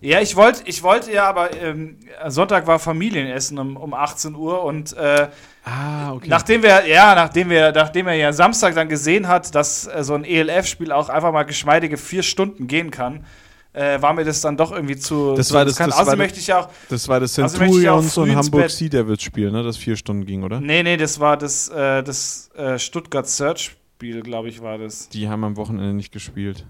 ja, 0.00 0.20
ich 0.20 0.36
wollte, 0.36 0.62
ich 0.66 0.82
wollte 0.82 1.12
ja, 1.12 1.28
aber 1.28 1.54
ähm, 1.54 1.98
Sonntag 2.28 2.66
war 2.66 2.78
Familienessen 2.78 3.58
um, 3.58 3.76
um 3.76 3.94
18 3.94 4.34
Uhr 4.34 4.62
und 4.64 4.92
äh, 4.96 5.28
Ah, 5.64 6.12
okay. 6.14 6.28
Nachdem 6.30 6.62
wir, 6.62 6.86
ja, 6.86 7.14
nachdem 7.14 7.50
wir, 7.50 7.72
nachdem 7.72 8.06
er 8.06 8.14
ja 8.14 8.32
Samstag 8.32 8.74
dann 8.74 8.88
gesehen 8.88 9.28
hat, 9.28 9.54
dass 9.54 9.86
äh, 9.86 10.02
so 10.02 10.14
ein 10.14 10.24
ELF-Spiel 10.24 10.92
auch 10.92 11.10
einfach 11.10 11.30
mal 11.30 11.42
geschmeidige 11.42 11.98
vier 11.98 12.22
Stunden 12.22 12.66
gehen 12.68 12.90
kann, 12.90 13.26
äh, 13.72 14.00
war 14.02 14.12
mir 14.14 14.24
das 14.24 14.40
dann 14.40 14.56
doch 14.56 14.72
irgendwie 14.72 14.96
zu. 14.96 15.34
Das 15.34 15.48
zu 15.48 15.54
war 15.54 15.64
das- 15.64 15.76
das 15.76 15.88
war 15.88 15.94
Außerdem 16.02 16.06
das- 16.10 16.18
möchte 16.18 16.40
ich 16.40 16.46
ja 16.48 16.60
auch. 16.60 16.68
Das 16.88 17.06
war 17.08 17.20
das 17.20 17.38
Also 17.38 17.56
Centurions 17.58 18.16
und 18.18 18.34
Hamburg. 18.34 18.70
Sea 18.70 18.88
Devils 18.88 19.22
Spiel, 19.22 19.50
ne? 19.50 19.62
Das 19.62 19.76
vier 19.76 19.96
Stunden 19.96 20.24
ging, 20.26 20.42
oder? 20.42 20.60
Nee, 20.60 20.82
nee, 20.82 20.96
das 20.96 21.20
war 21.20 21.36
das, 21.36 21.68
äh, 21.68 22.02
das 22.02 22.50
äh, 22.56 22.78
Stuttgart 22.78 23.26
Search-Spiel, 23.28 24.22
glaube 24.22 24.48
ich, 24.48 24.60
war 24.62 24.78
das. 24.78 25.08
Die 25.10 25.28
haben 25.28 25.44
am 25.44 25.56
Wochenende 25.56 25.92
nicht 25.94 26.12
gespielt. 26.12 26.66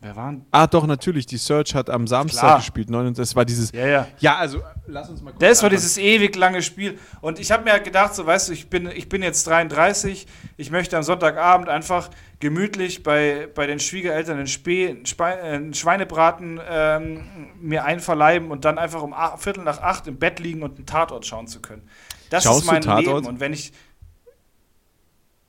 Wer 0.00 0.14
war 0.14 0.30
denn? 0.30 0.44
Ah, 0.50 0.66
doch, 0.66 0.86
natürlich. 0.86 1.24
Die 1.24 1.38
Search 1.38 1.74
hat 1.74 1.88
am 1.88 2.06
Samstag 2.06 2.40
Klar. 2.40 2.58
gespielt. 2.58 2.90
Neun, 2.90 3.06
und 3.06 3.18
das 3.18 3.34
war 3.34 3.46
dieses. 3.46 3.72
Ja, 3.72 3.86
ja. 3.86 4.08
Ja, 4.18 4.36
also, 4.36 4.62
lass 4.86 5.08
uns 5.08 5.22
mal 5.22 5.30
kurz. 5.30 5.40
Das 5.40 5.62
war 5.62 5.68
anfangen. 5.68 5.76
dieses 5.80 5.96
ewig 5.98 6.36
lange 6.36 6.60
Spiel. 6.60 6.98
Und 7.22 7.38
ich 7.38 7.50
habe 7.50 7.64
mir 7.64 7.72
halt 7.72 7.84
gedacht, 7.84 8.14
so 8.14 8.26
weißt 8.26 8.48
du, 8.48 8.52
ich 8.52 8.68
bin, 8.68 8.86
ich 8.88 9.08
bin 9.08 9.22
jetzt 9.22 9.46
33, 9.46 10.26
ich 10.58 10.70
möchte 10.70 10.98
am 10.98 11.02
Sonntagabend 11.02 11.70
einfach 11.70 12.10
gemütlich 12.40 13.02
bei, 13.02 13.48
bei 13.54 13.66
den 13.66 13.80
Schwiegereltern 13.80 14.36
einen, 14.36 14.46
Spe, 14.46 14.90
äh, 14.90 15.24
einen 15.24 15.72
Schweinebraten 15.72 16.60
ähm, 16.68 17.24
mir 17.58 17.84
einverleiben 17.84 18.50
und 18.50 18.66
dann 18.66 18.76
einfach 18.78 19.02
um 19.02 19.14
ach, 19.14 19.38
Viertel 19.38 19.64
nach 19.64 19.80
acht 19.80 20.06
im 20.06 20.18
Bett 20.18 20.40
liegen 20.40 20.62
und 20.62 20.76
einen 20.76 20.86
Tatort 20.86 21.24
schauen 21.24 21.46
zu 21.46 21.62
können. 21.62 21.88
Das 22.28 22.44
Schaust 22.44 22.60
ist 22.60 22.66
mein? 22.66 22.82
Leben. 22.82 23.26
Und 23.26 23.40
wenn 23.40 23.54
ich. 23.54 23.72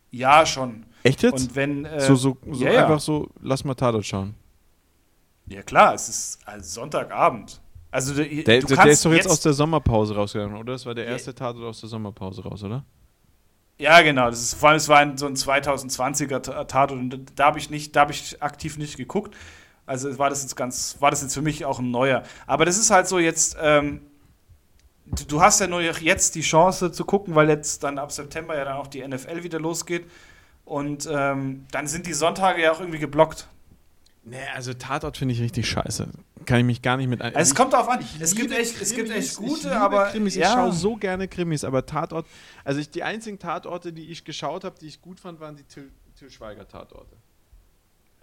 Ja, 0.10 0.46
schon. 0.46 0.86
Echt 1.08 1.24
jetzt? 1.24 1.48
Und 1.50 1.56
wenn. 1.56 1.86
Äh, 1.86 2.00
so, 2.00 2.16
so, 2.16 2.38
so 2.52 2.64
ja. 2.64 2.84
einfach 2.84 3.00
so, 3.00 3.30
lass 3.42 3.64
mal 3.64 3.76
Tatort 3.76 4.06
schauen. 4.06 4.36
Ja, 5.48 5.62
klar, 5.62 5.94
es 5.94 6.10
ist 6.10 6.40
also 6.46 6.82
Sonntagabend. 6.82 7.62
Also, 7.90 8.14
du, 8.14 8.24
Der, 8.28 8.44
der, 8.44 8.62
der 8.62 8.86
ist 8.88 9.06
doch 9.06 9.14
jetzt, 9.14 9.30
aus 9.30 9.40
der 9.40 9.54
Sommerpause 9.54 10.14
rausgegangen, 10.14 10.58
oder? 10.58 10.74
Das 10.74 10.86
war 10.86 10.94
der 10.94 11.06
erste 11.06 11.34
Tatort 11.34 11.64
aus 11.66 11.80
der 11.80 11.90
Sommerpause 11.90 12.44
raus, 12.44 12.64
oder? 12.64 12.84
Ja, 13.80 14.02
genau. 14.02 14.30
Das 14.30 14.42
ist, 14.42 14.56
vor 14.56 14.70
allem, 14.70 14.78
es 14.78 14.90
war 14.90 15.00
ein, 15.00 15.18
so 15.18 15.26
ein 15.28 15.36
2020er 15.36 16.42
Ta- 16.42 16.64
Tatort 16.66 17.00
und 17.00 17.32
da 17.36 17.46
habe 17.46 17.60
ich 17.60 17.70
nicht, 17.70 17.96
da 17.96 18.02
habe 18.02 18.12
ich 18.12 18.42
aktiv 18.42 18.78
nicht 18.78 18.98
geguckt. 18.98 19.36
Also 19.86 20.18
war 20.20 20.30
das 20.30 20.42
jetzt 20.42 20.56
ganz, 20.56 20.98
war 21.00 21.12
das 21.12 21.22
jetzt 21.22 21.34
für 21.34 21.42
mich 21.42 21.64
auch 21.64 21.80
ein 21.80 21.92
neuer. 21.92 22.24
Aber 22.46 22.66
das 22.66 22.78
ist 22.78 22.92
halt 22.92 23.08
so 23.08 23.20
jetzt, 23.20 23.56
ähm, 23.62 24.02
du, 25.06 25.24
du 25.24 25.42
hast 25.42 25.62
ja 25.62 25.68
nur 25.68 25.82
jetzt 25.82 26.36
die 26.36 26.42
Chance 26.42 26.92
zu 26.92 27.06
gucken, 27.06 27.36
weil 27.36 27.48
jetzt 27.50 27.84
dann 27.84 27.98
ab 27.98 28.12
September 28.12 28.58
ja 28.58 28.66
dann 28.66 28.78
auch 28.78 28.88
die 28.88 29.08
NFL 29.08 29.44
wieder 29.44 29.60
losgeht. 29.60 30.06
Und 30.68 31.08
ähm, 31.10 31.66
dann 31.72 31.88
sind 31.88 32.08
die 32.08 32.14
Sonntage 32.14 32.62
ja 32.62 32.74
auch 32.74 32.82
irgendwie 32.82 33.00
geblockt. 33.00 33.48
Nee, 34.26 34.36
also 34.54 34.74
Tatort 34.74 35.16
finde 35.16 35.34
ich 35.34 35.40
richtig 35.40 35.70
scheiße. 35.70 36.10
Kann 36.46 36.60
ich 36.60 36.66
mich 36.66 36.82
gar 36.82 36.98
nicht 36.98 37.08
mit 37.08 37.22
ein. 37.22 37.34
Also 37.34 37.52
es 37.52 37.56
kommt 37.56 37.72
darauf 37.72 37.88
an. 37.88 38.04
Es 38.20 38.36
gibt 38.36 38.52
echt, 38.52 38.82
es 38.82 38.94
gibt 38.94 39.08
Krimis, 39.08 39.26
echt 39.26 39.32
ich 39.32 39.38
gute, 39.38 39.70
liebe 39.70 39.80
aber 39.80 40.08
Krimis. 40.08 40.36
Ich 40.36 40.42
ja. 40.42 40.54
schaue 40.54 40.74
so 40.74 40.98
gerne 40.98 41.30
Krimis, 41.30 41.64
aber 41.64 41.86
Tatort, 41.86 42.26
also 42.66 42.82
ich, 42.82 42.90
die 42.90 43.02
einzigen 43.02 43.40
Tatorte, 43.40 43.94
die 43.94 44.12
ich 44.12 44.26
geschaut 44.26 44.66
habe, 44.66 44.76
die 44.78 44.88
ich 44.88 45.02
gut 45.02 45.22
fand, 45.22 45.40
waren 45.40 45.56
die 45.56 45.64
Till, 45.64 45.90
Till 46.20 46.30
Schweiger 46.30 46.68
Tatorte. 46.68 47.16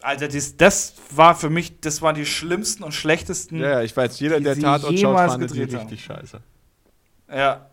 Alter, 0.02 0.28
das, 0.28 0.58
das 0.58 0.96
war 1.12 1.34
für 1.34 1.48
mich, 1.48 1.80
das 1.80 2.02
waren 2.02 2.14
die 2.14 2.26
schlimmsten 2.26 2.84
und 2.84 2.92
schlechtesten. 2.92 3.58
Ja, 3.58 3.70
ja, 3.70 3.82
ich 3.82 3.96
weiß, 3.96 4.20
jeder, 4.20 4.38
der 4.38 4.58
Tatort 4.58 4.98
schaut, 4.98 5.16
fand 5.16 5.54
die 5.54 5.62
richtig 5.62 6.04
scheiße. 6.04 6.42
Ja. 7.30 7.70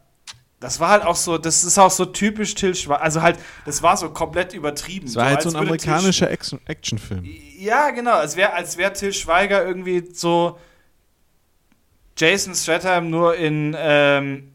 Das 0.61 0.79
war 0.79 0.89
halt 0.89 1.03
auch 1.03 1.15
so, 1.15 1.39
das 1.39 1.63
ist 1.63 1.79
auch 1.79 1.89
so 1.89 2.05
typisch 2.05 2.53
Till 2.53 2.75
Schweiger. 2.75 3.01
Also 3.01 3.23
halt, 3.23 3.39
das 3.65 3.81
war 3.81 3.97
so 3.97 4.11
komplett 4.11 4.53
übertrieben. 4.53 5.07
Es 5.07 5.15
war 5.15 5.25
halt 5.25 5.41
so 5.41 5.49
ein 5.49 5.55
amerikanischer 5.55 6.29
Action- 6.29 6.61
Actionfilm. 6.65 7.27
Ja, 7.57 7.89
genau. 7.89 8.13
Als 8.13 8.35
wäre 8.35 8.53
als 8.53 8.77
wär 8.77 8.93
Till 8.93 9.11
Schweiger 9.11 9.65
irgendwie 9.65 10.07
so 10.13 10.59
Jason 12.15 12.53
Statham 12.53 13.09
nur 13.09 13.35
in, 13.35 13.75
ähm, 13.75 14.51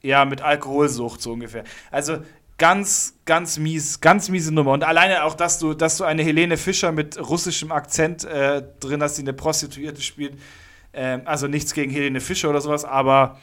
ja, 0.00 0.24
mit 0.24 0.40
Alkoholsucht 0.40 1.20
so 1.20 1.32
ungefähr. 1.32 1.64
Also 1.90 2.20
ganz, 2.56 3.12
ganz 3.26 3.58
mies, 3.58 4.00
ganz 4.00 4.30
miese 4.30 4.54
Nummer. 4.54 4.72
Und 4.72 4.84
alleine 4.84 5.24
auch, 5.24 5.34
dass 5.34 5.58
du, 5.58 5.74
dass 5.74 5.98
du 5.98 6.04
eine 6.04 6.22
Helene 6.22 6.56
Fischer 6.56 6.92
mit 6.92 7.18
russischem 7.18 7.72
Akzent 7.72 8.24
äh, 8.24 8.62
drin 8.80 9.02
hast, 9.02 9.18
die 9.18 9.22
eine 9.22 9.34
Prostituierte 9.34 10.00
spielt. 10.00 10.38
Ähm, 10.94 11.20
also 11.26 11.46
nichts 11.46 11.74
gegen 11.74 11.90
Helene 11.90 12.22
Fischer 12.22 12.48
oder 12.48 12.62
sowas, 12.62 12.86
aber 12.86 13.38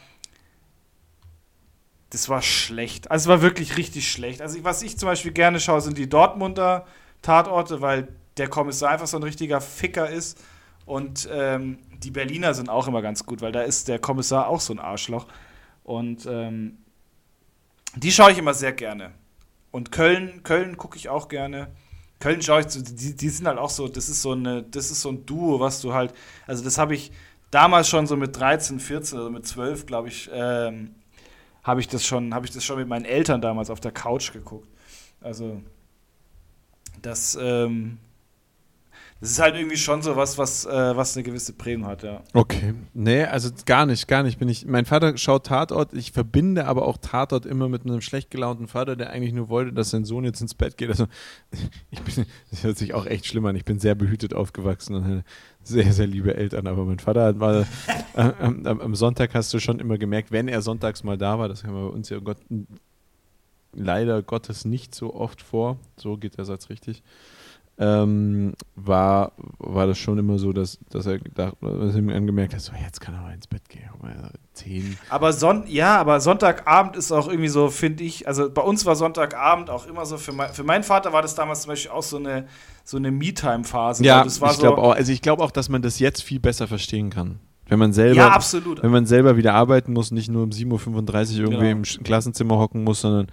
das 2.10 2.30
war 2.30 2.42
schlecht. 2.42 3.12
Also 3.12 3.24
es 3.24 3.28
war 3.28 3.42
wirklich 3.42 3.78
richtig 3.78 4.10
schlecht. 4.10 4.42
Also 4.42 4.64
was 4.64 4.82
ich 4.82 4.98
zum 4.98 5.08
Beispiel 5.08 5.32
gerne 5.32 5.60
schaue, 5.60 5.82
sind 5.82 5.98
die 5.98 6.10
Dortmunder 6.10 6.86
Tatorte, 7.22 7.82
weil 7.82 8.08
der 8.38 8.48
Kommissar 8.48 8.92
einfach 8.92 9.08
so 9.08 9.18
ein 9.18 9.24
richtiger 9.24 9.62
Ficker 9.62 10.10
ist. 10.10 10.42
Und 10.86 11.28
ähm, 11.32 11.80
die 11.98 12.12
Berliner 12.12 12.54
sind 12.54 12.70
auch 12.70 12.88
immer 12.88 13.02
ganz 13.02 13.26
gut, 13.26 13.42
weil 13.42 13.52
da 13.52 13.62
ist 13.62 13.88
der 13.88 14.00
Kommissar 14.00 14.48
auch 14.48 14.62
so 14.62 14.74
ein 14.74 14.80
Arschloch. 14.80 15.28
Und 15.84 16.26
ähm, 16.26 16.78
die 17.96 18.12
schaue 18.12 18.32
ich 18.32 18.38
immer 18.38 18.54
sehr 18.54 18.74
gerne. 18.74 19.12
Und 19.72 19.92
Köln, 19.92 20.44
Köln 20.44 20.78
gucke 20.78 20.98
ich 20.98 21.10
auch 21.10 21.28
gerne. 21.28 21.68
Köln 22.20 22.42
schaue 22.42 22.62
ich, 22.62 22.68
die, 22.68 23.16
die 23.16 23.30
sind 23.30 23.48
halt 23.48 23.58
auch 23.58 23.70
so, 23.70 23.88
das 23.88 24.08
ist 24.10 24.22
so 24.22 24.32
eine, 24.32 24.64
das 24.64 24.92
ist 24.92 25.02
so 25.02 25.10
ein 25.10 25.26
Duo, 25.26 25.60
was 25.60 25.82
du 25.82 25.94
halt, 25.94 26.14
also 26.48 26.64
das 26.64 26.78
habe 26.78 26.96
ich 26.96 27.12
damals 27.52 27.90
schon 27.90 28.08
so 28.08 28.16
mit 28.16 28.36
13, 28.36 28.80
14 28.80 29.20
oder 29.20 29.30
mit 29.30 29.46
12, 29.46 29.86
glaube 29.86 30.08
ich, 30.08 30.30
ähm, 30.34 30.96
habe 31.68 31.82
ich 31.82 31.90
das 31.90 32.06
schon, 32.06 32.34
habe 32.34 32.46
ich 32.46 32.52
das 32.54 32.64
schon 32.64 32.78
mit 32.78 32.88
meinen 32.88 33.06
Eltern 33.06 33.42
damals 33.42 33.70
auf 33.70 33.82
der 33.82 33.92
Couch 33.92 34.32
geguckt. 34.32 34.68
Also 35.20 35.62
das, 37.02 37.38
ähm, 37.40 38.00
das 39.20 39.32
ist 39.32 39.40
halt 39.40 39.56
irgendwie 39.56 39.78
schon 39.78 40.04
so 40.04 40.16
was, 40.16 40.38
was, 40.38 40.66
äh, 40.66 40.96
was 40.96 41.16
eine 41.16 41.24
gewisse 41.24 41.54
Prägung 41.54 41.88
hat, 41.88 42.04
ja. 42.04 42.22
Okay. 42.34 42.76
Nee, 42.94 43.24
also 43.24 43.50
gar 43.66 43.88
nicht, 43.88 44.08
gar 44.08 44.22
nicht. 44.22 44.38
Bin 44.38 44.48
ich, 44.48 44.68
mein 44.68 44.86
Vater 44.86 45.18
schaut 45.18 45.48
Tatort, 45.48 45.94
ich 45.94 46.12
verbinde 46.12 46.66
aber 46.66 46.86
auch 46.86 46.98
Tatort 46.98 47.48
immer 47.48 47.68
mit 47.68 47.84
einem 47.84 48.02
schlecht 48.02 48.30
gelaunten 48.30 48.68
Vater, 48.68 48.96
der 48.96 49.10
eigentlich 49.10 49.34
nur 49.34 49.50
wollte, 49.50 49.74
dass 49.74 49.90
sein 49.90 50.06
Sohn 50.06 50.24
jetzt 50.24 50.42
ins 50.42 50.54
Bett 50.54 50.78
geht. 50.78 50.90
Also 50.90 51.08
ich 51.90 52.02
bin, 52.02 52.26
das 52.52 52.64
hört 52.64 52.78
sich 52.78 52.94
auch 52.94 53.08
echt 53.08 53.26
schlimm 53.26 53.46
an. 53.48 53.56
Ich 53.56 53.66
bin 53.66 53.80
sehr 53.80 53.96
behütet 53.96 54.36
aufgewachsen 54.36 54.96
und 54.96 55.24
sehr, 55.64 55.92
sehr 55.94 56.08
liebe 56.08 56.36
Eltern. 56.36 56.68
Aber 56.68 56.86
mein 56.86 57.00
Vater 57.00 57.26
hat 57.26 57.38
mal 57.38 57.66
äh, 58.16 58.32
am, 58.40 58.66
am, 58.66 58.96
Sonntag 58.96 59.34
hast 59.34 59.52
du 59.52 59.60
schon 59.60 59.80
immer 59.80 59.98
gemerkt, 59.98 60.32
wenn 60.32 60.48
er 60.48 60.62
sonntags 60.62 61.04
mal 61.04 61.18
da 61.18 61.40
war, 61.40 61.50
das 61.50 61.64
haben 61.64 61.74
wir 61.74 61.90
bei 61.90 61.96
uns 61.96 62.10
ja 62.10 62.20
Gott, 62.20 62.38
leider 63.74 64.22
Gottes 64.22 64.64
nicht 64.64 64.94
so 64.94 65.16
oft 65.16 65.42
vor. 65.42 65.80
So 65.96 66.18
geht 66.18 66.38
der 66.38 66.46
Satz 66.46 66.70
richtig 66.70 67.02
ähm, 67.80 68.54
war, 68.76 69.34
war 69.60 69.86
das 69.86 69.98
schon 70.00 70.18
immer 70.18 70.40
so, 70.40 70.52
dass, 70.52 70.80
dass 70.90 71.06
er 71.06 71.20
gedacht, 71.20 71.58
dass 71.62 71.96
er 71.96 72.02
mir 72.02 72.16
angemerkt 72.16 72.54
hat, 72.54 72.62
so 72.62 72.74
jetzt 72.84 73.00
kann 73.00 73.14
er 73.14 73.22
mal 73.22 73.34
ins 73.34 73.48
Bett 73.48 73.68
gehen. 73.70 73.84
Zehn. 74.54 74.98
Aber 75.10 75.34
Son 75.34 75.66
ja, 75.68 75.98
aber 75.98 76.20
Sonntagabend 76.20 76.96
ist 76.96 77.12
auch 77.12 77.28
irgendwie 77.28 77.50
so, 77.50 77.70
finde 77.70 78.04
ich, 78.04 78.28
also 78.28 78.50
bei 78.50 78.64
uns 78.64 78.86
war 78.86 78.96
Sonntagabend 78.96 79.70
auch 79.70 79.86
immer 79.86 80.06
so, 80.06 80.18
für, 80.18 80.32
mein, 80.32 80.52
für 80.52 80.64
meinen 80.64 80.84
Vater 80.84 81.14
war 81.14 81.22
das 81.22 81.36
damals 81.36 81.62
zum 81.62 81.70
Beispiel 81.70 81.92
auch 81.92 82.02
so 82.02 82.18
eine, 82.18 82.48
so 82.84 82.98
eine 82.98 83.12
Me-Time-Phase. 83.12 84.04
Ja, 84.04 84.26
ich 84.26 84.34
so, 84.34 84.46
glaube 84.58 84.80
auch, 84.80 84.96
also 84.96 85.12
ich 85.12 85.22
glaube 85.22 85.44
auch, 85.44 85.52
dass 85.52 85.70
man 85.70 85.84
das 85.84 86.00
jetzt 86.00 86.24
viel 86.24 86.40
besser 86.40 86.68
verstehen 86.68 87.12
kann. 87.12 87.40
Wenn 87.68 87.80
man 87.80 87.94
selber, 87.94 88.16
ja, 88.16 88.30
absolut. 88.30 88.82
wenn 88.82 88.92
man 88.92 89.06
selber 89.06 89.38
wieder 89.38 89.54
arbeiten 89.54 89.94
muss, 89.94 90.12
nicht 90.12 90.30
nur 90.30 90.44
um 90.44 90.50
7.35 90.50 90.72
Uhr 90.72 91.52
irgendwie 91.52 91.68
genau. 91.68 91.70
im 91.70 91.84
Klassenzimmer 92.04 92.58
hocken 92.58 92.84
muss, 92.84 93.02
sondern 93.02 93.28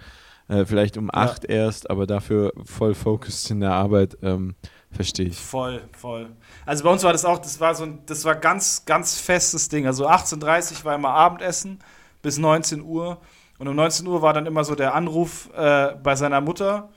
äh, 0.47 0.65
vielleicht 0.65 0.97
um 0.97 1.09
acht 1.11 1.43
ja. 1.43 1.55
erst, 1.55 1.89
aber 1.89 2.07
dafür 2.07 2.53
voll 2.63 2.93
focused 2.93 3.51
in 3.51 3.59
der 3.61 3.71
Arbeit. 3.71 4.17
Ähm, 4.21 4.55
Verstehe 4.95 5.27
ich. 5.27 5.37
Voll, 5.37 5.81
voll. 5.91 6.29
Also 6.65 6.83
bei 6.83 6.89
uns 6.89 7.03
war 7.03 7.11
das 7.11 7.25
auch, 7.25 7.39
das 7.39 7.59
war 7.59 7.75
so 7.75 7.83
ein, 7.83 7.99
das 8.05 8.23
war 8.23 8.35
ganz, 8.35 8.85
ganz 8.85 9.19
festes 9.19 9.67
Ding. 9.67 9.85
Also 9.85 10.07
18.30 10.07 10.79
Uhr 10.79 10.85
war 10.85 10.95
immer 10.95 11.09
Abendessen 11.09 11.79
bis 12.21 12.37
19 12.37 12.81
Uhr. 12.81 13.19
Und 13.57 13.67
um 13.67 13.75
19 13.75 14.07
Uhr 14.07 14.21
war 14.21 14.33
dann 14.33 14.45
immer 14.45 14.63
so 14.63 14.73
der 14.73 14.95
Anruf 14.95 15.49
äh, 15.53 15.95
bei 16.01 16.15
seiner 16.15 16.39
Mutter. 16.39 16.89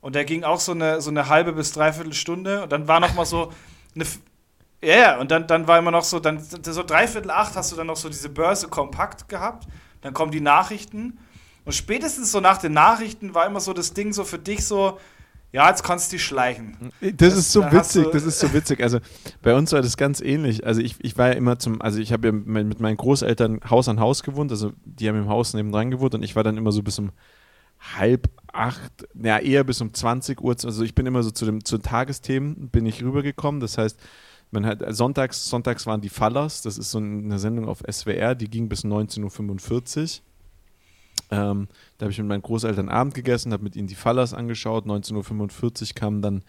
Und 0.00 0.14
der 0.14 0.24
ging 0.24 0.44
auch 0.44 0.60
so 0.60 0.72
eine, 0.72 1.00
so 1.00 1.10
eine 1.10 1.28
halbe 1.28 1.52
bis 1.52 1.72
dreiviertel 1.72 2.12
Stunde. 2.12 2.62
Und 2.64 2.72
dann 2.72 2.86
war 2.86 3.00
noch 3.00 3.14
mal 3.14 3.24
so 3.24 3.52
eine. 3.94 4.04
Ja, 4.80 4.94
yeah, 4.94 5.20
und 5.20 5.32
dann, 5.32 5.48
dann 5.48 5.66
war 5.66 5.78
immer 5.78 5.90
noch 5.90 6.04
so, 6.04 6.20
dann 6.20 6.38
so 6.38 6.84
dreiviertel 6.84 7.32
acht 7.32 7.56
hast 7.56 7.72
du 7.72 7.76
dann 7.76 7.88
noch 7.88 7.96
so 7.96 8.08
diese 8.08 8.28
Börse 8.28 8.68
kompakt 8.68 9.28
gehabt. 9.28 9.66
Dann 10.02 10.14
kommen 10.14 10.30
die 10.30 10.40
Nachrichten. 10.40 11.18
Und 11.68 11.74
spätestens 11.74 12.32
so 12.32 12.40
nach 12.40 12.56
den 12.56 12.72
Nachrichten 12.72 13.34
war 13.34 13.46
immer 13.46 13.60
so 13.60 13.74
das 13.74 13.92
Ding 13.92 14.14
so 14.14 14.24
für 14.24 14.38
dich 14.38 14.64
so, 14.64 14.98
ja, 15.52 15.68
jetzt 15.68 15.84
kannst 15.84 16.10
du 16.10 16.16
dich 16.16 16.24
schleichen. 16.24 16.78
Das, 17.02 17.12
das 17.18 17.34
ist 17.36 17.52
so 17.52 17.62
witzig, 17.70 18.06
das 18.10 18.22
ist 18.22 18.40
so 18.40 18.54
witzig. 18.54 18.82
Also 18.82 19.00
bei 19.42 19.54
uns 19.54 19.70
war 19.72 19.82
das 19.82 19.98
ganz 19.98 20.22
ähnlich. 20.22 20.64
Also 20.64 20.80
ich, 20.80 20.96
ich 21.00 21.18
war 21.18 21.28
ja 21.28 21.34
immer 21.34 21.58
zum, 21.58 21.82
also 21.82 21.98
ich 21.98 22.10
habe 22.10 22.28
ja 22.28 22.32
mit 22.32 22.80
meinen 22.80 22.96
Großeltern 22.96 23.60
Haus 23.68 23.86
an 23.86 24.00
Haus 24.00 24.22
gewohnt, 24.22 24.50
also 24.50 24.72
die 24.86 25.10
haben 25.10 25.18
im 25.18 25.28
Haus 25.28 25.52
nebendran 25.52 25.90
gewohnt 25.90 26.14
und 26.14 26.22
ich 26.22 26.34
war 26.34 26.42
dann 26.42 26.56
immer 26.56 26.72
so 26.72 26.82
bis 26.82 26.98
um 26.98 27.10
halb 27.78 28.30
acht, 28.50 29.06
ja 29.22 29.36
eher 29.36 29.62
bis 29.62 29.82
um 29.82 29.92
20 29.92 30.40
Uhr, 30.40 30.56
also 30.64 30.82
ich 30.82 30.94
bin 30.94 31.04
immer 31.04 31.22
so 31.22 31.30
zu, 31.30 31.44
dem, 31.44 31.66
zu 31.66 31.76
den 31.76 31.82
Tagesthemen 31.82 32.70
bin 32.70 32.86
ich 32.86 33.04
rübergekommen, 33.04 33.60
das 33.60 33.76
heißt, 33.76 34.00
man 34.52 34.64
hat, 34.64 34.82
sonntags, 34.88 35.44
sonntags 35.44 35.86
waren 35.86 36.00
die 36.00 36.08
Fallers, 36.08 36.62
das 36.62 36.78
ist 36.78 36.92
so 36.92 36.96
eine 36.96 37.38
Sendung 37.38 37.68
auf 37.68 37.82
SWR, 37.86 38.34
die 38.34 38.48
ging 38.48 38.70
bis 38.70 38.86
19.45 38.86 40.20
Uhr 40.20 40.27
ähm, 41.30 41.68
da 41.98 42.04
habe 42.04 42.12
ich 42.12 42.18
mit 42.18 42.28
meinen 42.28 42.42
Großeltern 42.42 42.88
Abend 42.88 43.14
gegessen, 43.14 43.52
habe 43.52 43.62
mit 43.62 43.76
ihnen 43.76 43.88
die 43.88 43.94
Fallers 43.94 44.34
angeschaut. 44.34 44.86
19.45 44.86 45.90
Uhr 45.90 45.94
kamen 45.94 46.22
dann 46.22 46.42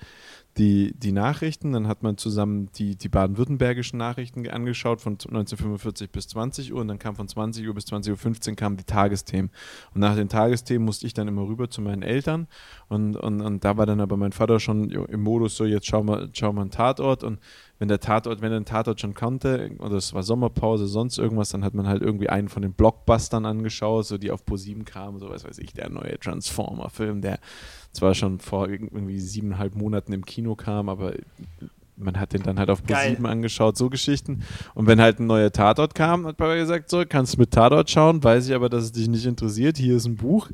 die, 0.57 0.93
die 0.97 1.11
Nachrichten. 1.11 1.73
Dann 1.73 1.87
hat 1.87 2.03
man 2.03 2.17
zusammen 2.17 2.69
die, 2.75 2.95
die 2.95 3.09
baden-württembergischen 3.09 3.97
Nachrichten 3.97 4.47
angeschaut 4.47 5.01
von 5.01 5.13
1945 5.13 6.11
bis 6.11 6.27
20 6.29 6.73
Uhr. 6.73 6.81
Und 6.81 6.87
dann 6.87 6.99
kam 6.99 7.15
von 7.15 7.27
20 7.27 7.67
Uhr 7.67 7.73
bis 7.73 7.85
20.15 7.85 8.49
Uhr 8.49 8.55
kamen 8.55 8.77
die 8.77 8.83
Tagesthemen. 8.83 9.51
Und 9.93 10.01
nach 10.01 10.15
den 10.15 10.29
Tagesthemen 10.29 10.85
musste 10.85 11.05
ich 11.05 11.13
dann 11.13 11.27
immer 11.27 11.47
rüber 11.47 11.69
zu 11.69 11.81
meinen 11.81 12.01
Eltern. 12.01 12.47
Und, 12.87 13.17
und, 13.17 13.41
und 13.41 13.63
da 13.65 13.77
war 13.77 13.85
dann 13.85 14.01
aber 14.01 14.17
mein 14.17 14.31
Vater 14.31 14.59
schon 14.59 14.89
im 14.89 15.21
Modus 15.21 15.57
so, 15.57 15.65
jetzt 15.65 15.87
schauen 15.87 16.07
wir, 16.07 16.29
schauen 16.33 16.55
wir 16.55 16.61
einen 16.61 16.71
Tatort. 16.71 17.23
Und 17.23 17.39
wenn 17.79 17.87
der 17.87 18.01
Tatort, 18.01 18.41
wenn 18.41 18.51
er 18.51 18.59
den 18.59 18.65
Tatort 18.65 18.99
schon 18.99 19.13
kannte, 19.13 19.71
oder 19.79 19.95
es 19.95 20.13
war 20.13 20.21
Sommerpause, 20.21 20.85
sonst 20.85 21.17
irgendwas, 21.17 21.49
dann 21.49 21.63
hat 21.63 21.73
man 21.73 21.87
halt 21.87 22.01
irgendwie 22.01 22.29
einen 22.29 22.49
von 22.49 22.61
den 22.61 22.73
Blockbustern 22.73 23.45
angeschaut, 23.45 24.05
so 24.05 24.17
die 24.17 24.31
auf 24.31 24.43
Pro7 24.43 24.83
kamen, 24.83 25.19
so 25.19 25.29
was 25.29 25.45
weiß 25.45 25.57
ich, 25.59 25.73
der 25.73 25.89
neue 25.89 26.19
Transformer-Film, 26.19 27.21
der 27.21 27.39
zwar 27.93 28.13
schon 28.13 28.39
vor 28.39 28.67
irgendwie 28.67 29.19
siebeneinhalb 29.19 29.75
Monaten 29.75 30.11
im 30.11 30.25
Kino 30.25 30.55
kam, 30.55 30.89
aber 30.89 31.13
man 31.95 32.19
hat 32.19 32.33
den 32.33 32.43
dann 32.43 32.59
halt 32.59 32.69
auf 32.69 32.83
Pro7 32.83 33.25
angeschaut, 33.25 33.77
so 33.77 33.89
Geschichten. 33.89 34.43
Und 34.73 34.87
wenn 34.87 35.01
halt 35.01 35.19
ein 35.19 35.27
neuer 35.27 35.51
Tatort 35.51 35.95
kam, 35.95 36.27
hat 36.27 36.37
Papa 36.37 36.55
gesagt, 36.55 36.89
so, 36.89 37.03
kannst 37.07 37.35
du 37.35 37.39
mit 37.39 37.51
Tatort 37.51 37.89
schauen, 37.89 38.21
weiß 38.23 38.47
ich 38.49 38.55
aber, 38.55 38.69
dass 38.69 38.83
es 38.83 38.91
dich 38.91 39.07
nicht 39.07 39.25
interessiert, 39.25 39.77
hier 39.77 39.95
ist 39.95 40.05
ein 40.05 40.15
Buch, 40.17 40.49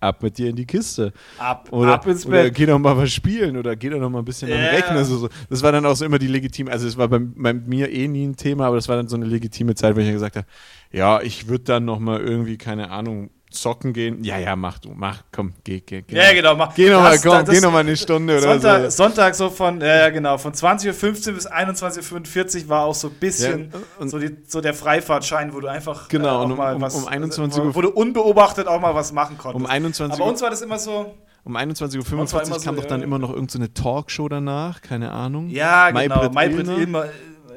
ab 0.00 0.22
mit 0.22 0.38
dir 0.38 0.50
in 0.50 0.56
die 0.56 0.66
Kiste. 0.66 1.12
Ab, 1.38 1.68
oder, 1.70 1.94
ab 1.94 2.06
ins 2.06 2.24
Bett. 2.24 2.32
Oder 2.32 2.50
geh 2.50 2.66
doch 2.66 2.78
mal 2.78 2.96
was 2.96 3.12
spielen 3.12 3.56
oder 3.56 3.76
geh 3.76 3.88
doch 3.88 3.98
noch 3.98 4.10
mal 4.10 4.20
ein 4.20 4.24
bisschen 4.24 4.48
yeah. 4.48 4.68
am 4.68 4.74
Rechner. 4.74 5.04
So, 5.04 5.18
so. 5.18 5.28
Das 5.48 5.62
war 5.62 5.72
dann 5.72 5.84
auch 5.86 5.96
so 5.96 6.04
immer 6.04 6.18
die 6.18 6.26
legitime, 6.26 6.70
also 6.70 6.86
es 6.86 6.96
war 6.96 7.08
bei, 7.08 7.18
bei, 7.18 7.52
mir 7.52 7.90
eh 7.90 8.08
nie 8.08 8.26
ein 8.26 8.36
Thema, 8.36 8.66
aber 8.66 8.76
das 8.76 8.88
war 8.88 8.96
dann 8.96 9.08
so 9.08 9.16
eine 9.16 9.26
legitime 9.26 9.74
Zeit, 9.74 9.96
wo 9.96 10.00
ich 10.00 10.10
gesagt 10.10 10.36
habe, 10.36 10.46
ja, 10.92 11.20
ich 11.20 11.48
würde 11.48 11.64
dann 11.64 11.84
noch 11.84 11.98
mal 11.98 12.20
irgendwie, 12.20 12.56
keine 12.56 12.90
Ahnung, 12.90 13.30
zocken 13.50 13.92
gehen. 13.92 14.22
Ja, 14.24 14.38
ja, 14.38 14.56
mach 14.56 14.78
du, 14.78 14.92
mach, 14.94 15.22
komm, 15.32 15.54
geh, 15.64 15.80
geh, 15.80 16.02
geh. 16.02 16.16
Ja, 16.16 16.32
genau, 16.32 16.54
mach. 16.56 16.74
Geh 16.74 16.90
nochmal, 16.90 17.18
komm, 17.18 17.44
das, 17.44 17.54
geh 17.54 17.60
nochmal 17.60 17.80
eine 17.80 17.96
Stunde 17.96 18.40
Sonntag, 18.40 18.80
oder 18.80 18.90
so. 18.90 19.04
Sonntag 19.04 19.34
so 19.34 19.50
von, 19.50 19.80
ja, 19.80 20.10
genau, 20.10 20.38
von 20.38 20.52
20.15 20.52 21.28
Uhr 21.28 21.34
bis 21.34 21.50
21.45 21.50 22.62
Uhr 22.62 22.68
war 22.68 22.84
auch 22.84 22.94
so 22.94 23.08
ein 23.08 23.14
bisschen 23.14 23.72
ja, 24.00 24.08
so, 24.08 24.18
die, 24.18 24.36
so 24.46 24.60
der 24.60 24.74
Freifahrtschein, 24.74 25.54
wo 25.54 25.60
du 25.60 25.68
einfach 25.68 26.08
genau, 26.08 26.42
äh, 26.42 26.44
um, 26.44 26.56
mal 26.56 26.80
was, 26.80 26.94
um 26.94 27.06
21 27.06 27.62
Uhr, 27.62 27.74
wo, 27.74 27.80
du 27.80 27.90
unbeobachtet 27.90 28.66
auch 28.66 28.80
mal 28.80 28.94
was 28.94 29.12
machen 29.12 29.38
konntest. 29.38 29.64
Um 29.64 29.70
21 29.70 30.20
Aber 30.20 30.30
uns 30.30 30.42
war 30.42 30.50
das 30.50 30.62
immer 30.62 30.78
so, 30.78 31.14
um 31.44 31.56
21.45 31.56 31.98
Uhr 31.98 32.62
kam 32.62 32.74
so, 32.74 32.82
doch 32.82 32.84
dann 32.84 33.00
ja. 33.00 33.06
immer 33.06 33.18
noch 33.18 33.30
irgendeine 33.30 33.66
so 33.74 33.82
Talkshow 33.82 34.28
danach, 34.28 34.82
keine 34.82 35.10
Ahnung. 35.12 35.48
Ja, 35.48 35.90
genau. 35.90 36.28
Maybrit 36.30 36.68
Ilmer. 36.68 37.06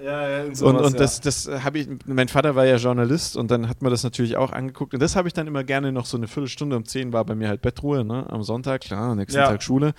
Ja, 0.03 0.27
ja, 0.27 0.43
und, 0.45 0.61
und 0.61 0.99
das, 0.99 1.21
das 1.21 1.47
habe 1.47 1.79
ich, 1.79 1.87
mein 2.05 2.27
Vater 2.27 2.55
war 2.55 2.65
ja 2.65 2.77
Journalist 2.77 3.37
und 3.37 3.51
dann 3.51 3.69
hat 3.69 3.81
man 3.81 3.91
das 3.91 4.03
natürlich 4.03 4.35
auch 4.35 4.51
angeguckt 4.51 4.93
und 4.93 4.99
das 4.99 5.15
habe 5.15 5.27
ich 5.27 5.33
dann 5.33 5.47
immer 5.47 5.63
gerne 5.63 5.91
noch 5.91 6.05
so 6.05 6.17
eine 6.17 6.27
Viertelstunde 6.27 6.75
um 6.75 6.85
10 6.85 7.13
war 7.13 7.23
bei 7.23 7.35
mir 7.35 7.49
halt 7.49 7.61
Bettruhe, 7.61 8.03
ne, 8.03 8.25
am 8.29 8.41
Sonntag, 8.41 8.81
klar, 8.81 9.15
nächsten 9.15 9.39
ja. 9.39 9.47
Tag 9.47 9.61
Schule 9.61 9.93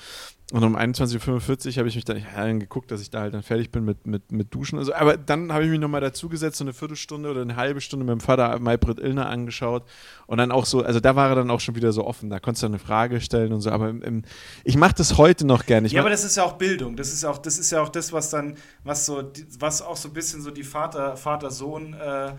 und 0.53 0.65
um 0.65 0.77
21.45 0.77 1.69
Uhr 1.71 1.77
habe 1.79 1.88
ich 1.88 1.95
mich 1.95 2.05
dann 2.05 2.19
ja, 2.19 2.53
geguckt, 2.53 2.91
dass 2.91 3.01
ich 3.01 3.09
da 3.09 3.21
halt 3.21 3.33
dann 3.33 3.43
fertig 3.43 3.71
bin 3.71 3.87
mit, 3.87 4.07
mit, 4.07 4.33
mit 4.33 4.55
Duschen. 4.55 4.79
Also, 4.79 4.93
aber 4.93 5.17
dann 5.17 5.51
habe 5.51 5.65
ich 5.65 5.71
mich 5.71 5.81
nochmal 5.81 6.03
dazugesetzt, 6.03 6.59
so 6.59 6.65
eine 6.65 6.75
Viertelstunde 6.75 7.31
oder 7.31 7.41
eine 7.41 7.57
halbe 7.57 7.81
Stunde 7.81 8.05
mit 8.05 8.12
dem 8.12 8.21
Vater 8.21 8.59
Maybrit 8.59 8.99
Illner 8.99 9.31
angeschaut. 9.31 9.85
Und 10.27 10.37
dann 10.37 10.53
auch 10.53 10.67
so, 10.67 10.83
also 10.85 11.01
da 11.01 11.17
war 11.17 11.31
er 11.31 11.37
dann 11.37 11.51
auch 11.51 11.61
schon 11.61 11.75
wieder 11.75 11.91
so 11.93 12.07
offen. 12.07 12.29
Da 12.29 12.38
konntest 12.38 12.65
du 12.65 12.67
eine 12.67 12.79
Frage 12.79 13.23
stellen 13.23 13.55
und 13.55 13.62
so. 13.62 13.71
Aber 13.71 13.88
im, 13.88 14.03
im, 14.03 14.23
ich 14.62 14.77
mache 14.77 14.93
das 14.95 15.17
heute 15.17 15.47
noch 15.47 15.65
gerne. 15.65 15.87
Ich 15.87 15.95
ja, 15.95 16.03
aber 16.03 16.11
das 16.11 16.23
ist 16.23 16.37
ja 16.37 16.45
auch 16.45 16.59
Bildung. 16.59 16.97
Das 16.97 17.11
ist 17.15 17.23
ja 17.23 17.31
auch, 17.31 17.38
das 17.38 17.59
ist 17.59 17.73
ja 17.73 17.81
auch 17.81 17.88
das, 17.88 18.12
was 18.12 18.29
dann, 18.29 18.59
was 18.85 19.07
so, 19.07 19.33
was 19.59 19.81
auch 19.81 19.97
so 19.97 20.09
ein 20.09 20.12
bisschen 20.12 20.43
so 20.43 20.51
die 20.51 20.65
Vater, 20.65 21.17
Vater-Sohn- 21.17 21.94
äh, 21.94 22.33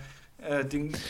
äh. 0.47 0.65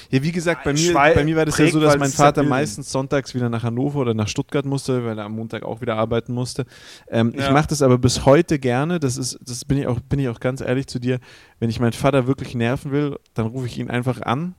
Ja, 0.10 0.24
wie 0.24 0.32
gesagt, 0.32 0.64
bei 0.64 0.74
mir, 0.74 0.94
bei 0.94 1.24
mir 1.24 1.36
war 1.36 1.46
das 1.46 1.56
prägt, 1.56 1.70
ja 1.70 1.74
so, 1.74 1.80
dass 1.80 1.98
mein 1.98 2.12
Vater 2.12 2.44
meistens 2.44 2.92
sonntags 2.92 3.34
wieder 3.34 3.50
nach 3.50 3.64
Hannover 3.64 4.00
oder 4.00 4.14
nach 4.14 4.28
Stuttgart 4.28 4.66
musste, 4.66 5.06
weil 5.06 5.18
er 5.18 5.26
am 5.26 5.34
Montag 5.34 5.64
auch 5.64 5.82
wieder 5.82 5.96
arbeiten 5.96 6.34
musste. 6.34 6.66
Ähm, 7.10 7.34
ja. 7.36 7.46
Ich 7.46 7.52
mache 7.52 7.68
das 7.68 7.82
aber 7.82 7.98
bis 7.98 8.26
heute 8.26 8.60
gerne. 8.60 9.00
Das 9.00 9.18
ist, 9.18 9.40
das 9.42 9.66
bin 9.66 9.78
ich 9.78 9.88
auch, 9.88 10.00
bin 10.00 10.20
ich 10.20 10.30
auch 10.30 10.40
ganz 10.40 10.62
ehrlich 10.62 10.88
zu 10.88 11.00
dir. 11.00 11.20
Wenn 11.60 11.70
ich 11.70 11.80
meinen 11.80 11.94
Vater 11.94 12.28
wirklich 12.28 12.56
nerven 12.56 12.92
will, 12.92 13.18
dann 13.34 13.48
rufe 13.48 13.68
ich 13.68 13.78
ihn 13.78 13.90
einfach 13.90 14.22
an. 14.22 14.56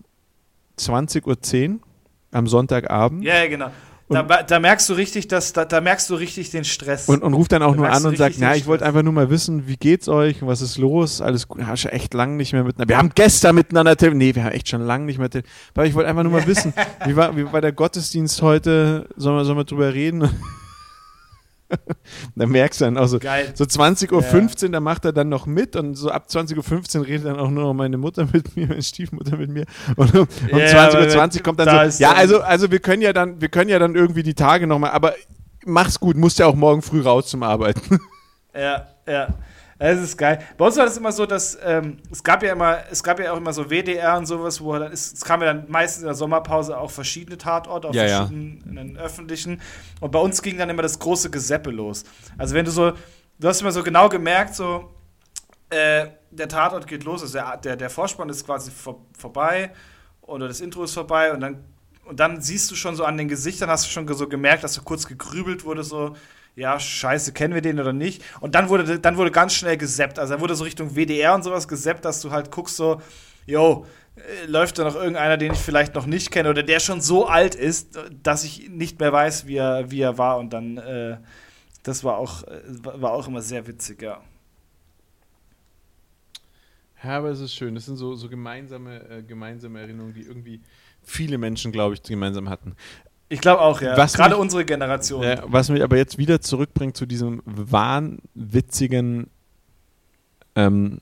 20.10 0.79 1.71
Uhr 1.71 1.79
am 2.33 2.47
Sonntagabend. 2.47 3.23
Ja, 3.25 3.47
genau. 3.47 3.71
Da, 4.09 4.23
da, 4.23 4.61
merkst 4.61 4.89
du 4.89 4.95
richtig, 4.95 5.29
dass, 5.29 5.53
da, 5.53 5.65
da, 5.65 5.81
merkst 5.81 6.11
du 6.11 6.15
richtig 6.15 6.51
den 6.51 6.65
Stress. 6.65 7.09
Und, 7.09 7.23
und 7.23 7.33
ruft 7.33 7.53
dann 7.53 7.63
auch 7.63 7.73
da 7.73 7.77
nur 7.77 7.89
an 7.89 8.05
und 8.05 8.19
sagt, 8.19 8.37
na, 8.39 8.55
ich 8.55 8.67
wollte 8.67 8.85
einfach 8.85 9.03
nur 9.03 9.13
mal 9.13 9.31
wissen, 9.31 9.67
wie 9.67 9.77
geht's 9.77 10.09
euch, 10.09 10.37
was 10.41 10.61
ist 10.61 10.77
los, 10.77 11.21
alles 11.21 11.49
gut, 11.49 11.65
hast 11.67 11.85
du 11.85 11.93
echt 11.93 12.13
lange 12.13 12.37
nicht 12.37 12.53
mehr 12.53 12.65
miteinander. 12.65 12.93
Wir 12.93 12.99
haben 12.99 13.13
gestern 13.15 13.55
miteinander 13.55 13.97
telefoniert. 13.97 14.29
Nee, 14.29 14.35
wir 14.35 14.45
haben 14.45 14.53
echt 14.53 14.69
schon 14.69 14.83
lange 14.83 15.07
nicht 15.07 15.19
mehr 15.19 15.31
telefoniert. 15.31 15.57
Aber 15.75 15.87
ich 15.87 15.95
wollte 15.95 16.11
einfach 16.11 16.23
nur 16.23 16.33
mal 16.33 16.47
wissen, 16.47 16.75
wie 17.07 17.17
war, 17.17 17.37
wie 17.37 17.51
war 17.51 17.61
der 17.61 17.73
Gottesdienst 17.73 18.43
heute? 18.43 19.09
Sollen 19.17 19.37
wir, 19.37 19.45
sollen 19.45 19.59
wir 19.59 19.65
drüber 19.65 19.95
reden? 19.95 20.29
da 22.37 22.47
merkst 22.47 22.81
du 22.81 22.85
dann 22.85 22.99
auch 22.99 23.07
so, 23.07 23.19
Geil. 23.19 23.53
so 23.55 23.65
20.15 23.65 24.13
Uhr, 24.13 24.63
ja. 24.63 24.69
da 24.69 24.81
macht 24.81 25.05
er 25.05 25.13
dann 25.13 25.29
noch 25.29 25.47
mit 25.47 25.77
und 25.77 25.95
so 25.95 26.11
ab 26.11 26.27
20.15 26.29 26.99
Uhr 26.99 27.07
redet 27.07 27.27
dann 27.27 27.39
auch 27.39 27.51
nur 27.51 27.65
noch 27.65 27.75
meine 27.75 27.97
Mutter 27.97 28.29
mit 28.33 28.57
mir, 28.57 28.67
meine 28.69 28.83
Stiefmutter 28.83 29.37
mit 29.37 29.51
mir 29.51 29.65
und 29.97 30.15
um, 30.15 30.29
um 30.53 30.59
ja, 30.59 30.89
20.20 30.89 31.37
Uhr 31.37 31.43
kommt 31.43 31.61
dann 31.61 31.67
da 31.67 31.91
so, 31.91 32.03
ja, 32.03 32.13
also, 32.13 32.41
also 32.41 32.71
wir 32.71 32.81
können 32.81 33.03
ja 33.03 33.13
dann, 33.13 33.41
wir 33.41 33.49
können 33.49 33.71
ja 33.71 33.79
dann 33.79 33.95
irgendwie 33.95 34.23
die 34.23 34.35
Tage 34.35 34.67
nochmal, 34.67 34.91
aber 34.91 35.15
mach's 35.65 35.99
gut, 35.99 36.17
musst 36.17 36.39
ja 36.39 36.47
auch 36.47 36.55
morgen 36.55 36.83
früh 36.83 37.01
raus 37.01 37.29
zum 37.29 37.43
Arbeiten. 37.43 37.99
Ja, 38.57 38.87
ja. 39.09 39.35
Das 39.79 40.01
ist 40.01 40.17
geil. 40.17 40.39
Bei 40.57 40.67
uns 40.67 40.77
war 40.77 40.85
das 40.85 40.97
immer 40.97 41.13
so, 41.13 41.27
dass 41.27 41.59
ähm, 41.63 41.99
es 42.11 42.23
gab 42.23 42.43
ja 42.43 42.53
immer, 42.53 42.79
es 42.91 43.03
gab 43.03 43.19
ja 43.19 43.33
auch 43.33 43.37
immer 43.37 43.53
so 43.53 43.71
WDR 43.71 44.17
und 44.17 44.27
sowas, 44.27 44.61
wo 44.61 44.79
dann 44.79 44.93
ist, 44.93 45.17
es 45.17 45.25
kam 45.25 45.41
ja 45.41 45.53
dann 45.53 45.65
meistens 45.69 46.03
in 46.03 46.07
der 46.07 46.15
Sommerpause 46.15 46.79
auch 46.79 46.91
verschiedene 46.91 47.37
Tatorte 47.37 47.89
auf 47.89 47.95
ja, 47.95 48.07
verschiedenen 48.07 48.95
ja. 48.95 49.03
öffentlichen. 49.03 49.61
Und 50.01 50.11
bei 50.13 50.19
uns 50.19 50.43
ging 50.43 50.59
dann 50.59 50.71
immer 50.71 50.83
das 50.83 50.99
große 50.99 51.31
Geseppe 51.31 51.71
los. 51.71 52.05
Also 52.39 52.55
wenn 52.55 52.65
du 52.65 52.71
so, 52.71 52.93
du 53.39 53.49
hast 53.49 53.61
immer 53.61 53.73
so 53.73 53.83
genau 53.83 54.09
gemerkt, 54.09 54.55
so 54.55 54.91
äh, 55.71 56.07
der 56.31 56.49
Tatort 56.49 56.87
geht 56.87 57.05
los, 57.05 57.23
also 57.23 57.39
der, 57.39 57.57
der, 57.57 57.77
der 57.77 57.91
Vorspann 57.91 58.29
ist 58.29 58.47
quasi 58.47 58.71
vor, 58.71 59.05
vorbei 59.19 59.73
oder 60.23 60.49
das 60.49 60.61
Intro 60.61 60.85
ist 60.85 60.95
vorbei 60.95 61.33
und 61.33 61.41
dann 61.41 61.65
und 62.05 62.21
dann 62.21 62.41
siehst 62.41 62.71
du 62.71 62.75
schon 62.75 62.97
so 62.97 63.05
an 63.05 63.17
den 63.17 63.29
Gesichtern, 63.29 63.71
hast 63.71 63.87
du 63.87 63.91
schon 63.91 64.07
so 64.13 64.29
gemerkt, 64.29 64.63
dass 64.63 64.75
so 64.75 64.83
kurz 64.83 65.07
gegrübelt 65.07 65.65
wurde, 65.65 65.83
so, 65.83 66.15
ja, 66.57 66.79
scheiße, 66.79 67.33
kennen 67.33 67.55
wir 67.55 67.63
den 67.63 67.81
oder 67.81 67.93
nicht? 67.93 68.23
Und 68.41 68.55
dann 68.55 68.69
wurde, 68.69 68.99
dann 69.01 69.17
wurde 69.17 69.31
ganz 69.31 69.55
schnell 69.55 69.77
gesappt. 69.77 70.19
Also 70.19 70.35
da 70.35 70.41
wurde 70.41 70.55
so 70.55 70.65
Richtung 70.65 70.95
WDR 70.95 71.35
und 71.35 71.43
sowas 71.43 71.67
gesappt, 71.67 72.05
dass 72.05 72.21
du 72.21 72.31
halt 72.31 72.51
guckst 72.51 72.77
so, 72.77 73.01
yo, 73.47 73.87
äh, 74.17 74.47
läuft 74.47 74.79
da 74.79 74.85
noch 74.85 74.95
irgendeiner, 74.95 75.37
den 75.37 75.53
ich 75.53 75.59
vielleicht 75.59 75.95
noch 75.95 76.07
nicht 76.07 76.31
kenne 76.31 76.51
oder 76.51 76.63
der 76.63 76.79
schon 76.79 77.01
so 77.01 77.27
alt 77.27 77.55
ist, 77.55 77.99
dass 78.23 78.45
ich 78.45 78.69
nicht 78.71 79.01
mehr 79.01 79.13
weiß, 79.13 79.47
wie 79.47 79.57
er, 79.57 79.91
wie 79.91 80.01
er 80.01 80.17
war. 80.17 80.39
Und 80.39 80.53
dann, 80.53 80.77
äh, 80.79 81.19
das 81.83 82.05
war 82.05 82.19
auch, 82.19 82.45
äh, 82.45 82.61
war 82.83 83.13
auch 83.13 83.27
immer 83.27 83.43
sehr 83.43 83.67
witzig, 83.67 84.03
ja. 84.03 84.21
Ja, 87.03 87.19
aber 87.19 87.29
es 87.29 87.41
ist 87.41 87.55
schön. 87.55 87.75
Das 87.75 87.85
sind 87.85 87.97
so, 87.97 88.15
so 88.15 88.29
gemeinsame, 88.29 89.09
äh, 89.11 89.23
gemeinsame 89.23 89.81
Erinnerungen, 89.81 90.15
die 90.15 90.23
irgendwie 90.23 90.63
viele 91.03 91.37
Menschen, 91.37 91.71
glaube 91.71 91.95
ich, 91.95 92.03
gemeinsam 92.03 92.49
hatten. 92.49 92.77
Ich 93.29 93.41
glaube 93.41 93.61
auch, 93.61 93.81
ja. 93.81 93.97
Was 93.97 94.15
Gerade 94.15 94.35
mich, 94.35 94.41
unsere 94.41 94.65
Generation. 94.65 95.23
Ja, 95.23 95.43
was 95.47 95.71
mich 95.71 95.83
aber 95.83 95.97
jetzt 95.97 96.19
wieder 96.19 96.41
zurückbringt 96.41 96.97
zu 96.97 97.07
diesem 97.07 97.43
wahnwitzigen 97.45 99.29
ähm, 100.55 101.01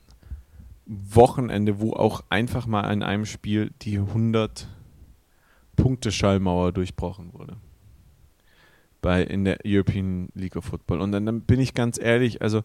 Wochenende, 0.85 1.79
wo 1.79 1.93
auch 1.93 2.23
einfach 2.29 2.65
mal 2.65 2.91
in 2.91 3.03
einem 3.03 3.25
Spiel 3.25 3.71
die 3.81 3.97
100 3.97 4.67
Punkte 5.75 6.11
Schallmauer 6.11 6.71
durchbrochen 6.71 7.33
wurde. 7.33 7.57
Bei, 9.01 9.21
in 9.23 9.43
der 9.43 9.57
European 9.65 10.29
League 10.33 10.55
of 10.55 10.65
Football. 10.65 11.01
Und 11.01 11.11
dann, 11.11 11.25
dann 11.25 11.41
bin 11.41 11.59
ich 11.59 11.73
ganz 11.73 11.99
ehrlich, 11.99 12.41
also 12.41 12.63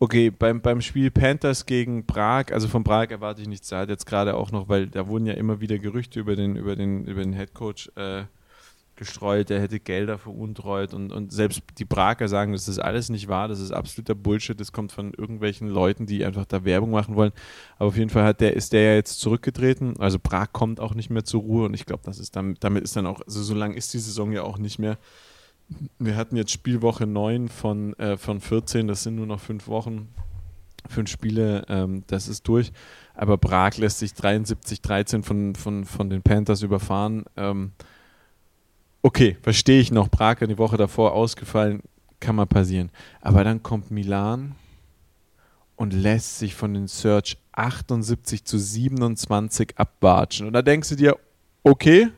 Okay, 0.00 0.30
beim, 0.30 0.60
beim 0.60 0.80
Spiel 0.80 1.10
Panthers 1.10 1.66
gegen 1.66 2.06
Prag, 2.06 2.52
also 2.52 2.68
von 2.68 2.84
Prag 2.84 3.10
erwarte 3.10 3.42
ich 3.42 3.48
nichts. 3.48 3.68
Da 3.68 3.80
hat 3.80 3.88
jetzt 3.88 4.06
gerade 4.06 4.36
auch 4.36 4.52
noch, 4.52 4.68
weil 4.68 4.86
da 4.86 5.08
wurden 5.08 5.26
ja 5.26 5.34
immer 5.34 5.60
wieder 5.60 5.78
Gerüchte 5.78 6.20
über 6.20 6.36
den, 6.36 6.54
über 6.54 6.76
den, 6.76 7.04
über 7.04 7.20
den 7.20 7.32
Head 7.32 7.52
Coach 7.52 7.90
äh, 7.96 8.22
gestreut, 8.98 9.48
der 9.48 9.60
hätte 9.60 9.80
Gelder 9.80 10.18
veruntreut 10.18 10.92
und, 10.92 11.12
und 11.12 11.32
selbst 11.32 11.62
die 11.78 11.84
Prager 11.84 12.28
sagen, 12.28 12.52
das 12.52 12.68
ist 12.68 12.78
alles 12.78 13.08
nicht 13.08 13.28
wahr, 13.28 13.48
das 13.48 13.60
ist 13.60 13.72
absoluter 13.72 14.14
Bullshit, 14.14 14.60
das 14.60 14.72
kommt 14.72 14.92
von 14.92 15.14
irgendwelchen 15.14 15.68
Leuten, 15.68 16.04
die 16.04 16.24
einfach 16.24 16.44
da 16.44 16.64
Werbung 16.64 16.90
machen 16.90 17.14
wollen. 17.14 17.32
Aber 17.76 17.88
auf 17.88 17.96
jeden 17.96 18.10
Fall 18.10 18.24
hat 18.24 18.40
der, 18.40 18.54
ist 18.54 18.72
der 18.72 18.82
ja 18.82 18.94
jetzt 18.94 19.20
zurückgetreten, 19.20 19.98
also 19.98 20.18
Prag 20.18 20.48
kommt 20.52 20.80
auch 20.80 20.94
nicht 20.94 21.08
mehr 21.08 21.24
zur 21.24 21.42
Ruhe 21.42 21.64
und 21.66 21.74
ich 21.74 21.86
glaube, 21.86 22.02
das 22.04 22.18
ist 22.18 22.36
damit, 22.36 22.62
damit 22.62 22.84
ist 22.84 22.96
dann 22.96 23.06
auch, 23.06 23.22
also 23.26 23.42
so 23.42 23.54
lang 23.54 23.72
ist 23.74 23.94
die 23.94 23.98
Saison 23.98 24.32
ja 24.32 24.42
auch 24.42 24.58
nicht 24.58 24.78
mehr. 24.78 24.98
Wir 25.98 26.16
hatten 26.16 26.36
jetzt 26.36 26.50
Spielwoche 26.50 27.06
9 27.06 27.48
von, 27.48 27.94
äh, 27.94 28.16
von 28.16 28.40
14, 28.40 28.88
das 28.88 29.04
sind 29.04 29.16
nur 29.16 29.26
noch 29.26 29.40
fünf 29.40 29.68
Wochen, 29.68 30.08
fünf 30.88 31.10
Spiele, 31.10 31.64
ähm, 31.68 32.04
das 32.06 32.28
ist 32.28 32.48
durch. 32.48 32.72
Aber 33.14 33.36
Prag 33.36 33.76
lässt 33.76 33.98
sich 33.98 34.12
73-13 34.12 35.22
von, 35.22 35.54
von, 35.54 35.84
von 35.84 36.10
den 36.10 36.22
Panthers 36.22 36.62
überfahren. 36.62 37.24
Ähm, 37.36 37.72
okay, 39.08 39.38
verstehe 39.40 39.80
ich 39.80 39.90
noch, 39.90 40.10
Prag 40.10 40.36
die 40.40 40.58
Woche 40.58 40.76
davor 40.76 41.14
ausgefallen, 41.14 41.80
kann 42.20 42.36
mal 42.36 42.44
passieren. 42.44 42.90
Aber 43.22 43.42
dann 43.42 43.62
kommt 43.62 43.90
Milan 43.90 44.54
und 45.76 45.94
lässt 45.94 46.38
sich 46.38 46.54
von 46.54 46.74
den 46.74 46.88
Search 46.88 47.38
78 47.52 48.44
zu 48.44 48.58
27 48.58 49.78
abwatschen. 49.78 50.46
Und 50.46 50.52
da 50.52 50.60
denkst 50.60 50.90
du 50.90 50.96
dir, 50.96 51.16
okay, 51.62 52.08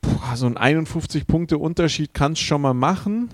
boah, 0.00 0.34
so 0.34 0.46
ein 0.46 0.56
51 0.56 1.26
Punkte 1.26 1.58
Unterschied 1.58 2.14
kannst 2.14 2.40
du 2.40 2.46
schon 2.46 2.62
mal 2.62 2.72
machen. 2.72 3.28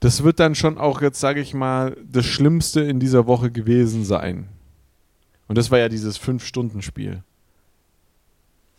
Das 0.00 0.24
wird 0.24 0.40
dann 0.40 0.54
schon 0.54 0.78
auch 0.78 1.02
jetzt, 1.02 1.20
sage 1.20 1.42
ich 1.42 1.52
mal, 1.52 1.98
das 2.02 2.24
Schlimmste 2.24 2.80
in 2.80 2.98
dieser 2.98 3.26
Woche 3.26 3.50
gewesen 3.50 4.06
sein. 4.06 4.48
Und 5.48 5.58
das 5.58 5.70
war 5.70 5.78
ja 5.78 5.90
dieses 5.90 6.18
5-Stunden-Spiel. 6.18 7.22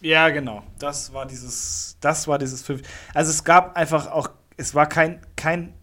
Ja, 0.01 0.29
genau. 0.29 0.63
Das 0.79 1.13
war 1.13 1.25
dieses, 1.25 1.97
das 1.99 2.27
war 2.27 2.37
dieses 2.37 2.61
fünf. 2.61 2.81
Also 3.13 3.31
es 3.31 3.43
gab 3.43 3.75
einfach 3.75 4.07
auch, 4.07 4.29
es 4.57 4.73
war 4.73 4.87
kein, 4.87 5.21
kein, 5.35 5.73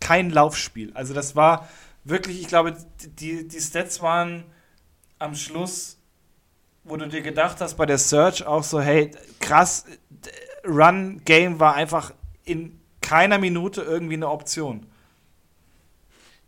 kein 0.00 0.30
Laufspiel. 0.30 0.92
Also 0.94 1.14
das 1.14 1.34
war 1.34 1.68
wirklich, 2.04 2.40
ich 2.40 2.48
glaube, 2.48 2.76
die, 3.18 3.48
die 3.48 3.60
Stats 3.60 4.00
waren 4.02 4.44
am 5.18 5.34
Schluss, 5.34 5.98
wo 6.84 6.96
du 6.96 7.08
dir 7.08 7.22
gedacht 7.22 7.60
hast 7.60 7.74
bei 7.74 7.86
der 7.86 7.98
Search 7.98 8.46
auch 8.46 8.62
so, 8.62 8.80
hey, 8.80 9.10
krass, 9.40 9.86
Run-Game 10.64 11.58
war 11.58 11.74
einfach 11.74 12.12
in 12.44 12.78
keiner 13.00 13.38
Minute 13.38 13.82
irgendwie 13.82 14.14
eine 14.14 14.28
Option. 14.28 14.86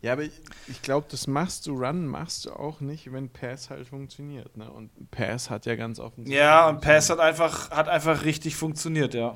Ja, 0.07 0.13
aber 0.13 0.23
ich, 0.23 0.41
ich 0.69 0.83
glaube, 0.83 1.09
das 1.11 1.27
machst 1.27 1.67
du, 1.67 1.73
Run 1.73 2.07
machst 2.07 2.45
du 2.45 2.53
auch 2.53 2.81
nicht, 2.81 3.13
wenn 3.13 3.29
Pass 3.29 3.71
halt 3.71 3.89
funktioniert. 3.89 4.57
Ne? 4.57 4.71
Und 4.71 4.91
Pass 5.11 5.51
hat 5.51 5.67
ja 5.67 5.75
ganz 5.75 5.99
offensichtlich. 5.99 6.39
Ja, 6.39 6.69
und 6.69 6.81
Pass 6.81 7.11
hat 7.11 7.19
einfach, 7.19 7.73
hat 7.73 7.89
einfach 7.89 8.25
richtig 8.25 8.55
funktioniert, 8.55 9.15
ja. 9.15 9.35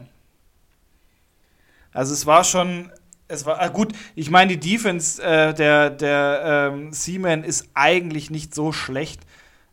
Also 1.92 2.12
es 2.12 2.24
war 2.24 2.44
schon, 2.44 2.92
es 3.26 3.46
war, 3.46 3.60
ah, 3.60 3.66
gut, 3.66 3.92
ich 4.14 4.30
meine, 4.30 4.56
die 4.56 4.60
Defense 4.60 5.20
äh, 5.20 5.52
der, 5.54 5.90
der 5.90 6.70
ähm, 6.72 6.92
Seaman 6.92 7.42
ist 7.42 7.68
eigentlich 7.74 8.30
nicht 8.30 8.54
so 8.54 8.70
schlecht. 8.70 9.22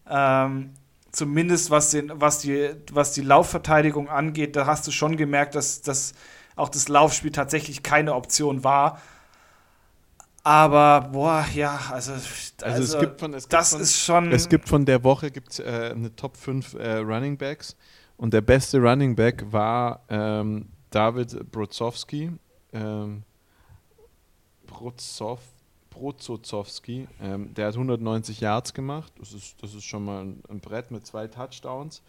Ähm, 0.10 0.74
zumindest 1.12 1.70
was, 1.70 1.92
den, 1.92 2.12
was, 2.16 2.40
die, 2.40 2.72
was 2.92 3.12
die 3.12 3.22
Laufverteidigung 3.22 4.10
angeht, 4.10 4.56
da 4.56 4.66
hast 4.66 4.88
du 4.88 4.92
schon 4.92 5.16
gemerkt, 5.16 5.54
dass, 5.54 5.84
dass 5.84 6.16
auch 6.56 6.70
das 6.70 6.88
Laufspiel 6.88 7.32
tatsächlich 7.32 7.84
keine 7.84 8.16
Option 8.16 8.64
war. 8.64 9.00
Aber 10.48 11.10
boah, 11.10 11.46
ja, 11.54 11.78
also, 11.92 12.14
also, 12.14 12.24
also 12.62 12.84
es 12.96 12.98
gibt 13.02 13.20
von, 13.20 13.34
es 13.34 13.44
gibt 13.44 13.54
das 13.54 13.72
von, 13.72 13.82
ist 13.82 14.00
schon. 14.00 14.32
Es 14.32 14.48
gibt 14.48 14.70
von 14.70 14.86
der 14.86 15.04
Woche 15.04 15.30
gibt's, 15.30 15.60
äh, 15.60 15.92
eine 15.94 16.16
Top 16.16 16.38
5 16.38 16.74
äh, 16.76 17.00
Running 17.00 17.38
Backs 17.38 17.76
und 18.16 18.34
der 18.34 18.40
beste 18.40 18.78
Running 18.80 19.14
Back 19.14 19.44
war 19.52 20.06
ähm, 20.08 20.70
David 20.90 21.52
Brodzowski. 21.52 22.32
Ähm, 22.72 23.24
Brozov, 24.66 25.42
Brozowski, 25.90 27.10
ähm, 27.22 27.54
der 27.54 27.68
hat 27.68 27.74
190 27.74 28.40
Yards 28.40 28.74
gemacht. 28.74 29.12
Das 29.20 29.34
ist, 29.34 29.62
das 29.62 29.74
ist 29.74 29.84
schon 29.84 30.06
mal 30.06 30.22
ein, 30.22 30.42
ein 30.48 30.62
Brett 30.62 30.92
mit 30.92 31.06
zwei 31.06 31.28
Touchdowns. 31.28 32.02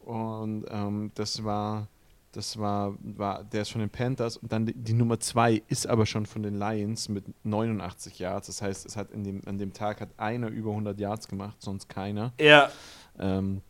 Und 0.00 0.66
ähm, 0.68 1.12
das 1.14 1.42
war 1.44 1.88
das 2.32 2.58
war, 2.58 2.96
war, 3.02 3.42
der 3.44 3.62
ist 3.62 3.70
von 3.70 3.80
den 3.80 3.90
Panthers 3.90 4.36
und 4.36 4.52
dann 4.52 4.66
die, 4.66 4.74
die, 4.74 4.92
Nummer 4.92 5.18
zwei 5.18 5.62
ist 5.68 5.86
aber 5.86 6.06
schon 6.06 6.26
von 6.26 6.42
den 6.42 6.54
Lions 6.56 7.08
mit 7.08 7.24
89 7.44 8.18
Yards. 8.20 8.46
Das 8.46 8.62
heißt, 8.62 8.86
es 8.86 8.96
hat 8.96 9.10
in 9.10 9.24
dem, 9.24 9.42
an 9.46 9.58
dem 9.58 9.72
Tag 9.72 10.00
hat 10.00 10.10
einer 10.16 10.48
über 10.48 10.70
100 10.70 10.98
Yards 11.00 11.26
gemacht, 11.26 11.60
sonst 11.60 11.88
keiner. 11.88 12.32
Ja. 12.40 12.70
Ähm, 13.18 13.62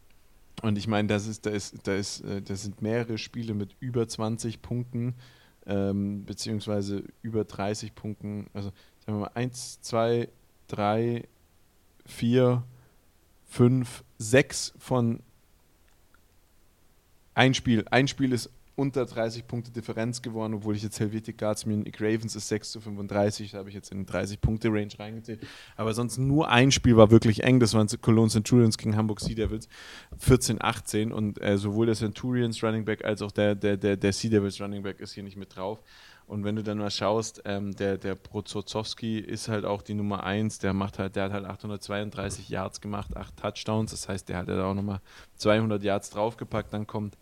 und 0.62 0.76
ich 0.76 0.86
meine, 0.86 1.08
das 1.08 1.26
ist, 1.26 1.46
da 1.46 1.50
ist, 1.50 1.86
da 1.86 1.94
ist, 1.94 2.20
äh, 2.20 2.42
das 2.42 2.62
sind 2.62 2.82
mehrere 2.82 3.16
Spiele 3.16 3.54
mit 3.54 3.74
über 3.80 4.06
20 4.06 4.60
Punkten, 4.60 5.14
ähm, 5.66 6.26
beziehungsweise 6.26 7.04
über 7.22 7.44
30 7.44 7.94
Punkten. 7.94 8.48
Also 8.52 8.72
sagen 8.98 9.18
wir 9.18 9.20
mal 9.20 9.30
1, 9.34 9.80
2, 9.80 10.28
3, 10.68 11.26
4, 12.04 12.62
5, 13.46 14.04
6 14.18 14.74
von 14.78 15.20
ein 17.34 17.54
Spiel. 17.54 17.84
Ein 17.90 18.08
Spiel 18.08 18.32
ist 18.32 18.50
unter 18.80 19.04
30 19.04 19.46
Punkte 19.46 19.70
Differenz 19.70 20.22
geworden, 20.22 20.54
obwohl 20.54 20.74
ich 20.74 20.82
jetzt 20.82 20.98
Helvetic 20.98 21.36
Guards 21.36 21.66
mir 21.66 21.76
Nick 21.76 22.00
Ravens 22.00 22.34
ist 22.34 22.48
6 22.48 22.72
zu 22.72 22.80
35, 22.80 23.50
da 23.50 23.58
habe 23.58 23.68
ich 23.68 23.74
jetzt 23.74 23.92
in 23.92 24.06
30 24.06 24.40
Punkte 24.40 24.68
Range 24.68 24.88
reingezählt. 24.98 25.40
Aber 25.76 25.92
sonst 25.92 26.16
nur 26.16 26.48
ein 26.48 26.72
Spiel 26.72 26.96
war 26.96 27.10
wirklich 27.10 27.44
eng, 27.44 27.60
das 27.60 27.74
waren 27.74 27.88
Cologne 28.00 28.30
Centurions 28.30 28.78
gegen 28.78 28.96
Hamburg 28.96 29.20
Sea 29.20 29.34
Devils 29.34 29.68
14-18 30.18 31.10
und 31.10 31.40
äh, 31.42 31.58
sowohl 31.58 31.86
der 31.86 31.94
Centurions 31.94 32.62
Running 32.62 32.86
Back 32.86 33.04
als 33.04 33.20
auch 33.20 33.32
der, 33.32 33.54
der, 33.54 33.76
der, 33.76 33.98
der 33.98 34.12
Sea 34.14 34.30
Devils 34.30 34.58
Running 34.60 34.82
Back 34.82 35.00
ist 35.00 35.12
hier 35.12 35.24
nicht 35.24 35.36
mit 35.36 35.54
drauf. 35.54 35.82
Und 36.30 36.44
wenn 36.44 36.54
du 36.54 36.62
dann 36.62 36.78
mal 36.78 36.92
schaust, 36.92 37.42
ähm, 37.44 37.74
der, 37.74 37.98
der 37.98 38.14
Brozozowski 38.14 39.18
ist 39.18 39.48
halt 39.48 39.64
auch 39.64 39.82
die 39.82 39.94
Nummer 39.94 40.22
1, 40.22 40.60
der 40.60 40.72
macht 40.72 41.00
halt, 41.00 41.16
der 41.16 41.24
hat 41.24 41.32
halt 41.32 41.44
832 41.44 42.48
Yards 42.48 42.80
gemacht, 42.80 43.16
8 43.16 43.36
Touchdowns, 43.36 43.90
das 43.90 44.08
heißt, 44.08 44.28
der 44.28 44.36
hat 44.36 44.46
ja 44.46 44.64
auch 44.64 44.74
nochmal 44.74 45.00
200 45.38 45.82
Yards 45.82 46.10
draufgepackt, 46.10 46.72
dann 46.72 46.86
kommt 46.86 47.18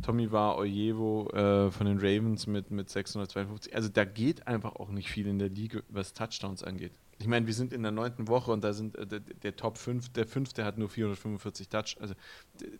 Tommy 0.00 0.32
war 0.32 0.56
Ojevo 0.56 1.28
äh, 1.28 1.70
von 1.70 1.86
den 1.88 1.98
Ravens 1.98 2.46
mit, 2.46 2.70
mit 2.70 2.88
652. 2.88 3.74
Also 3.74 3.90
da 3.90 4.06
geht 4.06 4.46
einfach 4.46 4.76
auch 4.76 4.88
nicht 4.88 5.10
viel 5.10 5.26
in 5.26 5.38
der 5.38 5.50
Liga, 5.50 5.80
was 5.90 6.14
Touchdowns 6.14 6.62
angeht. 6.62 6.92
Ich 7.18 7.26
meine, 7.26 7.46
wir 7.46 7.52
sind 7.52 7.74
in 7.74 7.82
der 7.82 7.92
neunten 7.92 8.28
Woche 8.28 8.50
und 8.50 8.64
da 8.64 8.72
sind 8.72 8.96
äh, 8.96 9.06
der, 9.06 9.20
der, 9.20 9.56
Top 9.56 9.76
5, 9.76 10.08
der 10.14 10.26
fünfte 10.26 10.64
hat 10.64 10.78
nur 10.78 10.88
445 10.88 11.68
Touch, 11.68 11.96
also 12.00 12.14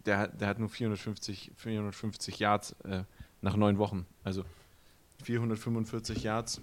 der, 0.06 0.28
der 0.28 0.48
hat 0.48 0.60
nur 0.60 0.70
450, 0.70 1.52
450 1.56 2.38
Yards 2.38 2.72
äh, 2.84 3.02
nach 3.42 3.56
neun 3.56 3.76
Wochen. 3.76 4.06
Also 4.24 4.44
445 5.22 6.22
Yards. 6.22 6.60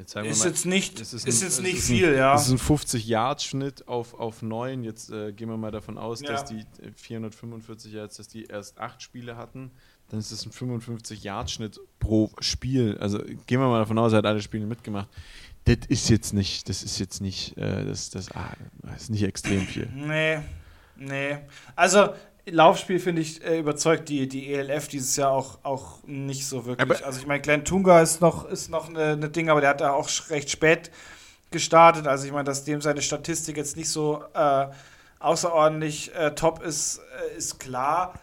Jetzt 0.00 0.16
ist, 0.16 0.38
mal, 0.38 0.48
jetzt 0.48 0.64
nicht, 0.64 0.98
ist, 0.98 1.12
ist, 1.12 1.26
ist 1.26 1.42
jetzt 1.42 1.60
nicht 1.60 1.76
ist 1.76 1.88
viel, 1.88 2.08
ein, 2.08 2.16
ja. 2.16 2.32
Das 2.32 2.48
ist 2.48 2.52
ein 2.52 2.58
50-Yard-Schnitt 2.58 3.86
auf, 3.86 4.14
auf 4.14 4.40
9. 4.40 4.82
Jetzt 4.82 5.10
äh, 5.10 5.30
gehen 5.30 5.50
wir 5.50 5.58
mal 5.58 5.70
davon 5.70 5.98
aus, 5.98 6.22
ja. 6.22 6.28
dass 6.32 6.46
die 6.46 6.64
445 6.96 7.92
Yards, 7.92 8.16
dass 8.16 8.26
die 8.26 8.46
erst 8.46 8.78
acht 8.78 9.02
Spiele 9.02 9.36
hatten. 9.36 9.70
Dann 10.08 10.18
ist 10.18 10.30
es 10.30 10.46
ein 10.46 10.52
55-Yard-Schnitt 10.52 11.80
pro 11.98 12.30
Spiel. 12.40 12.96
Also 12.98 13.18
gehen 13.18 13.60
wir 13.60 13.68
mal 13.68 13.80
davon 13.80 13.98
aus, 13.98 14.12
er 14.12 14.18
hat 14.18 14.26
alle 14.26 14.40
Spiele 14.40 14.64
mitgemacht. 14.64 15.08
Das 15.64 15.76
ist 15.88 16.08
jetzt 16.08 16.32
nicht, 16.32 16.70
das 16.70 16.82
ist 16.82 16.98
jetzt 16.98 17.20
nicht, 17.20 17.58
äh, 17.58 17.84
das, 17.84 18.08
das, 18.08 18.32
ah, 18.32 18.56
das 18.82 19.02
ist 19.02 19.10
nicht 19.10 19.24
extrem 19.24 19.66
viel. 19.66 19.86
Nee, 19.94 20.40
nee. 20.96 21.36
Also 21.76 22.14
Laufspiel, 22.46 22.98
finde 22.98 23.22
ich, 23.22 23.44
äh, 23.44 23.58
überzeugt 23.58 24.08
die, 24.08 24.28
die 24.28 24.52
ELF 24.52 24.88
dieses 24.88 25.16
Jahr 25.16 25.30
auch, 25.30 25.58
auch 25.62 25.98
nicht 26.06 26.46
so 26.46 26.66
wirklich. 26.66 26.80
Aber 26.80 27.06
also 27.06 27.20
ich 27.20 27.26
meine, 27.26 27.40
Glenn 27.40 27.64
Tunga 27.64 28.00
ist 28.00 28.20
noch, 28.20 28.48
ist 28.48 28.70
noch 28.70 28.88
eine, 28.88 29.12
eine 29.12 29.28
Ding, 29.28 29.50
aber 29.50 29.60
der 29.60 29.70
hat 29.70 29.80
da 29.80 29.92
auch 29.92 30.08
recht 30.30 30.50
spät 30.50 30.90
gestartet. 31.50 32.06
Also 32.06 32.26
ich 32.26 32.32
meine, 32.32 32.44
dass 32.44 32.64
dem 32.64 32.80
seine 32.80 33.02
Statistik 33.02 33.56
jetzt 33.56 33.76
nicht 33.76 33.88
so 33.88 34.22
äh, 34.34 34.66
außerordentlich 35.18 36.14
äh, 36.14 36.34
top 36.34 36.62
ist, 36.62 37.00
äh, 37.32 37.36
ist 37.36 37.60
klar. 37.60 38.14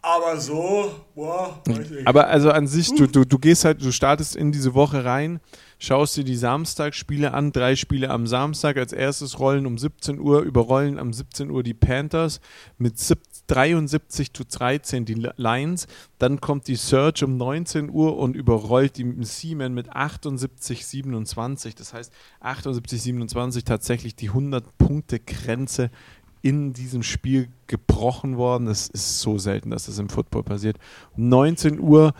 Aber 0.00 0.38
so, 0.38 1.04
boah, 1.14 1.60
Aber 2.04 2.28
also 2.28 2.50
an 2.50 2.66
sich, 2.66 2.94
du, 2.94 3.06
du, 3.06 3.24
du 3.24 3.38
gehst 3.38 3.64
halt, 3.64 3.82
du 3.82 3.90
startest 3.90 4.36
in 4.36 4.52
diese 4.52 4.72
Woche 4.74 5.04
rein 5.04 5.40
schaust 5.78 6.16
dir 6.16 6.24
die 6.24 6.36
Samstagspiele 6.36 7.32
an, 7.32 7.52
drei 7.52 7.76
Spiele 7.76 8.10
am 8.10 8.26
Samstag. 8.26 8.76
Als 8.76 8.92
erstes 8.92 9.38
rollen 9.38 9.66
um 9.66 9.78
17 9.78 10.18
Uhr, 10.18 10.42
überrollen 10.42 10.98
am 10.98 11.12
17 11.12 11.50
Uhr 11.50 11.62
die 11.62 11.74
Panthers 11.74 12.40
mit 12.78 12.94
73 13.46 14.32
zu 14.32 14.44
13 14.44 15.04
die 15.04 15.28
Lions. 15.36 15.86
Dann 16.18 16.40
kommt 16.40 16.68
die 16.68 16.76
Surge 16.76 17.24
um 17.24 17.36
19 17.36 17.90
Uhr 17.90 18.16
und 18.16 18.36
überrollt 18.36 18.96
die 18.96 19.14
Seaman 19.24 19.74
mit 19.74 19.90
78 19.90 20.86
27. 20.86 21.74
Das 21.74 21.94
heißt 21.94 22.12
78 22.40 23.02
27 23.02 23.64
tatsächlich 23.64 24.16
die 24.16 24.30
100-Punkte-Grenze 24.30 25.90
in 26.42 26.72
diesem 26.72 27.02
Spiel 27.02 27.48
gebrochen 27.66 28.36
worden. 28.36 28.66
Es 28.66 28.88
ist 28.88 29.20
so 29.20 29.38
selten, 29.38 29.70
dass 29.70 29.86
das 29.86 29.98
im 29.98 30.08
Football 30.08 30.42
passiert. 30.42 30.78
Um 31.16 31.28
19 31.28 31.80
Uhr, 31.80 32.14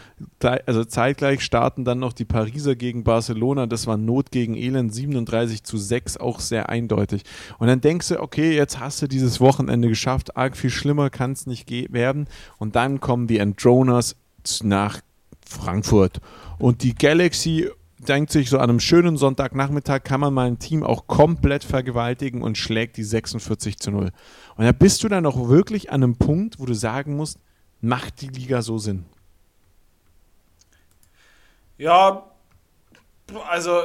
also 0.66 0.84
zeitgleich 0.84 1.42
starten 1.42 1.84
dann 1.84 1.98
noch 1.98 2.12
die 2.12 2.24
Pariser 2.24 2.74
gegen 2.76 3.04
Barcelona. 3.04 3.66
Das 3.66 3.86
war 3.86 3.96
Not 3.96 4.30
gegen 4.30 4.54
Elend, 4.54 4.94
37 4.94 5.64
zu 5.64 5.78
6, 5.78 6.18
auch 6.18 6.40
sehr 6.40 6.68
eindeutig. 6.68 7.22
Und 7.58 7.68
dann 7.68 7.80
denkst 7.80 8.08
du, 8.08 8.20
okay, 8.20 8.54
jetzt 8.54 8.78
hast 8.78 9.00
du 9.02 9.08
dieses 9.08 9.40
Wochenende 9.40 9.88
geschafft. 9.88 10.36
Arg 10.36 10.56
viel 10.56 10.70
schlimmer 10.70 11.10
kann 11.10 11.32
es 11.32 11.46
nicht 11.46 11.70
werden. 11.70 12.28
Und 12.58 12.76
dann 12.76 13.00
kommen 13.00 13.26
die 13.26 13.40
Andronas 13.40 14.16
nach 14.62 15.00
Frankfurt. 15.46 16.20
Und 16.58 16.82
die 16.82 16.94
Galaxy 16.94 17.70
denkt 17.98 18.30
sich, 18.30 18.48
so 18.50 18.58
an 18.58 18.70
einem 18.70 18.80
schönen 18.80 19.16
Sonntagnachmittag 19.16 20.04
kann 20.04 20.20
man 20.20 20.32
mal 20.32 20.46
ein 20.46 20.58
Team 20.58 20.82
auch 20.82 21.06
komplett 21.06 21.64
vergewaltigen 21.64 22.42
und 22.42 22.56
schlägt 22.56 22.96
die 22.96 23.04
46 23.04 23.78
zu 23.78 23.90
0. 23.90 24.10
Und 24.56 24.64
da 24.64 24.72
bist 24.72 25.02
du 25.02 25.08
dann 25.08 25.26
auch 25.26 25.48
wirklich 25.48 25.90
an 25.90 26.02
einem 26.02 26.16
Punkt, 26.16 26.58
wo 26.58 26.66
du 26.66 26.74
sagen 26.74 27.16
musst, 27.16 27.38
macht 27.80 28.20
die 28.20 28.28
Liga 28.28 28.62
so 28.62 28.78
Sinn? 28.78 29.04
Ja, 31.76 32.24
also. 33.48 33.82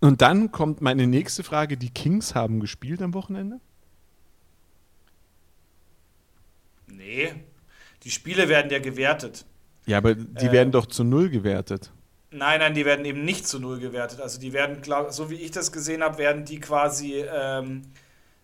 Und 0.00 0.22
dann 0.22 0.50
kommt 0.50 0.80
meine 0.80 1.06
nächste 1.06 1.42
Frage: 1.42 1.76
Die 1.76 1.90
Kings 1.90 2.34
haben 2.34 2.60
gespielt 2.60 3.02
am 3.02 3.12
Wochenende? 3.12 3.60
Nee, 6.86 7.34
die 8.02 8.10
Spiele 8.10 8.48
werden 8.48 8.70
ja 8.70 8.78
gewertet. 8.78 9.44
Ja, 9.84 9.98
aber 9.98 10.14
die 10.14 10.46
äh, 10.46 10.52
werden 10.52 10.72
doch 10.72 10.86
zu 10.86 11.04
null 11.04 11.28
gewertet. 11.28 11.92
Nein, 12.36 12.60
nein, 12.60 12.74
die 12.74 12.84
werden 12.84 13.06
eben 13.06 13.24
nicht 13.24 13.46
zu 13.46 13.58
null 13.58 13.80
gewertet. 13.80 14.20
Also 14.20 14.38
die 14.38 14.52
werden, 14.52 14.82
glaub, 14.82 15.10
so 15.10 15.30
wie 15.30 15.36
ich 15.36 15.52
das 15.52 15.72
gesehen 15.72 16.02
habe, 16.02 16.18
werden 16.18 16.44
die 16.44 16.60
quasi 16.60 17.14
ähm, 17.14 17.82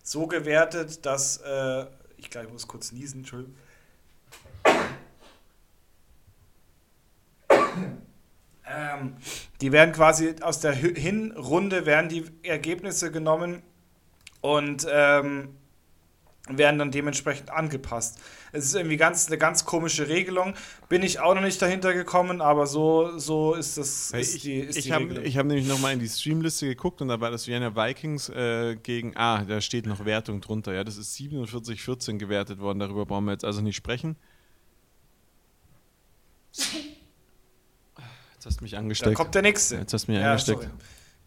so 0.01 0.25
gewertet, 0.25 1.05
dass 1.05 1.37
äh, 1.37 1.85
ich 2.17 2.31
glaube, 2.31 2.47
ich 2.47 2.53
muss 2.53 2.67
kurz 2.67 2.91
niesen, 2.91 3.19
Entschuldigung. 3.19 3.55
ähm, 8.65 9.17
die 9.61 9.71
werden 9.71 9.93
quasi 9.93 10.35
aus 10.41 10.59
der 10.59 10.73
Hinrunde 10.73 11.85
werden 11.85 12.09
die 12.09 12.25
Ergebnisse 12.41 13.11
genommen 13.11 13.61
und 14.41 14.87
ähm, 14.89 15.55
werden 16.49 16.77
dann 16.77 16.91
dementsprechend 16.91 17.51
angepasst. 17.51 18.19
Es 18.51 18.65
ist 18.65 18.75
irgendwie 18.75 18.97
ganz, 18.97 19.27
eine 19.27 19.37
ganz 19.37 19.63
komische 19.63 20.09
Regelung. 20.09 20.55
Bin 20.89 21.01
ich 21.01 21.21
auch 21.21 21.33
noch 21.35 21.41
nicht 21.41 21.61
dahinter 21.61 21.93
gekommen, 21.93 22.41
aber 22.41 22.67
so, 22.67 23.17
so 23.17 23.53
ist 23.53 23.77
das. 23.77 24.11
Ist 24.11 24.35
ich 24.35 24.41
die, 24.41 24.59
ist 24.59 24.77
ich 24.77 24.91
habe 24.91 25.23
hab 25.23 25.45
nämlich 25.45 25.67
nochmal 25.67 25.93
in 25.93 25.99
die 25.99 26.09
Streamliste 26.09 26.67
geguckt 26.67 27.01
und 27.01 27.07
da 27.07 27.21
war 27.21 27.31
das 27.31 27.47
Vienna 27.47 27.75
Vikings 27.75 28.27
äh, 28.29 28.75
gegen. 28.75 29.15
Ah, 29.15 29.45
da 29.45 29.61
steht 29.61 29.85
noch 29.85 30.03
Wertung 30.03 30.41
drunter. 30.41 30.73
Ja, 30.73 30.83
das 30.83 30.97
ist 30.97 31.15
47-14 31.17 32.17
gewertet 32.17 32.59
worden. 32.59 32.79
Darüber 32.79 33.05
brauchen 33.05 33.25
wir 33.25 33.31
jetzt 33.31 33.45
also 33.45 33.61
nicht 33.61 33.77
sprechen. 33.77 34.17
Jetzt 38.33 38.45
hast 38.45 38.59
du 38.59 38.63
mich 38.65 38.77
angesteckt. 38.77 39.11
Da 39.11 39.15
kommt 39.15 39.33
der 39.33 39.43
nächste. 39.43 39.77
Jetzt 39.77 39.93
hast 39.93 40.07
du 40.07 40.11
mich 40.11 40.19
ja, 40.19 40.31
angesteckt. 40.31 40.63
Sorry. 40.63 40.73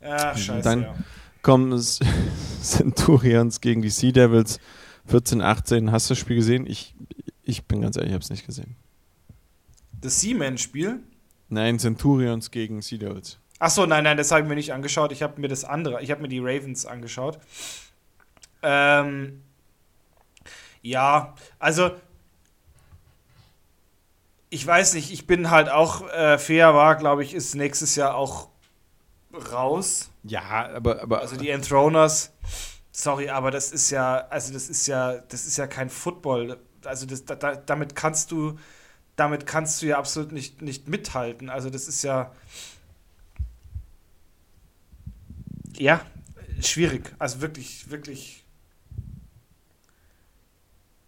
Ja, 0.02 0.36
scheiße. 0.36 0.62
Dann 0.62 0.82
ja. 0.82 0.94
kommen 1.40 1.80
Centurions 2.62 3.62
gegen 3.62 3.80
die 3.80 3.88
Sea 3.88 4.12
Devils. 4.12 4.60
14, 5.06 5.40
18, 5.40 5.92
hast 5.92 6.10
du 6.10 6.12
das 6.14 6.18
Spiel 6.18 6.36
gesehen? 6.36 6.66
Ich, 6.66 6.94
ich 7.42 7.64
bin 7.64 7.80
ganz 7.80 7.96
ehrlich, 7.96 8.10
ich 8.10 8.14
habe 8.14 8.24
es 8.24 8.30
nicht 8.30 8.46
gesehen. 8.46 8.76
Das 10.00 10.20
Seaman-Spiel? 10.20 11.00
Nein, 11.48 11.78
Centurions 11.78 12.50
gegen 12.50 12.82
Sea 12.82 12.98
Devils. 12.98 13.38
Achso, 13.58 13.86
nein, 13.86 14.04
nein, 14.04 14.16
das 14.16 14.30
habe 14.30 14.42
ich 14.42 14.48
mir 14.48 14.54
nicht 14.54 14.72
angeschaut. 14.72 15.12
Ich 15.12 15.22
habe 15.22 15.40
mir 15.40 15.48
das 15.48 15.64
andere, 15.64 16.02
ich 16.02 16.10
habe 16.10 16.20
mir 16.22 16.28
die 16.28 16.40
Ravens 16.40 16.84
angeschaut. 16.84 17.38
Ähm, 18.62 19.42
ja, 20.82 21.34
also 21.58 21.92
ich 24.50 24.66
weiß 24.66 24.94
nicht, 24.94 25.10
ich 25.12 25.26
bin 25.26 25.50
halt 25.50 25.68
auch 25.68 26.08
äh, 26.10 26.38
fair 26.38 26.74
war, 26.74 26.96
glaube 26.96 27.22
ich, 27.22 27.34
ist 27.34 27.54
nächstes 27.54 27.96
Jahr 27.96 28.14
auch 28.14 28.48
raus. 29.52 30.10
Ja, 30.24 30.70
aber, 30.74 31.02
aber 31.02 31.20
also 31.20 31.36
die 31.36 31.50
Enthroners 31.50 32.32
sorry, 32.96 33.28
aber 33.28 33.50
das 33.50 33.72
ist 33.72 33.90
ja, 33.90 34.26
also 34.28 34.54
das 34.54 34.70
ist 34.70 34.86
ja, 34.86 35.18
das 35.18 35.46
ist 35.46 35.58
ja 35.58 35.66
kein 35.66 35.90
Football. 35.90 36.58
Also 36.84 37.04
das, 37.04 37.26
da, 37.26 37.34
damit 37.34 37.94
kannst 37.94 38.30
du, 38.30 38.58
damit 39.16 39.46
kannst 39.46 39.82
du 39.82 39.86
ja 39.86 39.98
absolut 39.98 40.32
nicht, 40.32 40.62
nicht 40.62 40.88
mithalten. 40.88 41.50
Also 41.50 41.68
das 41.68 41.88
ist 41.88 42.02
ja, 42.02 42.32
ja, 45.76 46.00
schwierig. 46.62 47.14
Also 47.18 47.42
wirklich, 47.42 47.90
wirklich, 47.90 48.44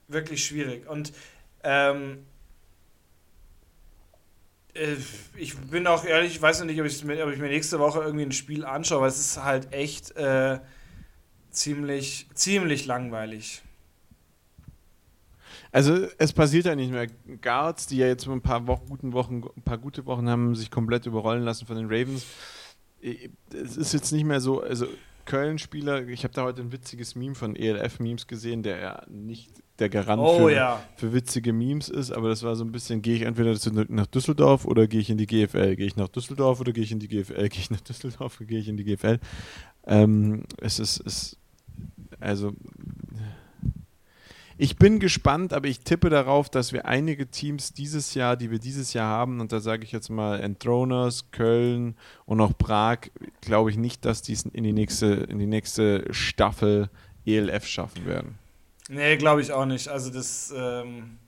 wirklich 0.09 0.45
schwierig. 0.45 0.87
Und 0.87 1.15
ähm, 1.63 2.27
äh, 4.75 4.97
ich 5.37 5.57
bin 5.57 5.87
auch 5.87 6.05
ehrlich, 6.05 6.33
ich 6.33 6.43
weiß 6.43 6.59
noch 6.59 6.67
nicht, 6.67 6.81
ob 6.81 6.87
ich, 6.87 7.03
ob 7.03 7.33
ich 7.33 7.39
mir 7.39 7.49
nächste 7.49 7.79
Woche 7.79 8.03
irgendwie 8.03 8.27
ein 8.27 8.33
Spiel 8.33 8.67
anschaue, 8.67 9.01
weil 9.01 9.09
es 9.09 9.19
ist 9.19 9.43
halt 9.43 9.73
echt 9.73 10.15
äh, 10.17 10.59
ziemlich, 11.51 12.27
ziemlich 12.35 12.87
langweilig. 12.87 13.63
Also 15.71 16.07
es 16.19 16.33
passiert 16.33 16.67
ja 16.67 16.75
nicht 16.75 16.91
mehr. 16.91 17.07
Guards, 17.41 17.87
die 17.87 17.99
ja 17.99 18.07
jetzt 18.07 18.27
ein 18.27 18.41
paar 18.41 18.67
Wochen, 18.67 18.87
guten 18.89 19.13
Wochen, 19.13 19.43
ein 19.57 19.63
paar 19.63 19.79
gute 19.79 20.07
Wochen 20.07 20.29
haben, 20.29 20.55
sich 20.55 20.71
komplett 20.71 21.07
überrollen 21.07 21.43
lassen 21.43 21.67
von 21.67 21.77
den 21.77 21.87
Ravens. 21.87 22.27
Es 23.53 23.77
ist 23.77 23.93
jetzt 23.93 24.13
nicht 24.13 24.25
mehr 24.25 24.41
so, 24.41 24.63
also 24.63 24.87
Köln-Spieler, 25.29 26.09
ich 26.09 26.25
habe 26.25 26.33
da 26.33 26.43
heute 26.43 26.63
ein 26.63 26.73
witziges 26.73 27.15
Meme 27.15 27.35
von 27.35 27.55
ELF-Memes 27.55 28.27
gesehen, 28.27 28.63
der 28.63 28.81
ja 28.81 29.03
nicht 29.09 29.51
der 29.79 29.91
Garant 29.91 30.21
Oh 30.21 30.39
für, 30.39 30.53
ja. 30.53 30.83
für 30.97 31.13
witzige 31.13 31.53
Memes 31.53 31.91
ist, 31.91 32.11
aber 32.11 32.31
das 32.31 32.43
war 32.43 32.57
so 32.57 32.65
ein 32.65 32.73
bisschen, 32.73 33.03
gehe 33.03 33.15
ich 33.15 33.23
entweder 33.23 33.55
nach 33.89 34.07
Düsseldorf 34.07 34.65
oder 34.65 34.87
gehe 34.89 35.01
ich 35.01 35.11
in 35.11 35.19
die 35.19 35.27
GFL? 35.27 35.77
Gehe 35.77 35.87
ich 35.87 35.97
nach 35.97 36.09
Düsseldorf 36.09 36.61
oder 36.61 36.73
gehe 36.73 36.83
ich 36.83 36.93
in 36.93 36.99
die 36.99 37.09
GFL? 37.09 37.49
Gehe 37.51 37.61
ich 37.61 37.71
nach 37.71 37.81
Düsseldorf 37.83 38.41
oder 38.41 38.47
gehe 38.47 38.59
ich 38.59 38.69
in 38.69 38.79
die 38.79 38.85
GFL? 38.85 39.21
Ähm, 39.89 40.45
es 40.61 40.79
ist, 40.79 41.01
es, 41.05 41.37
also, 42.21 42.53
ich 44.61 44.77
bin 44.77 44.99
gespannt, 44.99 45.53
aber 45.53 45.69
ich 45.69 45.81
tippe 45.81 46.11
darauf, 46.11 46.51
dass 46.51 46.73
wir 46.73 46.85
einige 46.85 47.29
Teams 47.29 47.73
dieses 47.73 48.15
Jahr, 48.15 48.37
die 48.37 48.51
wir 48.51 48.59
dieses 48.59 48.93
Jahr 48.93 49.07
haben, 49.07 49.41
und 49.41 49.53
da 49.53 49.61
sage 49.61 49.85
ich 49.85 49.93
jetzt 49.93 50.11
mal 50.11 50.41
Entroners, 50.41 51.31
Köln 51.31 51.97
und 52.27 52.41
auch 52.41 52.57
Prag, 52.59 52.99
glaube 53.41 53.71
ich 53.71 53.77
nicht, 53.77 54.05
dass 54.05 54.21
die 54.21 54.35
es 54.35 54.45
in 54.45 54.65
die 54.65 54.73
nächste, 54.73 55.07
in 55.07 55.39
die 55.39 55.47
nächste 55.47 56.05
Staffel 56.13 56.91
ELF 57.25 57.67
schaffen 57.67 58.05
werden. 58.07 58.39
Nee, 58.89 59.17
glaube 59.17 59.41
ich 59.43 59.53
auch 59.53 59.67
nicht. 59.67 59.89
Also 59.89 60.11
das 60.11 60.53
ähm, 60.57 61.19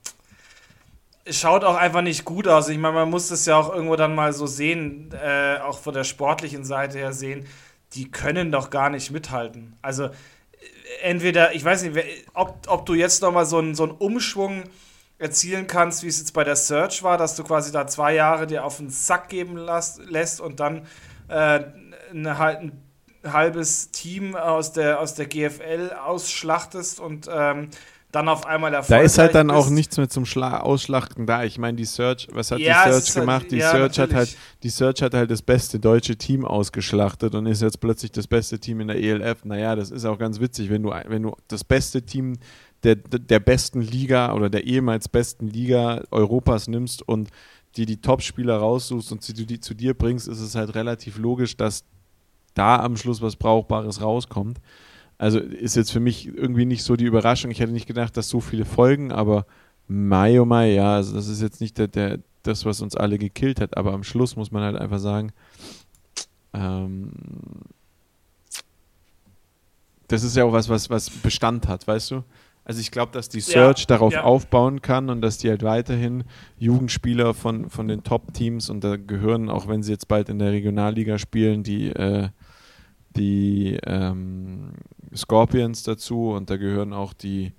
schaut 1.29 1.63
auch 1.63 1.75
einfach 1.75 2.01
nicht 2.01 2.25
gut 2.25 2.47
aus. 2.47 2.69
Ich 2.69 2.77
meine, 2.77 2.95
man 2.95 3.09
muss 3.09 3.29
das 3.29 3.45
ja 3.45 3.55
auch 3.57 3.73
irgendwo 3.73 3.95
dann 3.95 4.13
mal 4.15 4.33
so 4.33 4.45
sehen, 4.45 5.11
äh, 5.13 5.57
auch 5.59 5.79
von 5.79 5.93
der 5.93 6.03
sportlichen 6.03 6.65
Seite 6.65 6.97
her 6.97 7.13
sehen, 7.13 7.45
die 7.93 8.09
können 8.09 8.51
doch 8.51 8.69
gar 8.69 8.89
nicht 8.89 9.11
mithalten. 9.11 9.77
Also 9.81 10.09
entweder, 11.01 11.53
ich 11.53 11.63
weiß 11.63 11.83
nicht, 11.83 11.97
ob, 12.33 12.67
ob 12.67 12.85
du 12.85 12.93
jetzt 12.93 13.21
nochmal 13.21 13.45
so 13.45 13.57
einen, 13.57 13.75
so 13.75 13.83
einen 13.83 13.93
Umschwung 13.93 14.63
erzielen 15.17 15.67
kannst, 15.67 16.03
wie 16.03 16.07
es 16.07 16.19
jetzt 16.19 16.33
bei 16.33 16.43
der 16.43 16.55
Search 16.55 17.03
war, 17.03 17.17
dass 17.17 17.35
du 17.35 17.43
quasi 17.43 17.71
da 17.71 17.85
zwei 17.87 18.15
Jahre 18.15 18.47
dir 18.47 18.65
auf 18.65 18.77
den 18.77 18.89
Sack 18.89 19.29
geben 19.29 19.55
las, 19.55 19.99
lässt 20.05 20.41
und 20.41 20.59
dann 20.59 20.87
äh, 21.27 21.63
eine, 22.09 22.37
halt 22.37 22.61
ein 22.61 22.81
halbes 23.23 23.91
Team 23.91 24.35
aus 24.35 24.73
der, 24.73 24.99
aus 24.99 25.13
der 25.13 25.27
GFL 25.27 25.91
ausschlachtest 26.03 26.99
und 26.99 27.29
ähm, 27.31 27.69
dann 28.11 28.27
auf 28.27 28.45
einmal 28.45 28.71
Da 28.71 28.77
erfolgreich 28.77 29.05
ist 29.05 29.17
halt 29.17 29.35
dann 29.35 29.49
auch 29.51 29.63
bist. 29.65 29.71
nichts 29.75 29.97
mehr 29.97 30.09
zum 30.09 30.25
Schla 30.25 30.59
Ausschlachten 30.59 31.25
da. 31.25 31.43
Ich 31.43 31.57
meine, 31.57 31.77
die 31.77 31.85
Search, 31.85 32.27
was 32.31 32.51
hat 32.51 32.59
Ja, 32.59 32.85
die 32.85 32.91
Search 32.91 33.05
halt- 33.15 33.15
gemacht? 33.15 33.45
die 33.51 33.57
ja, 33.57 33.71
Search 33.71 33.99
hat 33.99 34.13
halt, 34.13 34.37
die 34.63 34.69
Search 34.69 35.01
hat 35.01 35.13
halt 35.13 35.31
das 35.31 35.41
beste 35.41 35.79
deutsche 35.79 36.15
Team 36.17 36.43
ausgeschlachtet 36.45 37.35
und 37.35 37.45
ist 37.45 37.61
jetzt 37.61 37.79
plötzlich 37.79 38.11
das 38.11 38.27
beste 38.27 38.59
Team 38.59 38.81
in 38.81 38.87
der 38.89 38.97
ELF. 39.01 39.45
Naja, 39.45 39.75
das 39.75 39.91
ist 39.91 40.05
auch 40.05 40.17
ganz 40.17 40.39
witzig, 40.39 40.69
wenn 40.69 40.83
du, 40.83 40.89
wenn 41.07 41.23
du 41.23 41.35
das 41.47 41.63
beste 41.63 42.01
Team 42.03 42.37
der, 42.83 42.95
der 42.95 43.39
besten 43.39 43.81
Liga 43.81 44.33
oder 44.33 44.49
der 44.49 44.65
ehemals 44.65 45.07
besten 45.07 45.47
Liga 45.47 46.03
Europas 46.11 46.67
nimmst 46.67 47.07
und 47.07 47.29
die 47.77 47.85
die 47.85 48.01
Top-Spieler 48.01 48.57
raussuchst 48.57 49.11
und 49.11 49.23
sie 49.23 49.33
die 49.33 49.59
zu 49.61 49.73
dir 49.73 49.93
bringst, 49.93 50.27
ist 50.27 50.41
es 50.41 50.55
halt 50.55 50.75
relativ 50.75 51.17
logisch, 51.17 51.55
dass 51.55 51.85
da 52.53 52.77
am 52.81 52.97
Schluss 52.97 53.21
was 53.21 53.37
Brauchbares 53.37 54.01
rauskommt. 54.01 54.57
Also 55.21 55.37
ist 55.37 55.75
jetzt 55.75 55.91
für 55.91 55.99
mich 55.99 56.25
irgendwie 56.25 56.65
nicht 56.65 56.83
so 56.83 56.95
die 56.95 57.05
Überraschung. 57.05 57.51
Ich 57.51 57.59
hätte 57.59 57.71
nicht 57.71 57.85
gedacht, 57.85 58.17
dass 58.17 58.27
so 58.27 58.39
viele 58.39 58.65
folgen, 58.65 59.11
aber 59.11 59.45
Mai 59.87 60.41
oh 60.41 60.45
Mai, 60.45 60.73
ja, 60.73 60.95
also 60.95 61.13
das 61.13 61.27
ist 61.27 61.43
jetzt 61.43 61.61
nicht 61.61 61.77
der, 61.77 61.87
der, 61.87 62.17
das, 62.41 62.65
was 62.65 62.81
uns 62.81 62.95
alle 62.95 63.19
gekillt 63.19 63.61
hat, 63.61 63.77
aber 63.77 63.93
am 63.93 64.03
Schluss 64.03 64.35
muss 64.35 64.49
man 64.49 64.63
halt 64.63 64.77
einfach 64.77 64.97
sagen, 64.97 65.31
ähm, 66.55 67.11
das 70.07 70.23
ist 70.23 70.35
ja 70.35 70.43
auch 70.43 70.53
was, 70.53 70.69
was, 70.69 70.89
was 70.89 71.11
Bestand 71.11 71.67
hat, 71.67 71.87
weißt 71.87 72.09
du? 72.09 72.23
Also 72.63 72.81
ich 72.81 72.89
glaube, 72.89 73.11
dass 73.11 73.29
die 73.29 73.41
Search 73.41 73.85
darauf 73.85 74.13
ja. 74.13 74.23
aufbauen 74.23 74.81
kann 74.81 75.11
und 75.11 75.21
dass 75.21 75.37
die 75.37 75.49
halt 75.49 75.61
weiterhin 75.61 76.23
Jugendspieler 76.57 77.35
von, 77.35 77.69
von 77.69 77.87
den 77.87 78.03
Top-Teams 78.03 78.71
und 78.71 78.83
da 78.83 78.97
gehören, 78.97 79.51
auch 79.51 79.67
wenn 79.67 79.83
sie 79.83 79.91
jetzt 79.91 80.07
bald 80.07 80.29
in 80.29 80.39
der 80.39 80.51
Regionalliga 80.51 81.19
spielen, 81.19 81.61
die, 81.61 81.89
äh, 81.89 82.29
die 83.15 83.77
ähm, 83.85 84.71
Scorpions 85.15 85.83
dazu 85.83 86.31
und 86.31 86.49
da 86.49 86.57
gehören 86.57 86.93
auch 86.93 87.13
die 87.13 87.53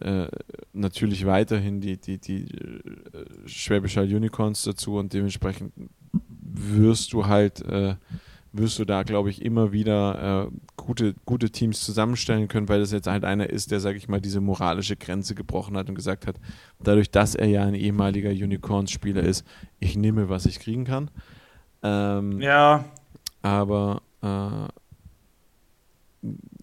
äh, 0.00 0.26
natürlich 0.72 1.26
weiterhin 1.26 1.80
die, 1.80 1.98
die, 1.98 2.18
die 2.18 2.46
äh, 2.46 4.14
Unicorns 4.14 4.62
dazu 4.62 4.96
und 4.96 5.12
dementsprechend 5.12 5.72
wirst 6.12 7.12
du 7.12 7.26
halt 7.26 7.60
äh, 7.62 7.96
wirst 8.56 8.78
du 8.78 8.84
da, 8.84 9.02
glaube 9.02 9.30
ich, 9.30 9.42
immer 9.42 9.72
wieder 9.72 10.46
äh, 10.46 10.56
gute, 10.76 11.14
gute 11.24 11.50
Teams 11.50 11.80
zusammenstellen 11.80 12.46
können, 12.46 12.68
weil 12.68 12.78
das 12.78 12.92
jetzt 12.92 13.08
halt 13.08 13.24
einer 13.24 13.50
ist, 13.50 13.72
der, 13.72 13.80
sage 13.80 13.98
ich 13.98 14.08
mal, 14.08 14.20
diese 14.20 14.40
moralische 14.40 14.96
Grenze 14.96 15.34
gebrochen 15.34 15.76
hat 15.76 15.88
und 15.88 15.96
gesagt 15.96 16.26
hat, 16.26 16.36
dadurch, 16.80 17.10
dass 17.10 17.34
er 17.34 17.48
ja 17.48 17.64
ein 17.64 17.74
ehemaliger 17.74 18.30
Unicorns-Spieler 18.30 19.24
ist, 19.24 19.44
ich 19.80 19.96
nehme, 19.96 20.28
was 20.28 20.46
ich 20.46 20.60
kriegen 20.60 20.84
kann. 20.84 21.10
Ähm, 21.82 22.40
Ja, 22.40 22.84
aber 23.42 24.02
äh, 24.24 24.68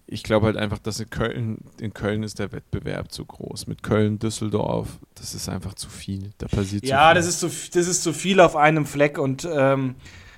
ich 0.06 0.22
glaube 0.22 0.46
halt 0.46 0.56
einfach, 0.56 0.78
dass 0.78 1.00
in 1.00 1.08
Köln, 1.08 1.58
in 1.80 1.94
Köln 1.94 2.22
ist 2.22 2.38
der 2.38 2.52
Wettbewerb 2.52 3.12
zu 3.12 3.24
groß. 3.24 3.66
Mit 3.66 3.82
Köln, 3.82 4.18
Düsseldorf, 4.18 4.98
das 5.14 5.34
ist 5.34 5.48
einfach 5.48 5.74
zu 5.74 5.88
viel. 5.88 6.32
Da 6.38 6.48
passiert 6.48 6.84
ja, 6.84 7.14
das 7.14 7.26
ist, 7.26 7.40
zu, 7.40 7.46
das 7.46 7.86
ist 7.86 8.02
zu 8.02 8.12
viel 8.12 8.40
auf 8.40 8.56
einem 8.56 8.84
Fleck 8.84 9.18
und 9.18 9.48
ähm, 9.50 9.94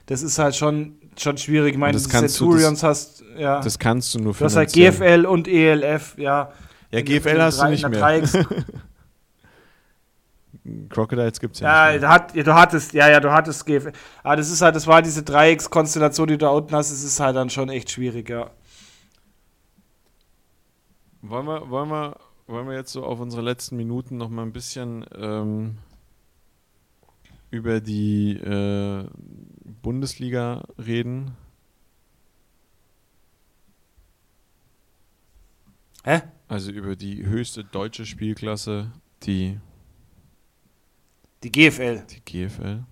das 0.07 0.23
ist 0.23 0.39
halt 0.39 0.55
schon, 0.55 0.97
schon 1.19 1.39
schwierig. 1.39 1.73
Ich 1.73 1.79
meine, 1.79 1.95
das 1.95 2.09
kannst 2.09 2.39
du- 2.39 2.45
Centurions 2.45 2.83
hast, 2.83 3.25
ja. 3.39 3.61
das 3.61 3.79
kannst 3.79 4.15
du 4.15 4.21
nur 4.21 4.35
du 4.35 4.45
hast 4.45 4.57
halt. 4.57 4.73
GFL 4.73 5.27
und 5.27 5.49
ELF, 5.49 6.19
ja. 6.19 6.53
Ja, 6.93 7.01
GFL 7.01 7.41
hast 7.41 7.61
du 7.61 7.69
nicht 7.69 7.89
mehr. 7.89 8.23
Crocodiles 10.89 11.41
gibt 11.41 11.55
es 11.57 11.61
ja, 11.61 11.91
Ja, 11.91 12.09
hat, 12.09 12.35
du 12.35 12.55
hattest, 12.55 12.95
ja, 12.95 13.11
ja, 13.11 13.21
du 13.21 13.31
hattest 13.31 13.67
GFL. 13.67 13.93
Aber 14.23 14.37
das 14.37 14.51
ist 14.51 14.63
halt, 14.63 14.75
das 14.75 14.87
war 14.87 15.03
diese 15.03 15.23
Dreieckskonstellation, 15.23 16.29
die 16.29 16.35
du 16.35 16.47
da 16.47 16.51
unten 16.51 16.75
hast, 16.75 16.91
es 16.91 17.05
ist 17.05 17.21
halt 17.21 17.37
dann 17.37 17.51
schon 17.51 17.69
echt 17.69 17.91
schwierig, 17.91 18.31
ja. 18.31 18.51
Wollen 21.21 21.47
wir, 21.47 21.71
wollen, 21.71 21.91
wir, 21.91 22.17
wollen 22.47 22.67
wir 22.67 22.75
jetzt 22.75 22.93
so 22.93 23.05
auf 23.05 23.21
unsere 23.21 23.43
letzten 23.43 23.77
Minuten 23.77 24.17
noch 24.17 24.31
mal 24.31 24.43
ein 24.43 24.53
bisschen 24.53 25.05
ähm, 25.15 25.79
über 27.51 27.81
die 27.81 28.33
äh, 28.33 29.07
Bundesliga 29.83 30.63
reden? 30.79 31.37
Hä? 36.05 36.23
Also 36.49 36.71
über 36.71 36.97
die 36.97 37.25
höchste 37.25 37.65
deutsche 37.65 38.05
Spielklasse, 38.05 38.93
die, 39.23 39.59
Die 41.45 41.53
GFL. 41.53 42.03
die 42.11 42.47
GFL. 42.47 42.83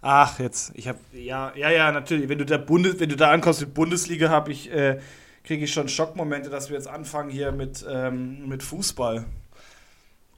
Ach, 0.00 0.38
jetzt, 0.38 0.72
ich 0.74 0.88
habe 0.88 0.98
ja, 1.12 1.52
ja, 1.54 1.70
ja, 1.70 1.92
natürlich. 1.92 2.28
Wenn 2.28 2.38
du 2.38 2.46
da 2.46 2.56
Bundes, 2.56 2.98
wenn 2.98 3.08
du 3.08 3.16
da 3.16 3.30
ankommst 3.30 3.60
mit 3.60 3.74
Bundesliga, 3.74 4.30
habe 4.30 4.52
ich, 4.52 4.72
äh, 4.72 4.98
kriege 5.44 5.64
ich 5.64 5.72
schon 5.72 5.88
Schockmomente, 5.88 6.50
dass 6.50 6.70
wir 6.70 6.76
jetzt 6.76 6.88
anfangen 6.88 7.30
hier 7.30 7.52
mit, 7.52 7.84
ähm, 7.88 8.48
mit 8.48 8.62
Fußball. 8.62 9.26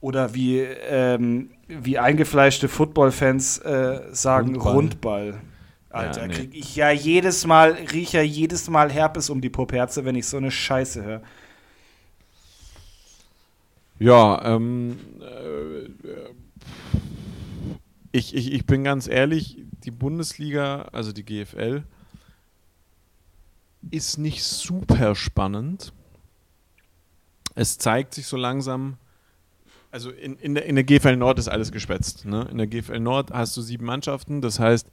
Oder 0.01 0.33
wie, 0.33 0.59
ähm, 0.59 1.51
wie 1.67 1.99
eingefleischte 1.99 2.67
Football-Fans 2.67 3.59
äh, 3.59 4.01
sagen, 4.11 4.55
Rundball. 4.55 5.29
Rundball. 5.29 5.41
Alter, 5.89 6.21
Ja, 6.21 6.27
nee. 6.27 6.33
krieg 6.33 6.55
ich 6.55 6.75
ja 6.75 6.91
jedes 6.91 7.45
Mal, 7.45 7.71
rieche 7.91 8.17
ja 8.17 8.23
jedes 8.23 8.69
Mal 8.69 8.91
Herpes 8.91 9.29
um 9.29 9.41
die 9.41 9.49
Popherze, 9.49 10.05
wenn 10.05 10.15
ich 10.15 10.25
so 10.25 10.37
eine 10.37 10.49
Scheiße 10.49 11.03
höre. 11.03 11.21
Ja, 13.99 14.41
ähm, 14.43 14.97
äh, 15.21 15.83
äh, 15.83 16.33
ich, 18.11 18.35
ich, 18.35 18.51
ich 18.51 18.65
bin 18.65 18.83
ganz 18.83 19.07
ehrlich, 19.07 19.57
die 19.83 19.91
Bundesliga, 19.91 20.83
also 20.91 21.11
die 21.11 21.23
GFL, 21.23 21.83
ist 23.89 24.17
nicht 24.17 24.43
super 24.43 25.15
spannend. 25.15 25.93
Es 27.55 27.77
zeigt 27.77 28.13
sich 28.13 28.27
so 28.27 28.37
langsam, 28.37 28.97
also 29.89 30.11
in, 30.11 30.37
in, 30.37 30.55
der, 30.55 30.65
in 30.65 30.75
der 30.75 30.83
GFL 30.83 31.15
Nord 31.15 31.39
ist 31.39 31.47
alles 31.47 31.71
geschwätzt. 31.71 32.25
Ne? 32.25 32.47
In 32.51 32.57
der 32.57 32.67
GFL 32.67 32.99
Nord 32.99 33.31
hast 33.31 33.57
du 33.57 33.61
sieben 33.61 33.85
Mannschaften, 33.85 34.41
das 34.41 34.59
heißt, 34.59 34.89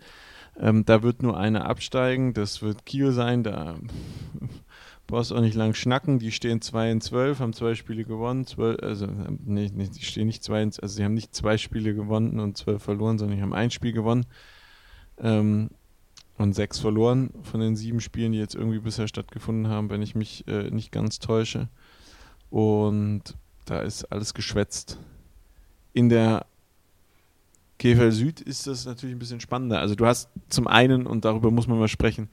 ähm, 0.59 0.85
da 0.85 1.03
wird 1.03 1.23
nur 1.23 1.37
eine 1.37 1.67
absteigen, 1.67 2.35
das 2.35 2.63
wird 2.63 2.87
Kiel 2.87 3.13
sein, 3.13 3.45
da 3.45 3.77
brauchst 5.09 5.33
auch 5.33 5.41
nicht 5.41 5.57
lang 5.57 5.75
schnacken. 5.75 6.21
Die 6.21 6.31
stehen 6.31 6.63
2 6.63 6.91
in 6.93 7.01
12, 7.01 7.41
haben 7.41 7.53
zwei 7.53 7.75
Spiele 7.75 8.05
gewonnen. 8.05 8.47
12, 8.47 8.81
also, 8.81 9.07
ähm, 9.07 9.41
nee, 9.45 9.69
nee, 9.75 9.89
die 9.89 10.05
stehen 10.05 10.29
nicht 10.29 10.45
2 10.45 10.63
in, 10.63 10.69
also 10.81 10.95
sie 10.95 11.03
haben 11.03 11.15
nicht 11.15 11.35
zwei 11.35 11.59
Spiele 11.59 11.95
gewonnen 11.95 12.39
und 12.39 12.57
12 12.57 12.81
verloren, 12.81 13.19
sondern 13.19 13.39
die 13.39 13.43
haben 13.43 13.55
ein 13.55 13.73
Spiel 13.73 13.93
gewonnen 13.93 14.27
ähm, 15.19 15.71
und 16.37 16.55
sechs 16.55 16.79
verloren 16.79 17.31
von 17.43 17.61
den 17.61 17.75
sieben 17.75 18.01
Spielen, 18.01 18.33
die 18.33 18.39
jetzt 18.39 18.55
irgendwie 18.55 18.79
bisher 18.79 19.09
stattgefunden 19.09 19.69
haben, 19.69 19.91
wenn 19.91 20.03
ich 20.03 20.15
mich 20.15 20.47
äh, 20.47 20.71
nicht 20.71 20.93
ganz 20.93 21.19
täusche. 21.19 21.69
Und 22.51 23.23
da 23.65 23.81
ist 23.81 24.05
alles 24.05 24.35
geschwätzt. 24.35 24.99
In 25.95 26.09
der 26.09 26.47
GFL 27.79 28.13
Süd 28.13 28.41
ist 28.41 28.67
das 28.67 28.85
natürlich 28.87 29.17
ein 29.17 29.21
bisschen 29.21 29.41
spannender. 29.41 29.81
Also 29.81 29.95
du 29.95 30.07
hast 30.07 30.29
zum 30.49 30.67
einen, 30.67 31.07
und 31.07 31.25
darüber 31.25 31.51
muss 31.51 31.67
man 31.67 31.79
mal 31.79 31.89
sprechen, 31.89 32.29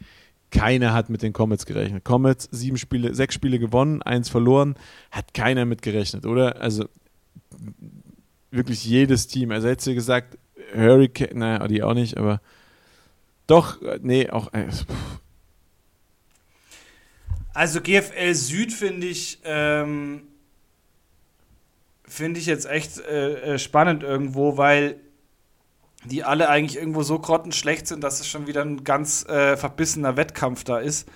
keiner 0.56 0.94
hat 0.94 1.10
mit 1.10 1.22
den 1.22 1.34
Comets 1.34 1.66
gerechnet. 1.66 2.06
Comets, 2.06 2.48
sieben 2.52 2.78
Spiele, 2.78 3.14
sechs 3.14 3.36
Spiele 3.36 3.60
gewonnen, 3.60 4.02
eins 4.02 4.30
verloren, 4.30 4.76
hat 5.12 5.34
keiner 5.34 5.66
mit 5.66 5.82
gerechnet, 5.82 6.26
oder? 6.26 6.62
Also 6.62 6.86
wirklich 8.52 8.86
jedes 8.86 9.28
Team. 9.28 9.52
Also 9.52 9.68
hättest 9.68 9.88
du 9.88 9.94
gesagt, 9.94 10.38
Hurricane, 10.74 11.38
naja, 11.38 11.68
die 11.68 11.84
auch 11.84 11.94
nicht, 11.94 12.18
aber 12.18 12.42
doch, 13.48 13.80
nee, 14.02 14.30
auch. 14.30 14.52
Äh. 14.54 14.68
Also 17.54 17.82
GFL 17.82 18.34
Süd 18.34 18.74
finde 18.74 19.08
ich, 19.08 19.40
ähm, 19.44 20.24
finde 22.08 22.40
ich 22.40 22.46
jetzt 22.46 22.66
echt 22.66 23.00
äh, 23.00 23.54
äh, 23.54 23.60
spannend 23.60 24.04
irgendwo, 24.04 24.58
weil 24.58 25.00
die 26.06 26.24
alle 26.24 26.50
eigentlich 26.50 26.78
irgendwo 26.78 27.04
so 27.04 27.20
grottenschlecht 27.20 27.88
sind, 27.88 28.04
dass 28.04 28.20
es 28.20 28.28
schon 28.28 28.48
wieder 28.48 28.62
ein 28.62 28.84
ganz 28.84 29.26
äh, 29.26 29.58
verbissener 29.58 30.18
Wettkampf 30.18 30.64
da 30.64 30.78
ist, 30.78 31.08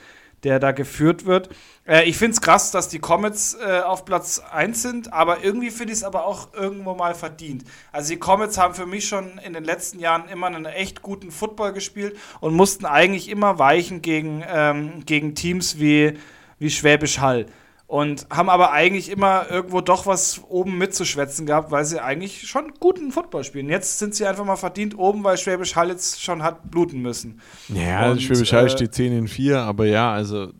der 0.43 0.59
da 0.59 0.71
geführt 0.71 1.25
wird. 1.25 1.49
Äh, 1.87 2.07
ich 2.09 2.17
finde 2.17 2.33
es 2.33 2.41
krass, 2.41 2.71
dass 2.71 2.89
die 2.89 2.99
Comets 2.99 3.55
äh, 3.55 3.79
auf 3.81 4.05
Platz 4.05 4.41
1 4.51 4.81
sind, 4.81 5.13
aber 5.13 5.43
irgendwie 5.43 5.69
finde 5.71 5.93
ich 5.93 5.99
es 5.99 6.03
aber 6.03 6.25
auch 6.25 6.53
irgendwo 6.53 6.95
mal 6.95 7.15
verdient. 7.15 7.63
Also 7.91 8.09
die 8.09 8.19
Comets 8.19 8.57
haben 8.57 8.73
für 8.73 8.85
mich 8.85 9.07
schon 9.07 9.37
in 9.39 9.53
den 9.53 9.63
letzten 9.63 9.99
Jahren 9.99 10.27
immer 10.29 10.47
einen 10.47 10.65
echt 10.65 11.01
guten 11.01 11.31
Football 11.31 11.73
gespielt 11.73 12.17
und 12.39 12.53
mussten 12.53 12.85
eigentlich 12.85 13.29
immer 13.29 13.59
weichen 13.59 14.01
gegen, 14.01 14.43
ähm, 14.47 15.05
gegen 15.05 15.35
Teams 15.35 15.79
wie, 15.79 16.17
wie 16.57 16.69
Schwäbisch 16.69 17.19
Hall 17.19 17.45
und 17.89 18.27
haben 18.29 18.49
aber 18.49 18.71
eigentlich 18.71 19.09
immer 19.09 19.49
irgendwo 19.49 19.81
doch 19.81 20.05
was 20.05 20.43
oben 20.47 20.77
mitzuschwätzen 20.77 21.47
gehabt, 21.47 21.71
weil 21.71 21.85
sie 21.85 21.99
eigentlich 21.99 22.47
schon 22.47 22.73
guten 22.79 23.11
Football 23.11 23.43
spielen. 23.43 23.67
Jetzt 23.67 23.97
sind 23.97 24.13
sie 24.13 24.27
einfach 24.27 24.45
mal 24.45 24.57
verdient 24.57 24.95
oben, 24.95 25.23
weil 25.23 25.37
Schwäbisch 25.37 25.75
Hall 25.75 25.89
jetzt 25.89 26.21
schon 26.21 26.43
hat 26.43 26.69
bluten 26.69 27.01
müssen. 27.01 27.41
Ja, 27.67 28.11
und, 28.11 28.21
Schwäbisch 28.21 28.53
Hall 28.53 28.67
äh, 28.67 28.69
steht 28.69 28.93
10 28.93 29.11
in 29.11 29.27
4, 29.27 29.61
aber 29.61 29.87
ja, 29.87 30.13
also 30.13 30.51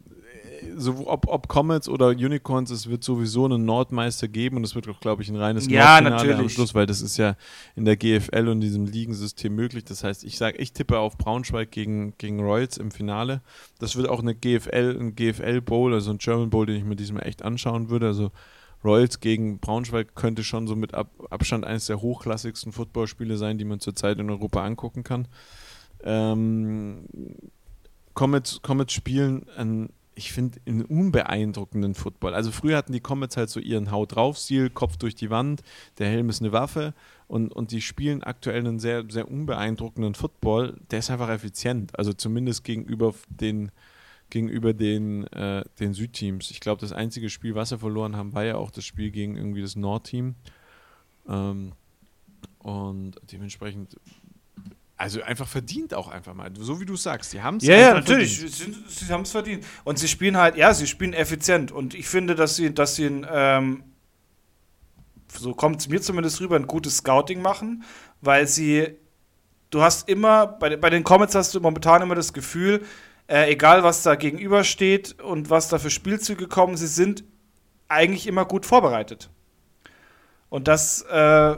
so, 0.79 1.07
ob, 1.07 1.27
ob 1.27 1.47
Comets 1.47 1.87
oder 1.87 2.07
Unicorns, 2.07 2.71
es 2.71 2.89
wird 2.89 3.03
sowieso 3.03 3.45
einen 3.45 3.65
Nordmeister 3.65 4.27
geben 4.27 4.57
und 4.57 4.63
es 4.63 4.75
wird 4.75 4.87
auch, 4.87 4.99
glaube 4.99 5.21
ich, 5.21 5.29
ein 5.29 5.35
reines 5.35 5.67
ja, 5.67 6.01
Nordfinale 6.01 6.37
am 6.37 6.49
Schluss, 6.49 6.73
weil 6.73 6.85
das 6.85 7.01
ist 7.01 7.17
ja 7.17 7.35
in 7.75 7.85
der 7.85 7.97
GFL 7.97 8.47
und 8.47 8.61
diesem 8.61 8.85
Ligensystem 8.85 9.53
möglich. 9.53 9.83
Das 9.83 10.03
heißt, 10.03 10.23
ich 10.23 10.37
sage, 10.37 10.57
ich 10.57 10.73
tippe 10.73 10.99
auf 10.99 11.17
Braunschweig 11.17 11.71
gegen, 11.71 12.13
gegen 12.17 12.39
Royals 12.39 12.77
im 12.77 12.91
Finale. 12.91 13.41
Das 13.79 13.95
wird 13.95 14.09
auch 14.09 14.21
eine 14.21 14.35
GFL, 14.35 14.97
ein 14.99 15.15
GFL 15.15 15.61
Bowl, 15.61 15.93
also 15.93 16.11
ein 16.11 16.17
German 16.17 16.49
Bowl, 16.49 16.65
den 16.65 16.77
ich 16.77 16.85
mir 16.85 16.95
diesmal 16.95 17.27
echt 17.27 17.43
anschauen 17.43 17.89
würde. 17.89 18.07
Also 18.07 18.31
Royals 18.83 19.19
gegen 19.19 19.59
Braunschweig 19.59 20.15
könnte 20.15 20.43
schon 20.43 20.67
so 20.67 20.75
mit 20.75 20.93
Ab 20.93 21.11
Abstand 21.29 21.65
eines 21.65 21.87
der 21.87 22.01
hochklassigsten 22.01 22.71
Footballspiele 22.71 23.37
sein, 23.37 23.57
die 23.57 23.65
man 23.65 23.79
zurzeit 23.79 24.19
in 24.19 24.29
Europa 24.29 24.63
angucken 24.63 25.03
kann. 25.03 25.27
Ähm, 26.03 27.05
Comets, 28.13 28.61
Comets 28.61 28.93
spielen 28.93 29.45
ein 29.55 29.89
ich 30.19 30.33
finde, 30.33 30.59
einen 30.65 30.83
unbeeindruckenden 30.83 31.95
Football. 31.95 32.33
Also 32.33 32.51
früher 32.51 32.75
hatten 32.75 32.91
die 32.91 32.99
Comets 32.99 33.37
halt 33.37 33.49
so 33.49 33.61
ihren 33.61 33.89
Haut 33.89 34.15
drauf 34.15 34.37
Stil, 34.37 34.69
Kopf 34.69 34.97
durch 34.97 35.15
die 35.15 35.29
Wand, 35.29 35.61
der 35.97 36.09
Helm 36.09 36.27
ist 36.27 36.41
eine 36.41 36.51
Waffe 36.51 36.93
und, 37.27 37.53
und 37.53 37.71
die 37.71 37.81
spielen 37.81 38.21
aktuell 38.21 38.59
einen 38.59 38.79
sehr, 38.79 39.05
sehr 39.07 39.31
unbeeindruckenden 39.31 40.15
Football. 40.15 40.77
Der 40.91 40.99
ist 40.99 41.09
einfach 41.09 41.29
effizient, 41.29 41.97
also 41.97 42.11
zumindest 42.11 42.65
gegenüber 42.65 43.13
den, 43.29 43.71
gegenüber 44.29 44.73
den, 44.73 45.25
äh, 45.27 45.63
den 45.79 45.93
Südteams. 45.93 46.51
Ich 46.51 46.59
glaube, 46.59 46.81
das 46.81 46.91
einzige 46.91 47.29
Spiel, 47.29 47.55
was 47.55 47.69
sie 47.69 47.77
verloren 47.77 48.17
haben, 48.17 48.33
war 48.33 48.43
ja 48.43 48.55
auch 48.55 48.71
das 48.71 48.83
Spiel 48.83 49.11
gegen 49.11 49.37
irgendwie 49.37 49.61
das 49.61 49.77
Nordteam. 49.77 50.35
Ähm, 51.29 51.71
und 52.57 53.13
dementsprechend 53.31 53.95
also 54.99 55.23
einfach 55.23 55.47
verdient 55.47 55.93
auch 55.93 56.09
einfach 56.09 56.33
mal. 56.33 56.51
So 56.59 56.81
wie 56.81 56.85
du 56.85 56.97
sagst. 56.97 57.31
Sie 57.31 57.41
haben 57.41 57.57
es 57.57 57.63
Ja, 57.63 57.77
ja, 57.77 57.93
natürlich. 57.93 58.37
Verdient. 58.37 58.89
Sie, 58.89 59.05
sie 59.05 59.13
haben 59.13 59.21
es 59.21 59.31
verdient. 59.31 59.65
Und 59.85 59.97
sie 59.97 60.09
spielen 60.09 60.35
halt, 60.35 60.57
ja, 60.57 60.73
sie 60.73 60.87
spielen 60.87 61.13
effizient. 61.13 61.71
Und 61.71 61.93
ich 61.93 62.09
finde, 62.09 62.35
dass 62.35 62.57
sie, 62.57 62.73
dass 62.73 62.97
sie 62.97 63.05
ein, 63.05 63.25
ähm, 63.31 63.83
so 65.31 65.53
kommt 65.53 65.79
es 65.79 65.87
mir 65.87 66.01
zumindest 66.01 66.41
rüber, 66.41 66.57
ein 66.57 66.67
gutes 66.67 66.97
Scouting 66.97 67.41
machen, 67.41 67.85
weil 68.19 68.45
sie, 68.45 68.97
du 69.69 69.81
hast 69.81 70.09
immer, 70.09 70.45
bei, 70.47 70.75
bei 70.75 70.89
den 70.89 71.05
Comets 71.05 71.33
hast 71.33 71.55
du 71.55 71.61
momentan 71.61 72.01
immer 72.01 72.15
das 72.15 72.33
Gefühl, 72.33 72.83
äh, 73.27 73.49
egal 73.49 73.83
was 73.83 74.03
da 74.03 74.15
gegenübersteht 74.15 75.21
und 75.21 75.49
was 75.49 75.69
da 75.69 75.79
für 75.79 75.89
Spielzüge 75.89 76.47
kommen, 76.47 76.75
sie 76.75 76.87
sind 76.87 77.23
eigentlich 77.87 78.27
immer 78.27 78.43
gut 78.43 78.65
vorbereitet. 78.65 79.29
Und 80.49 80.67
das 80.67 81.03
äh, 81.03 81.55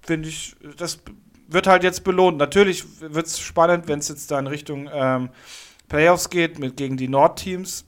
finde 0.00 0.28
ich, 0.30 0.56
das 0.78 1.00
wird 1.48 1.66
halt 1.66 1.82
jetzt 1.82 2.04
belohnt. 2.04 2.38
Natürlich 2.38 2.84
wird 3.00 3.26
es 3.26 3.40
spannend, 3.40 3.88
wenn 3.88 3.98
es 3.98 4.08
jetzt 4.08 4.30
da 4.30 4.38
in 4.38 4.46
Richtung 4.46 4.88
ähm, 4.92 5.30
Playoffs 5.88 6.30
geht 6.30 6.58
mit, 6.58 6.76
gegen 6.76 6.96
die 6.96 7.08
Nordteams. 7.08 7.84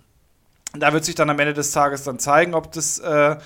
Da 0.72 0.92
wird 0.92 1.04
sich 1.04 1.14
dann 1.14 1.30
am 1.30 1.38
Ende 1.38 1.54
des 1.54 1.72
Tages 1.72 2.02
dann 2.04 2.18
zeigen, 2.18 2.54
ob 2.54 2.72
das, 2.72 2.98
äh, 2.98 3.36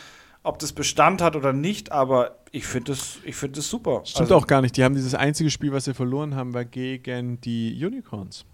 ob 0.43 0.59
das 0.59 0.73
Bestand 0.73 1.21
hat 1.21 1.37
oder 1.37 1.53
nicht. 1.53 1.91
Aber 1.91 2.37
ich 2.53 2.67
finde 2.67 2.93
es 2.93 3.19
find 3.33 3.57
super. 3.57 4.03
Stimmt 4.05 4.23
also, 4.23 4.37
auch 4.37 4.47
gar 4.47 4.63
nicht. 4.63 4.77
Die 4.77 4.85
haben 4.85 4.95
dieses 4.95 5.15
einzige 5.15 5.51
Spiel, 5.51 5.73
was 5.73 5.85
sie 5.85 5.95
verloren 5.95 6.37
haben, 6.37 6.55
war 6.55 6.65
gegen 6.65 7.41
die 7.41 7.85
Unicorns. 7.85 8.45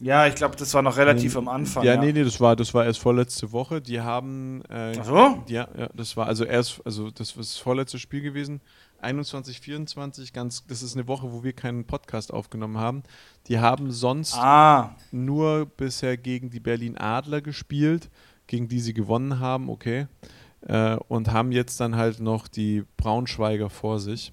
Ja, 0.00 0.26
ich 0.26 0.34
glaube, 0.34 0.56
das 0.56 0.74
war 0.74 0.82
noch 0.82 0.96
relativ 0.96 1.34
nee, 1.34 1.38
am 1.38 1.48
Anfang. 1.48 1.84
Ja, 1.84 1.94
ja, 1.94 2.00
nee, 2.00 2.12
nee, 2.12 2.24
das 2.24 2.40
war, 2.40 2.56
das 2.56 2.74
war 2.74 2.84
erst 2.84 2.98
vorletzte 2.98 3.52
Woche. 3.52 3.80
Die 3.80 4.00
haben. 4.00 4.62
Äh, 4.68 4.98
Ach 5.00 5.04
so? 5.04 5.42
Ja, 5.46 5.68
ja, 5.76 5.88
das 5.94 6.16
war 6.16 6.26
also 6.26 6.44
erst, 6.44 6.80
also 6.84 7.10
das 7.10 7.36
war 7.36 7.42
das 7.42 7.56
vorletzte 7.56 7.98
Spiel 7.98 8.20
gewesen. 8.20 8.60
21, 9.04 9.60
24, 9.60 10.32
ganz, 10.32 10.66
das 10.66 10.82
ist 10.82 10.96
eine 10.96 11.06
Woche, 11.06 11.32
wo 11.32 11.44
wir 11.44 11.52
keinen 11.52 11.84
Podcast 11.84 12.32
aufgenommen 12.32 12.78
haben. 12.78 13.02
Die 13.46 13.58
haben 13.58 13.92
sonst 13.92 14.36
ah. 14.36 14.96
nur 15.12 15.66
bisher 15.66 16.16
gegen 16.16 16.50
die 16.50 16.60
Berlin 16.60 16.96
Adler 16.98 17.40
gespielt, 17.40 18.10
gegen 18.46 18.68
die 18.68 18.80
sie 18.80 18.94
gewonnen 18.94 19.38
haben, 19.38 19.68
okay. 19.68 20.08
Äh, 20.62 20.96
und 21.08 21.30
haben 21.30 21.52
jetzt 21.52 21.78
dann 21.80 21.96
halt 21.96 22.20
noch 22.20 22.48
die 22.48 22.84
Braunschweiger 22.96 23.70
vor 23.70 24.00
sich. 24.00 24.32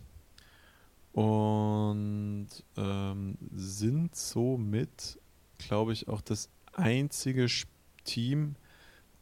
Und 1.14 2.48
ähm, 2.78 3.38
sind 3.54 4.16
somit, 4.16 5.20
glaube 5.58 5.92
ich, 5.92 6.08
auch 6.08 6.22
das 6.22 6.50
einzige 6.74 7.48
Team, 8.06 8.56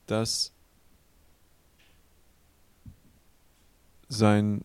das 0.06 0.54
sein 4.08 4.64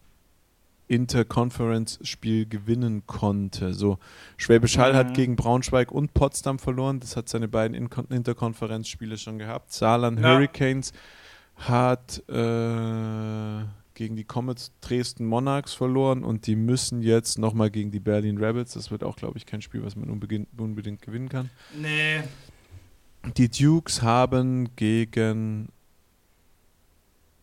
Interconference-Spiel 0.89 2.47
gewinnen 2.47 3.07
konnte. 3.07 3.75
So, 3.75 3.99
Schwäbisch 4.37 4.79
Hall 4.79 4.93
mhm. 4.93 4.97
hat 4.97 5.15
gegen 5.15 5.37
Braunschweig 5.37 5.91
und 5.91 6.15
Potsdam 6.15 6.59
verloren. 6.59 7.01
Das 7.01 7.17
hat 7.17 7.29
seine 7.29 7.49
beiden 7.49 7.75
In 7.75 7.89
Interconference-Spiele 8.11 9.17
schon 9.17 9.39
gehabt. 9.39 9.73
Saarland 9.73 10.21
ja. 10.21 10.35
Hurricanes 10.35 10.93
hat 11.57 12.23
äh, 12.29 13.65
gegen 13.95 14.17
die 14.17 14.25
Comets 14.25 14.73
Dresden 14.81 15.25
Monarchs 15.25 15.73
verloren 15.73 16.25
und 16.25 16.47
die 16.47 16.57
müssen 16.57 17.03
jetzt 17.03 17.39
nochmal 17.39 17.71
gegen 17.71 17.91
die 17.91 18.01
Berlin 18.01 18.39
Rebels. 18.39 18.75
Das 18.75 18.91
wird 18.91 19.05
auch, 19.05 19.17
glaube 19.17 19.39
ich, 19.39 19.47
kein 19.47 19.63
Spiel, 19.63 19.85
was 19.85 19.97
man 19.97 20.11
unbedingt, 20.11 20.49
unbedingt 20.59 21.01
gewinnen 21.01 21.29
kann. 21.29 21.51
Nee. 21.81 22.23
Die 23.37 23.49
Dukes 23.49 24.03
haben 24.03 24.69
gegen. 24.77 25.69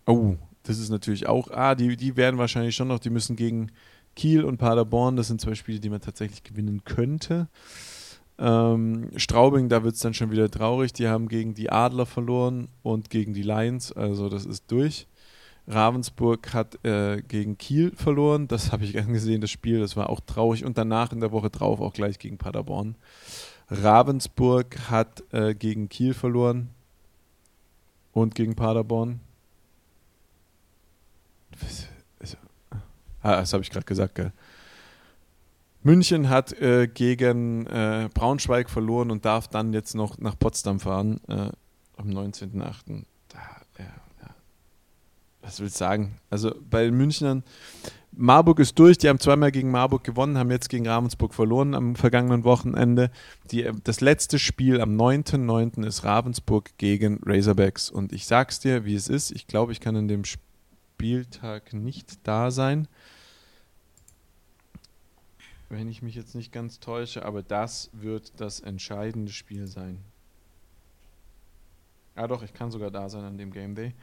Oh, 0.06 0.36
das 0.64 0.80
ist 0.80 0.90
natürlich 0.90 1.28
auch, 1.28 1.50
ah, 1.52 1.76
die, 1.76 1.96
die 1.96 2.18
werden 2.18 2.38
wahrscheinlich 2.38 2.76
schon 2.76 2.88
noch, 2.88 3.00
die 3.00 3.10
müssen 3.10 3.36
gegen 3.36 3.72
Kiel 4.16 4.44
und 4.44 4.58
Paderborn, 4.58 5.16
das 5.16 5.28
sind 5.28 5.42
zwei 5.42 5.56
Spiele, 5.56 5.80
die 5.80 5.90
man 5.90 6.02
tatsächlich 6.02 6.44
gewinnen 6.44 6.84
könnte. 6.84 7.48
Ähm, 8.38 9.10
Straubing, 9.16 9.70
da 9.70 9.84
wird 9.84 9.96
es 9.96 10.02
dann 10.02 10.14
schon 10.14 10.32
wieder 10.32 10.50
traurig, 10.50 10.94
die 10.94 11.08
haben 11.08 11.28
gegen 11.28 11.54
die 11.54 11.72
Adler 11.72 12.06
verloren 12.06 12.68
und 12.82 13.10
gegen 13.10 13.34
die 13.34 13.44
Lions, 13.44 13.92
also 13.92 14.30
das 14.30 14.46
ist 14.46 14.72
durch. 14.72 15.08
Ravensburg 15.68 16.54
hat 16.54 16.84
äh, 16.84 17.22
gegen 17.22 17.58
Kiel 17.58 17.92
verloren, 17.96 18.48
das 18.48 18.72
habe 18.72 18.84
ich 18.84 18.94
gern 18.94 19.14
gesehen, 19.14 19.42
das 19.42 19.52
Spiel, 19.52 19.80
das 19.80 19.96
war 19.96 20.10
auch 20.10 20.20
traurig 20.20 20.66
und 20.66 20.78
danach 20.78 21.12
in 21.12 21.20
der 21.20 21.32
Woche 21.32 21.50
drauf 21.50 21.80
auch 21.82 21.94
gleich 21.94 22.20
gegen 22.20 22.38
Paderborn. 22.38 22.96
Ravensburg 23.70 24.90
hat 24.90 25.24
äh, 25.32 25.56
gegen 25.56 25.88
Kiel 25.88 26.14
verloren 26.14 26.70
und 28.12 28.36
gegen 28.36 28.56
Paderborn. 28.56 29.22
Ah, 33.22 33.38
das 33.38 33.54
habe 33.54 33.64
ich 33.64 33.70
gerade 33.70 33.86
gesagt, 33.86 34.16
gell? 34.16 34.32
München 35.84 36.30
hat 36.30 36.54
äh, 36.60 36.88
gegen 36.88 37.66
äh, 37.68 38.10
Braunschweig 38.14 38.70
verloren 38.70 39.10
und 39.10 39.26
darf 39.26 39.48
dann 39.48 39.74
jetzt 39.74 39.96
noch 39.96 40.18
nach 40.20 40.38
Potsdam 40.38 40.80
fahren 40.80 41.20
äh, 41.28 41.50
am 41.98 42.08
19.08. 42.08 43.04
Da, 43.30 43.40
ja, 43.80 43.86
ja. 44.22 44.36
Was 45.42 45.60
willst 45.60 45.76
du 45.76 45.80
sagen? 45.80 46.20
Also 46.30 46.54
bei 46.70 46.84
den 46.84 46.96
Münchnern, 46.96 47.44
Marburg 48.12 48.60
ist 48.60 48.78
durch, 48.78 48.98
die 48.98 49.10
haben 49.10 49.20
zweimal 49.20 49.52
gegen 49.52 49.72
Marburg 49.72 50.04
gewonnen, 50.04 50.38
haben 50.38 50.52
jetzt 50.52 50.70
gegen 50.70 50.88
Ravensburg 50.88 51.34
verloren 51.34 51.74
am 51.74 51.96
vergangenen 51.96 52.44
Wochenende. 52.44 53.10
Die, 53.50 53.64
äh, 53.64 53.74
das 53.84 54.02
letzte 54.02 54.38
Spiel 54.38 54.82
am 54.82 54.96
9.09. 54.96 55.86
ist 55.86 56.04
Ravensburg 56.04 56.78
gegen 56.78 57.20
Razorbacks 57.26 57.90
und 57.90 58.14
ich 58.14 58.28
sag's 58.28 58.60
dir, 58.60 58.86
wie 58.86 58.96
es 58.96 59.08
ist. 59.08 59.32
Ich 59.32 59.48
glaube, 59.48 59.72
ich 59.72 59.80
kann 59.80 59.96
in 59.96 60.08
dem 60.08 60.26
Spiel 60.26 60.51
Spieltag 61.02 61.74
nicht 61.74 62.28
da 62.28 62.52
sein. 62.52 62.88
Wenn 65.68 65.90
ich 65.90 66.04
mich 66.04 66.14
jetzt 66.14 66.36
nicht 66.36 66.52
ganz 66.52 66.80
täusche, 66.80 67.26
aber 67.26 67.42
das 67.42 67.90
wird 67.92 68.34
das 68.40 68.60
entscheidende 68.60 69.32
Spiel 69.32 69.66
sein. 69.66 69.98
Ah 72.14 72.28
doch, 72.28 72.44
ich 72.44 72.54
kann 72.54 72.70
sogar 72.70 72.92
da 72.92 73.10
sein 73.10 73.24
an 73.24 73.40
dem 73.40 73.52
Game 73.52 73.74
Day. 73.74 73.96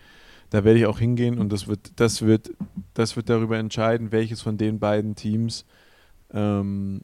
Da 0.50 0.64
werde 0.64 0.80
ich 0.80 0.86
auch 0.86 0.98
hingehen 0.98 1.38
und 1.38 1.52
das 1.52 1.68
wird, 1.68 1.92
das 2.00 2.22
wird, 2.22 2.50
das 2.94 3.14
wird 3.14 3.28
darüber 3.28 3.58
entscheiden, 3.58 4.10
welches 4.10 4.42
von 4.42 4.58
den 4.58 4.80
beiden 4.80 5.14
Teams 5.14 5.66
ähm, 6.32 7.02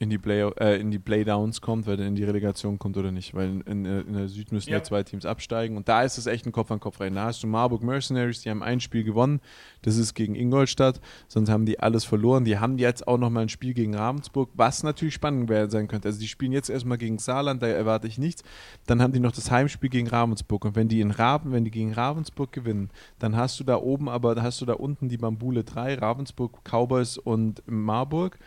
in 0.00 0.08
die, 0.08 0.16
Play 0.16 0.50
äh, 0.58 0.80
in 0.80 0.90
die 0.90 0.98
Playdowns 0.98 1.60
kommt, 1.60 1.86
weil 1.86 2.00
er 2.00 2.06
in 2.06 2.14
die 2.14 2.24
Relegation 2.24 2.78
kommt 2.78 2.96
oder 2.96 3.12
nicht. 3.12 3.34
Weil 3.34 3.60
in, 3.66 3.84
in 3.84 4.14
der 4.14 4.28
Süd 4.28 4.50
müssen 4.50 4.70
ja. 4.70 4.78
ja. 4.78 4.82
zwei 4.82 5.02
Teams 5.02 5.26
absteigen. 5.26 5.76
Und 5.76 5.90
da 5.90 6.02
ist 6.04 6.16
es 6.16 6.26
echt 6.26 6.46
ein 6.46 6.52
Kopf-an-Kopf-Rennen. 6.52 7.16
Da 7.16 7.24
hast 7.24 7.42
du 7.42 7.46
Marburg 7.46 7.82
Mercenaries, 7.82 8.40
die 8.40 8.48
haben 8.48 8.62
ein 8.62 8.80
Spiel 8.80 9.04
gewonnen. 9.04 9.42
Das 9.82 9.98
ist 9.98 10.14
gegen 10.14 10.34
Ingolstadt. 10.34 11.02
Sonst 11.28 11.50
haben 11.50 11.66
die 11.66 11.80
alles 11.80 12.04
verloren. 12.04 12.46
Die 12.46 12.58
haben 12.58 12.78
jetzt 12.78 13.06
auch 13.06 13.18
nochmal 13.18 13.42
ein 13.42 13.48
Spiel 13.50 13.74
gegen 13.74 13.94
Ravensburg, 13.94 14.48
was 14.54 14.82
natürlich 14.82 15.12
spannend 15.12 15.50
sein 15.70 15.86
könnte. 15.86 16.08
Also 16.08 16.18
die 16.18 16.28
spielen 16.28 16.52
jetzt 16.52 16.70
erstmal 16.70 16.96
gegen 16.96 17.18
Saarland, 17.18 17.62
da 17.62 17.66
erwarte 17.66 18.06
ich 18.06 18.16
nichts. 18.16 18.42
Dann 18.86 19.02
haben 19.02 19.12
die 19.12 19.20
noch 19.20 19.32
das 19.32 19.50
Heimspiel 19.50 19.90
gegen 19.90 20.08
Ravensburg. 20.08 20.64
Und 20.64 20.76
wenn 20.76 20.88
die 20.88 21.02
in 21.02 21.10
Raven, 21.10 21.52
wenn 21.52 21.66
die 21.66 21.70
gegen 21.70 21.92
Ravensburg 21.92 22.52
gewinnen, 22.52 22.88
dann 23.18 23.36
hast 23.36 23.60
du 23.60 23.64
da 23.64 23.76
oben, 23.76 24.08
aber 24.08 24.42
hast 24.42 24.62
du 24.62 24.64
da 24.64 24.72
unten 24.72 25.10
die 25.10 25.18
Bambule 25.18 25.62
3, 25.62 25.96
Ravensburg, 25.96 26.60
Cowboys 26.64 27.18
und 27.18 27.62
Marburg 27.66 28.38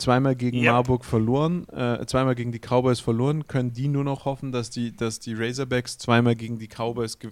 zweimal 0.00 0.34
gegen 0.36 0.58
yep. 0.58 0.72
Marburg 0.72 1.04
verloren, 1.04 1.68
äh, 1.68 2.04
zweimal 2.06 2.34
gegen 2.34 2.52
die 2.52 2.58
Cowboys 2.58 3.00
verloren, 3.00 3.46
können 3.46 3.72
die 3.72 3.88
nur 3.88 4.04
noch 4.04 4.24
hoffen, 4.24 4.52
dass 4.52 4.70
die, 4.70 4.94
dass 4.94 5.20
die 5.20 5.34
Razorbacks 5.34 5.98
zweimal 5.98 6.34
gegen 6.34 6.58
die 6.58 6.68
Cowboys 6.68 7.18
gew 7.18 7.30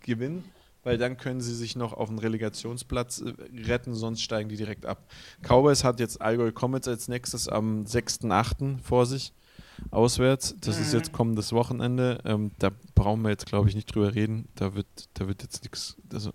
gewinnen, 0.00 0.44
weil 0.82 0.98
dann 0.98 1.16
können 1.16 1.40
sie 1.40 1.54
sich 1.54 1.76
noch 1.76 1.92
auf 1.92 2.08
den 2.08 2.18
Relegationsplatz 2.18 3.20
äh, 3.22 3.34
retten, 3.66 3.94
sonst 3.94 4.22
steigen 4.22 4.48
die 4.48 4.56
direkt 4.56 4.86
ab. 4.86 5.10
Cowboys 5.42 5.84
hat 5.84 6.00
jetzt 6.00 6.20
Allgäu 6.20 6.50
Comets 6.52 6.88
als 6.88 7.08
nächstes 7.08 7.48
am 7.48 7.84
6.8. 7.84 8.78
vor 8.82 9.06
sich, 9.06 9.32
auswärts. 9.90 10.56
Das 10.60 10.76
mhm. 10.76 10.82
ist 10.82 10.92
jetzt 10.94 11.12
kommendes 11.12 11.52
Wochenende. 11.52 12.18
Ähm, 12.24 12.52
da 12.58 12.70
brauchen 12.94 13.22
wir 13.22 13.30
jetzt, 13.30 13.46
glaube 13.46 13.68
ich, 13.68 13.74
nicht 13.74 13.94
drüber 13.94 14.14
reden. 14.14 14.48
Da 14.54 14.74
wird, 14.74 14.86
da 15.14 15.28
wird 15.28 15.42
jetzt 15.42 15.62
nichts. 15.62 15.96
Also 16.12 16.32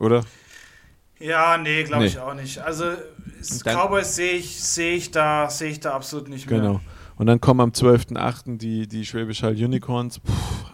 oder? 0.00 0.24
Ja, 1.20 1.58
nee, 1.58 1.84
glaube 1.84 2.02
nee. 2.04 2.08
ich 2.08 2.18
auch 2.18 2.34
nicht. 2.34 2.58
Also 2.58 2.84
dann, 3.64 3.76
Cowboys 3.76 4.16
sehe 4.16 4.32
ich, 4.32 4.60
seh 4.60 4.94
ich, 4.94 5.10
da, 5.10 5.48
seh 5.50 5.68
ich 5.68 5.80
da 5.80 5.94
absolut 5.94 6.28
nicht 6.28 6.48
mehr. 6.48 6.60
Genau. 6.60 6.80
Und 7.16 7.26
dann 7.26 7.40
kommen 7.40 7.60
am 7.60 7.70
12.8. 7.70 8.56
die, 8.56 8.88
die 8.88 9.04
Schwäbisch 9.04 9.42
Hall 9.42 9.52
Unicorns. 9.52 10.20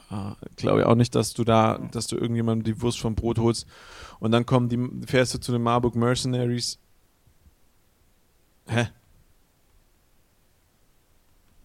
Ah, 0.09 0.37
glaube 0.55 0.81
ich 0.81 0.87
auch 0.87 0.95
nicht, 0.95 1.17
dass 1.17 1.35
du 1.35 1.43
da, 1.43 1.81
dass 1.91 2.07
du 2.07 2.15
irgendjemandem 2.15 2.63
die 2.63 2.81
Wurst 2.81 3.01
vom 3.01 3.17
Brot 3.17 3.41
holst. 3.41 3.67
Und 4.21 4.31
dann 4.31 4.47
kommen 4.47 4.69
die, 4.69 5.07
fährst 5.07 5.35
du 5.35 5.39
zu 5.39 5.51
den 5.51 5.63
Marburg 5.63 5.97
Mercenaries. 5.97 6.79
Hä? 8.69 8.89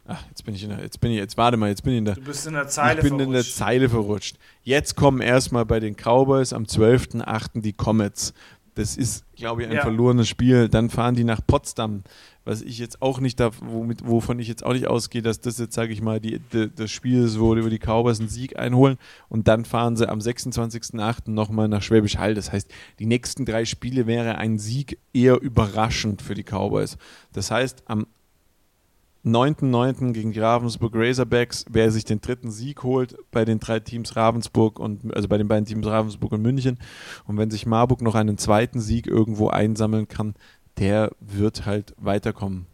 Ach, 0.08 0.24
jetzt 0.30 0.44
bin 0.44 0.56
ich 0.56 0.64
in 0.64 0.70
der, 0.70 0.82
jetzt 0.82 1.00
bin 1.00 1.12
ich, 1.12 1.18
jetzt 1.18 1.38
warte 1.38 1.58
mal, 1.58 1.70
jetzt 1.70 1.84
bin 1.84 1.94
ich 1.94 2.00
in 2.00 2.06
der. 2.06 2.16
Du 2.16 2.22
bist 2.22 2.48
in 2.48 2.54
der 2.54 2.68
Zeile 2.68 3.00
Ich 3.00 3.04
bin 3.04 3.18
verrutscht. 3.18 3.28
in 3.28 3.34
der 3.34 3.44
Zeile 3.44 3.90
verrutscht. 3.90 4.38
Jetzt 4.64 4.96
kommen 4.96 5.22
erstmal 5.22 5.66
bei 5.66 5.80
den 5.80 5.96
Cowboys 5.96 6.54
am 6.54 6.64
12.8. 6.64 7.62
die 7.62 7.74
Comets. 7.74 8.34
Das 8.76 8.96
ist, 8.96 9.26
glaube 9.36 9.64
ich, 9.64 9.70
ein 9.70 9.76
ja. 9.76 9.82
verlorenes 9.82 10.30
Spiel. 10.30 10.70
Dann 10.70 10.90
fahren 10.90 11.16
die 11.16 11.26
nach 11.26 11.42
Potsdam, 11.46 12.04
was 12.46 12.62
ich 12.62 12.80
jetzt 12.80 13.02
auch 13.02 13.20
nicht, 13.20 13.40
da, 13.40 13.52
womit, 13.60 14.08
wovon 14.08 14.40
ich 14.40 14.48
jetzt 14.48 14.66
auch 14.66 14.74
nicht 14.74 14.88
ausgehe, 14.88 15.22
dass 15.22 15.42
das 15.42 15.60
jetzt, 15.60 15.74
sage 15.74 15.92
ich 15.92 16.02
mal, 16.02 16.22
die, 16.22 16.40
die, 16.40 16.70
das 16.74 16.90
Spiel 16.90 17.24
ist, 17.24 17.40
wo 17.40 17.54
die 17.54 17.70
die 17.70 17.80
Cowboys 17.80 18.20
einen 18.20 18.30
Sieg 18.30 18.58
einholen. 18.58 18.98
Und 19.28 19.48
dann 19.48 19.66
fahren 19.66 19.98
sie 19.98 20.08
am 20.08 20.20
26.08. 20.20 21.30
nochmal 21.30 21.68
nach 21.68 21.82
Schwäbisch 21.82 22.18
Hall. 22.18 22.34
Das 22.34 22.52
heißt, 22.52 22.72
die 23.00 23.06
nächsten 23.06 23.46
drei 23.46 23.66
Spiele 23.66 24.08
wäre 24.08 24.38
ein 24.38 24.58
Sieg 24.58 24.98
eher 25.14 25.42
überraschend 25.42 26.22
für 26.22 26.34
die 26.34 26.44
Cowboys. 26.44 26.98
Das 27.34 27.52
heißt, 27.52 27.84
am 27.88 28.08
9.9. 29.26 30.14
gegen 30.14 30.32
die 30.32 30.40
Ravensburg 30.40 30.94
Razorbacks, 30.96 31.66
wer 31.70 31.92
sich 31.92 32.06
den 32.06 32.22
dritten 32.22 32.50
Sieg 32.50 32.82
holt 32.82 33.16
bei 33.32 33.46
den 33.46 33.60
drei 33.60 33.80
Teams 33.80 34.16
Ravensburg 34.16 34.80
und 34.80 35.16
also 35.16 35.28
bei 35.28 35.38
den 35.38 35.48
beiden 35.48 35.66
Teams 35.66 35.86
Ravensburg 35.86 36.32
und 36.32 36.42
München. 36.42 36.80
Und 37.26 37.38
wenn 37.38 37.52
sich 37.52 37.66
Marburg 37.68 38.02
noch 38.02 38.16
einen 38.16 38.38
zweiten 38.40 38.80
Sieg 38.80 39.06
irgendwo 39.06 39.50
einsammeln 39.50 40.08
kann, 40.08 40.34
der 40.80 41.12
wird 41.20 41.68
halt 41.68 41.94
weiterkommen. 41.98 42.66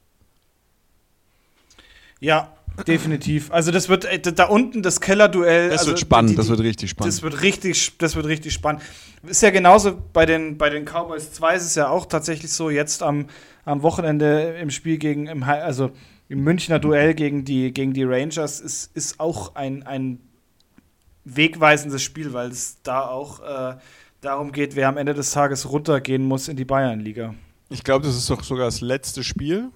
Ja, 2.20 2.54
definitiv. 2.88 3.52
Also 3.52 3.72
das 3.72 3.90
wird 3.90 4.06
äh, 4.06 4.20
da 4.20 4.46
unten 4.46 4.82
das 4.82 5.02
Kellerduell. 5.02 5.70
Das 5.70 5.80
also 5.80 5.92
wird 5.92 6.00
spannend, 6.00 6.30
die, 6.30 6.34
die, 6.34 6.38
das 6.38 6.50
wird 6.50 6.62
richtig 6.62 6.90
spannend. 6.92 7.14
Das 7.14 7.22
wird 7.22 7.42
richtig, 7.42 7.98
das 7.98 8.16
wird 8.16 8.26
richtig 8.26 8.54
spannend. 8.54 8.82
Ist 9.24 9.42
ja 9.42 9.50
genauso 9.50 10.02
bei 10.14 10.26
den, 10.26 10.58
bei 10.58 10.70
den 10.70 10.86
Cowboys 10.86 11.34
2 11.34 11.56
ist 11.56 11.66
es 11.66 11.76
ja 11.76 11.90
auch 11.90 12.06
tatsächlich 12.06 12.52
so, 12.52 12.70
jetzt 12.70 13.04
am, 13.04 13.28
am 13.66 13.84
Wochenende 13.84 14.56
im 14.62 14.70
Spiel 14.70 14.98
gegen, 14.98 15.28
im, 15.28 15.44
also 15.44 15.92
im 16.30 16.44
Münchner 16.44 16.80
Duell 16.80 17.14
gegen 17.14 17.46
die, 17.46 17.72
gegen 17.74 17.94
die 17.94 18.04
Rangers 18.04 18.60
ist, 18.60 18.96
ist 18.96 19.20
auch 19.20 19.56
ein, 19.56 19.84
ein 19.84 20.20
wegweisendes 21.24 22.04
Spiel, 22.04 22.34
weil 22.34 22.50
es 22.50 22.82
da 22.84 23.08
auch 23.08 23.40
äh, 23.40 23.78
darum 24.22 24.52
geht, 24.52 24.76
wer 24.76 24.90
am 24.90 24.98
Ende 24.98 25.14
des 25.14 25.32
Tages 25.32 25.70
runtergehen 25.70 26.24
muss 26.24 26.48
in 26.48 26.58
die 26.58 26.66
Bayernliga. 26.66 27.34
Ich 27.70 27.84
glaube, 27.84 28.06
das 28.06 28.16
ist 28.16 28.30
doch 28.30 28.44
sogar 28.44 28.66
das 28.66 28.82
letzte 28.82 29.24
Spiel. 29.24 29.70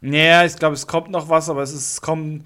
Naja, 0.00 0.44
ich 0.44 0.56
glaube, 0.56 0.74
es 0.74 0.86
kommt 0.86 1.10
noch 1.10 1.28
was, 1.28 1.48
aber 1.48 1.62
es 1.62 1.72
ist, 1.72 2.00
kommen. 2.00 2.44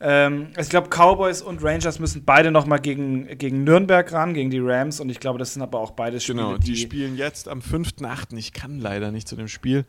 Ähm, 0.00 0.48
ich 0.58 0.68
glaube, 0.68 0.88
Cowboys 0.88 1.42
und 1.42 1.62
Rangers 1.62 1.98
müssen 1.98 2.24
beide 2.24 2.50
noch 2.50 2.66
mal 2.66 2.78
gegen, 2.78 3.38
gegen 3.38 3.62
Nürnberg 3.62 4.10
ran, 4.12 4.34
gegen 4.34 4.50
die 4.50 4.58
Rams. 4.58 5.00
Und 5.00 5.10
ich 5.10 5.20
glaube, 5.20 5.38
das 5.38 5.52
sind 5.52 5.62
aber 5.62 5.78
auch 5.78 5.92
beide 5.92 6.18
Spiele. 6.18 6.38
Genau, 6.38 6.56
die, 6.56 6.72
die 6.72 6.76
spielen 6.76 7.16
jetzt 7.16 7.48
am 7.48 7.60
5.8. 7.60 8.36
Ich 8.36 8.52
kann 8.52 8.80
leider 8.80 9.12
nicht 9.12 9.28
zu 9.28 9.36
dem 9.36 9.48
Spiel. 9.48 9.84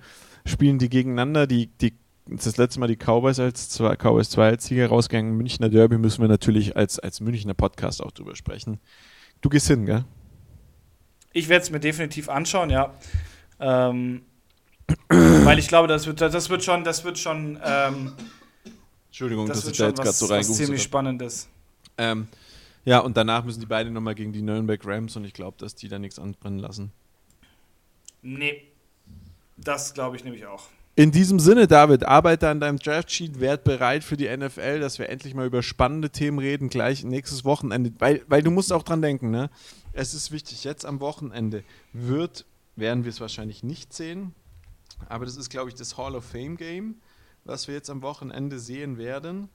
Spielen 0.45 0.77
die 0.77 0.89
gegeneinander. 0.89 1.47
Die, 1.47 1.67
die 1.67 1.93
das 2.27 2.57
letzte 2.57 2.79
Mal 2.79 2.87
die 2.87 2.95
Cowboys 2.95 3.39
als 3.39 3.69
zwei, 3.69 3.95
Cowboys 3.95 4.29
2 4.31 4.47
als 4.47 4.65
Sieger 4.65 4.87
rausgegangen. 4.87 5.37
Münchner 5.37 5.69
Derby 5.69 5.97
müssen 5.97 6.21
wir 6.21 6.27
natürlich 6.27 6.75
als, 6.75 6.97
als 6.99 7.21
Münchner 7.21 7.53
Podcast 7.53 8.03
auch 8.03 8.11
drüber 8.11 8.35
sprechen. 8.35 8.79
Du 9.41 9.49
gehst 9.49 9.67
hin, 9.67 9.85
gell? 9.85 10.05
Ich 11.33 11.49
werde 11.49 11.63
es 11.63 11.69
mir 11.69 11.79
definitiv 11.79 12.29
anschauen, 12.29 12.69
ja. 12.69 12.93
Ähm, 13.59 14.23
weil 15.09 15.59
ich 15.59 15.67
glaube, 15.67 15.87
das 15.87 16.07
wird, 16.07 16.21
das 16.21 16.49
wird 16.49 16.63
schon, 16.63 16.83
das 16.83 17.03
wird 17.03 17.19
schon. 17.19 17.59
Ähm, 17.63 18.13
Entschuldigung, 19.07 19.47
das 19.47 19.61
dass 19.61 19.71
ich 19.71 19.77
da 19.77 19.87
jetzt 19.87 20.01
gerade 20.01 20.11
so 20.11 20.25
reingerufen 20.25 20.65
ziemlich 20.65 20.83
spannendes. 20.83 21.47
Ähm, 21.97 22.27
ja, 22.85 22.99
und 22.99 23.17
danach 23.17 23.43
müssen 23.43 23.59
die 23.59 23.65
beiden 23.65 23.93
nochmal 23.93 24.15
gegen 24.15 24.33
die 24.33 24.41
Nürnberg 24.41 24.79
Rams 24.85 25.15
und 25.15 25.25
ich 25.25 25.33
glaube, 25.33 25.57
dass 25.57 25.75
die 25.75 25.87
da 25.87 25.99
nichts 25.99 26.19
anbrennen 26.19 26.59
lassen. 26.59 26.91
Nee. 28.21 28.63
Das 29.57 29.93
glaube 29.93 30.17
ich 30.17 30.23
nämlich 30.23 30.45
auch. 30.45 30.67
In 30.97 31.11
diesem 31.11 31.39
Sinne, 31.39 31.67
David, 31.67 32.05
arbeite 32.05 32.47
an 32.47 32.61
deinem 32.61 32.79
Draftsheet, 32.79 33.41
werd 33.41 33.65
bereit 33.65 34.05
für 34.05 34.15
die 34.15 34.29
NFL, 34.29 34.79
dass 34.79 34.97
wir 34.97 35.09
endlich 35.09 35.33
mal 35.33 35.45
über 35.45 35.61
spannende 35.61 36.09
Themen 36.09 36.39
reden, 36.39 36.69
gleich 36.69 37.03
nächstes 37.03 37.43
Wochenende. 37.43 37.91
Weil, 37.99 38.23
weil 38.27 38.41
du 38.41 38.49
musst 38.49 38.71
auch 38.71 38.83
dran 38.83 39.01
denken, 39.01 39.29
ne? 39.29 39.49
Es 39.91 40.13
ist 40.13 40.31
wichtig, 40.31 40.63
jetzt 40.63 40.85
am 40.85 41.01
Wochenende 41.01 41.65
wird, 41.91 42.45
werden 42.77 43.03
wir 43.03 43.09
es 43.09 43.19
wahrscheinlich 43.19 43.61
nicht 43.61 43.93
sehen, 43.93 44.33
aber 45.09 45.25
das 45.25 45.35
ist, 45.35 45.49
glaube 45.49 45.69
ich, 45.69 45.75
das 45.75 45.97
Hall 45.97 46.15
of 46.15 46.23
Fame 46.23 46.55
Game, 46.55 46.95
was 47.43 47.67
wir 47.67 47.75
jetzt 47.75 47.89
am 47.89 48.01
Wochenende 48.01 48.57
sehen 48.57 48.97
werden. 48.97 49.49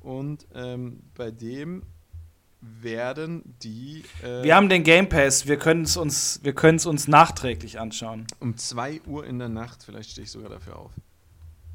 Und 0.00 0.46
ähm, 0.54 1.00
bei 1.14 1.30
dem 1.30 1.82
werden 2.80 3.54
die. 3.62 4.04
Äh, 4.22 4.42
wir 4.44 4.56
haben 4.56 4.68
den 4.68 4.82
Game 4.82 5.08
Pass, 5.08 5.46
wir 5.46 5.58
können 5.58 5.82
es 5.82 5.96
uns, 5.96 6.40
uns 6.86 7.08
nachträglich 7.08 7.80
anschauen. 7.80 8.26
Um 8.40 8.56
2 8.56 9.02
Uhr 9.06 9.26
in 9.26 9.38
der 9.38 9.48
Nacht, 9.48 9.82
vielleicht 9.84 10.10
stehe 10.10 10.24
ich 10.24 10.30
sogar 10.30 10.50
dafür 10.50 10.78
auf, 10.78 10.92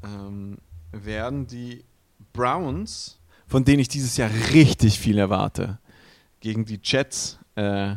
ähm, 0.04 0.58
werden 0.92 1.46
die 1.46 1.84
Browns, 2.32 3.18
von 3.46 3.64
denen 3.64 3.80
ich 3.80 3.88
dieses 3.88 4.16
Jahr 4.16 4.30
richtig 4.52 4.98
viel 4.98 5.18
erwarte, 5.18 5.78
gegen 6.40 6.64
die 6.64 6.80
Jets 6.82 7.38
äh, 7.56 7.96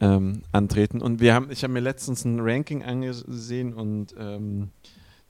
ähm, 0.00 0.42
antreten. 0.52 1.00
Und 1.00 1.20
wir 1.20 1.34
haben, 1.34 1.50
ich 1.50 1.62
habe 1.62 1.72
mir 1.72 1.80
letztens 1.80 2.24
ein 2.24 2.40
Ranking 2.40 2.82
angesehen 2.82 3.74
und 3.74 4.14
ähm, 4.18 4.70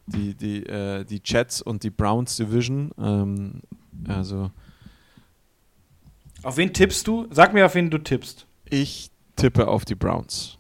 die, 0.07 0.35
die, 0.35 0.65
äh, 0.67 1.05
die 1.05 1.23
Jets 1.25 1.63
und 1.63 1.83
die 1.83 1.91
Browns 1.91 2.37
Division, 2.37 2.91
ähm, 2.99 3.63
also 4.07 4.51
auf 6.45 6.57
wen 6.57 6.73
tippst 6.73 7.07
du? 7.07 7.27
Sag 7.31 7.53
mir, 7.53 7.67
auf 7.67 7.75
wen 7.75 7.91
du 7.91 7.99
tippst. 7.99 8.47
Ich 8.69 9.11
tippe 9.37 9.69
auf 9.69 9.85
die 9.85 9.95
Browns. 9.95 10.59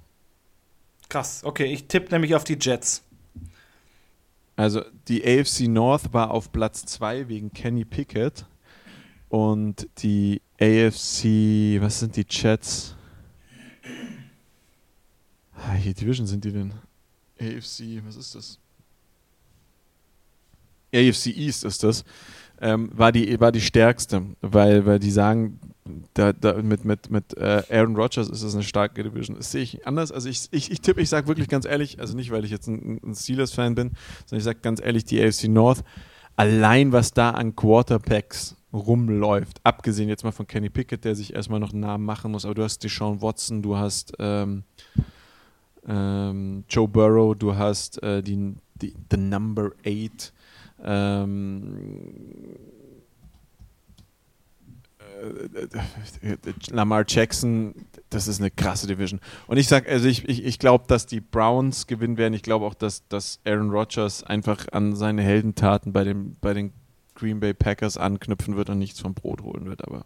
Krass, 1.08 1.42
okay, 1.44 1.66
ich 1.72 1.86
tippe 1.86 2.12
nämlich 2.12 2.34
auf 2.34 2.44
die 2.44 2.58
Jets. 2.60 3.02
Also 4.56 4.82
die 5.08 5.22
AFC 5.24 5.68
North 5.68 6.12
war 6.12 6.30
auf 6.30 6.52
Platz 6.52 6.84
2 6.86 7.28
wegen 7.28 7.52
Kenny 7.52 7.84
Pickett 7.84 8.46
und 9.28 9.88
die 9.98 10.40
AFC, 10.60 11.80
was 11.80 12.00
sind 12.00 12.16
die 12.16 12.26
Jets? 12.28 12.94
Ah, 15.56 15.72
hier 15.72 15.94
Division 15.94 16.26
sind 16.26 16.44
die 16.44 16.52
denn? 16.52 16.72
AFC, 17.40 18.02
was 18.04 18.16
ist 18.16 18.34
das? 18.34 18.58
AFC 20.94 21.26
East 21.36 21.64
ist 21.64 21.82
das. 21.82 22.04
Ähm, 22.60 22.90
war, 22.94 23.12
die, 23.12 23.40
war 23.40 23.52
die 23.52 23.60
stärkste, 23.60 24.22
weil, 24.40 24.86
weil 24.86 24.98
die 24.98 25.10
sagen, 25.10 25.58
da, 26.14 26.32
da, 26.32 26.54
mit, 26.62 26.84
mit, 26.84 27.10
mit 27.10 27.36
äh, 27.36 27.62
Aaron 27.70 27.96
Rodgers 27.96 28.28
ist 28.28 28.42
es 28.42 28.54
eine 28.54 28.62
starke 28.62 29.02
Division. 29.02 29.36
Das 29.36 29.52
sehe 29.52 29.62
ich 29.62 29.86
anders. 29.86 30.12
Also 30.12 30.28
ich, 30.28 30.48
ich, 30.50 30.70
ich 30.70 30.80
tippe, 30.80 31.00
ich 31.00 31.08
sage 31.08 31.28
wirklich 31.28 31.48
ganz 31.48 31.66
ehrlich, 31.66 32.00
also 32.00 32.16
nicht, 32.16 32.30
weil 32.30 32.44
ich 32.44 32.50
jetzt 32.50 32.68
ein, 32.68 33.00
ein 33.04 33.14
Steelers-Fan 33.14 33.74
bin, 33.74 33.92
sondern 34.24 34.38
ich 34.38 34.44
sage 34.44 34.60
ganz 34.62 34.80
ehrlich, 34.80 35.04
die 35.04 35.22
AFC 35.22 35.48
North, 35.48 35.84
allein 36.36 36.92
was 36.92 37.12
da 37.12 37.30
an 37.30 37.54
Quarterbacks 37.54 38.56
rumläuft, 38.72 39.60
abgesehen 39.62 40.08
jetzt 40.08 40.24
mal 40.24 40.32
von 40.32 40.46
Kenny 40.46 40.70
Pickett, 40.70 41.04
der 41.04 41.14
sich 41.14 41.34
erstmal 41.34 41.60
noch 41.60 41.72
einen 41.72 41.80
Namen 41.80 42.04
machen 42.04 42.32
muss, 42.32 42.44
aber 42.44 42.54
du 42.54 42.64
hast 42.64 42.82
Deshaun 42.82 43.22
Watson, 43.22 43.62
du 43.62 43.76
hast 43.76 44.14
ähm, 44.18 44.64
ähm, 45.86 46.64
Joe 46.68 46.88
Burrow, 46.88 47.36
du 47.36 47.54
hast 47.54 48.02
äh, 48.02 48.22
die, 48.22 48.54
die 48.74 48.94
The 49.10 49.16
Number 49.16 49.70
8. 49.86 50.32
Ähm, 50.84 52.56
äh, 56.22 56.36
Lamar 56.70 57.04
Jackson, 57.06 57.74
das 58.10 58.28
ist 58.28 58.40
eine 58.40 58.50
krasse 58.50 58.86
Division. 58.86 59.20
Und 59.46 59.56
ich 59.56 59.68
sag, 59.68 59.88
also 59.88 60.08
ich, 60.08 60.28
ich, 60.28 60.44
ich 60.44 60.58
glaube, 60.58 60.84
dass 60.86 61.06
die 61.06 61.20
Browns 61.20 61.86
gewinnen 61.86 62.16
werden. 62.16 62.34
Ich 62.34 62.42
glaube 62.42 62.66
auch, 62.66 62.74
dass, 62.74 63.06
dass 63.08 63.40
Aaron 63.44 63.70
Rodgers 63.70 64.22
einfach 64.22 64.66
an 64.72 64.94
seine 64.94 65.22
Heldentaten 65.22 65.92
bei, 65.92 66.04
dem, 66.04 66.36
bei 66.40 66.54
den 66.54 66.72
Green 67.14 67.40
Bay 67.40 67.54
Packers 67.54 67.96
anknüpfen 67.96 68.56
wird 68.56 68.70
und 68.70 68.78
nichts 68.78 69.00
vom 69.00 69.14
Brot 69.14 69.42
holen 69.42 69.66
wird, 69.66 69.84
aber 69.84 70.04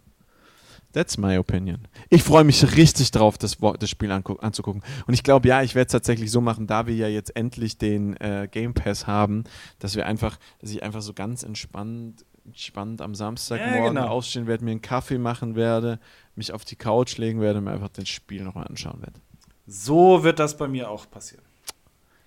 that's 0.93 1.17
my 1.17 1.37
opinion. 1.37 1.87
Ich 2.09 2.23
freue 2.23 2.43
mich 2.43 2.75
richtig 2.75 3.11
drauf, 3.11 3.37
das, 3.37 3.57
das 3.79 3.89
Spiel 3.89 4.11
anzugucken. 4.11 4.83
Und 5.07 5.13
ich 5.13 5.23
glaube, 5.23 5.47
ja, 5.47 5.61
ich 5.61 5.75
werde 5.75 5.87
es 5.87 5.91
tatsächlich 5.91 6.31
so 6.31 6.41
machen, 6.41 6.67
da 6.67 6.87
wir 6.87 6.95
ja 6.95 7.07
jetzt 7.07 7.35
endlich 7.35 7.77
den 7.77 8.15
äh, 8.17 8.47
Game 8.49 8.73
Pass 8.73 9.07
haben, 9.07 9.43
dass 9.79 9.95
wir 9.95 10.05
einfach, 10.05 10.37
dass 10.59 10.71
ich 10.71 10.83
einfach 10.83 11.01
so 11.01 11.13
ganz 11.13 11.43
entspannt 11.43 12.25
entspannt 12.45 13.01
am 13.01 13.13
Samstagmorgen 13.13 13.83
ja, 13.83 13.89
genau. 13.89 14.07
aufstehen 14.07 14.47
werde, 14.47 14.65
mir 14.65 14.71
einen 14.71 14.81
Kaffee 14.81 15.19
machen 15.19 15.55
werde, 15.55 15.99
mich 16.35 16.51
auf 16.51 16.65
die 16.65 16.75
Couch 16.75 17.17
legen 17.17 17.41
werde 17.41 17.59
und 17.59 17.65
mir 17.65 17.71
einfach 17.71 17.89
das 17.89 18.09
Spiel 18.09 18.43
nochmal 18.43 18.65
anschauen 18.65 19.01
werde. 19.01 19.19
So 19.67 20.23
wird 20.23 20.39
das 20.39 20.57
bei 20.57 20.67
mir 20.67 20.89
auch 20.89 21.09
passieren. 21.11 21.43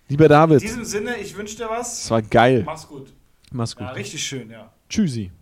Lieber 0.08 0.28
David. 0.28 0.62
In 0.62 0.68
diesem 0.68 0.84
Sinne, 0.84 1.16
ich 1.16 1.36
wünsche 1.36 1.56
dir 1.56 1.68
was. 1.68 2.04
Es 2.04 2.10
war 2.10 2.22
geil. 2.22 2.62
Mach's 2.64 2.86
gut. 2.86 3.12
Mach's 3.50 3.74
gut. 3.74 3.86
Ja, 3.86 3.92
richtig 3.92 4.22
schön, 4.22 4.50
ja. 4.50 4.72
Tschüssi. 4.88 5.32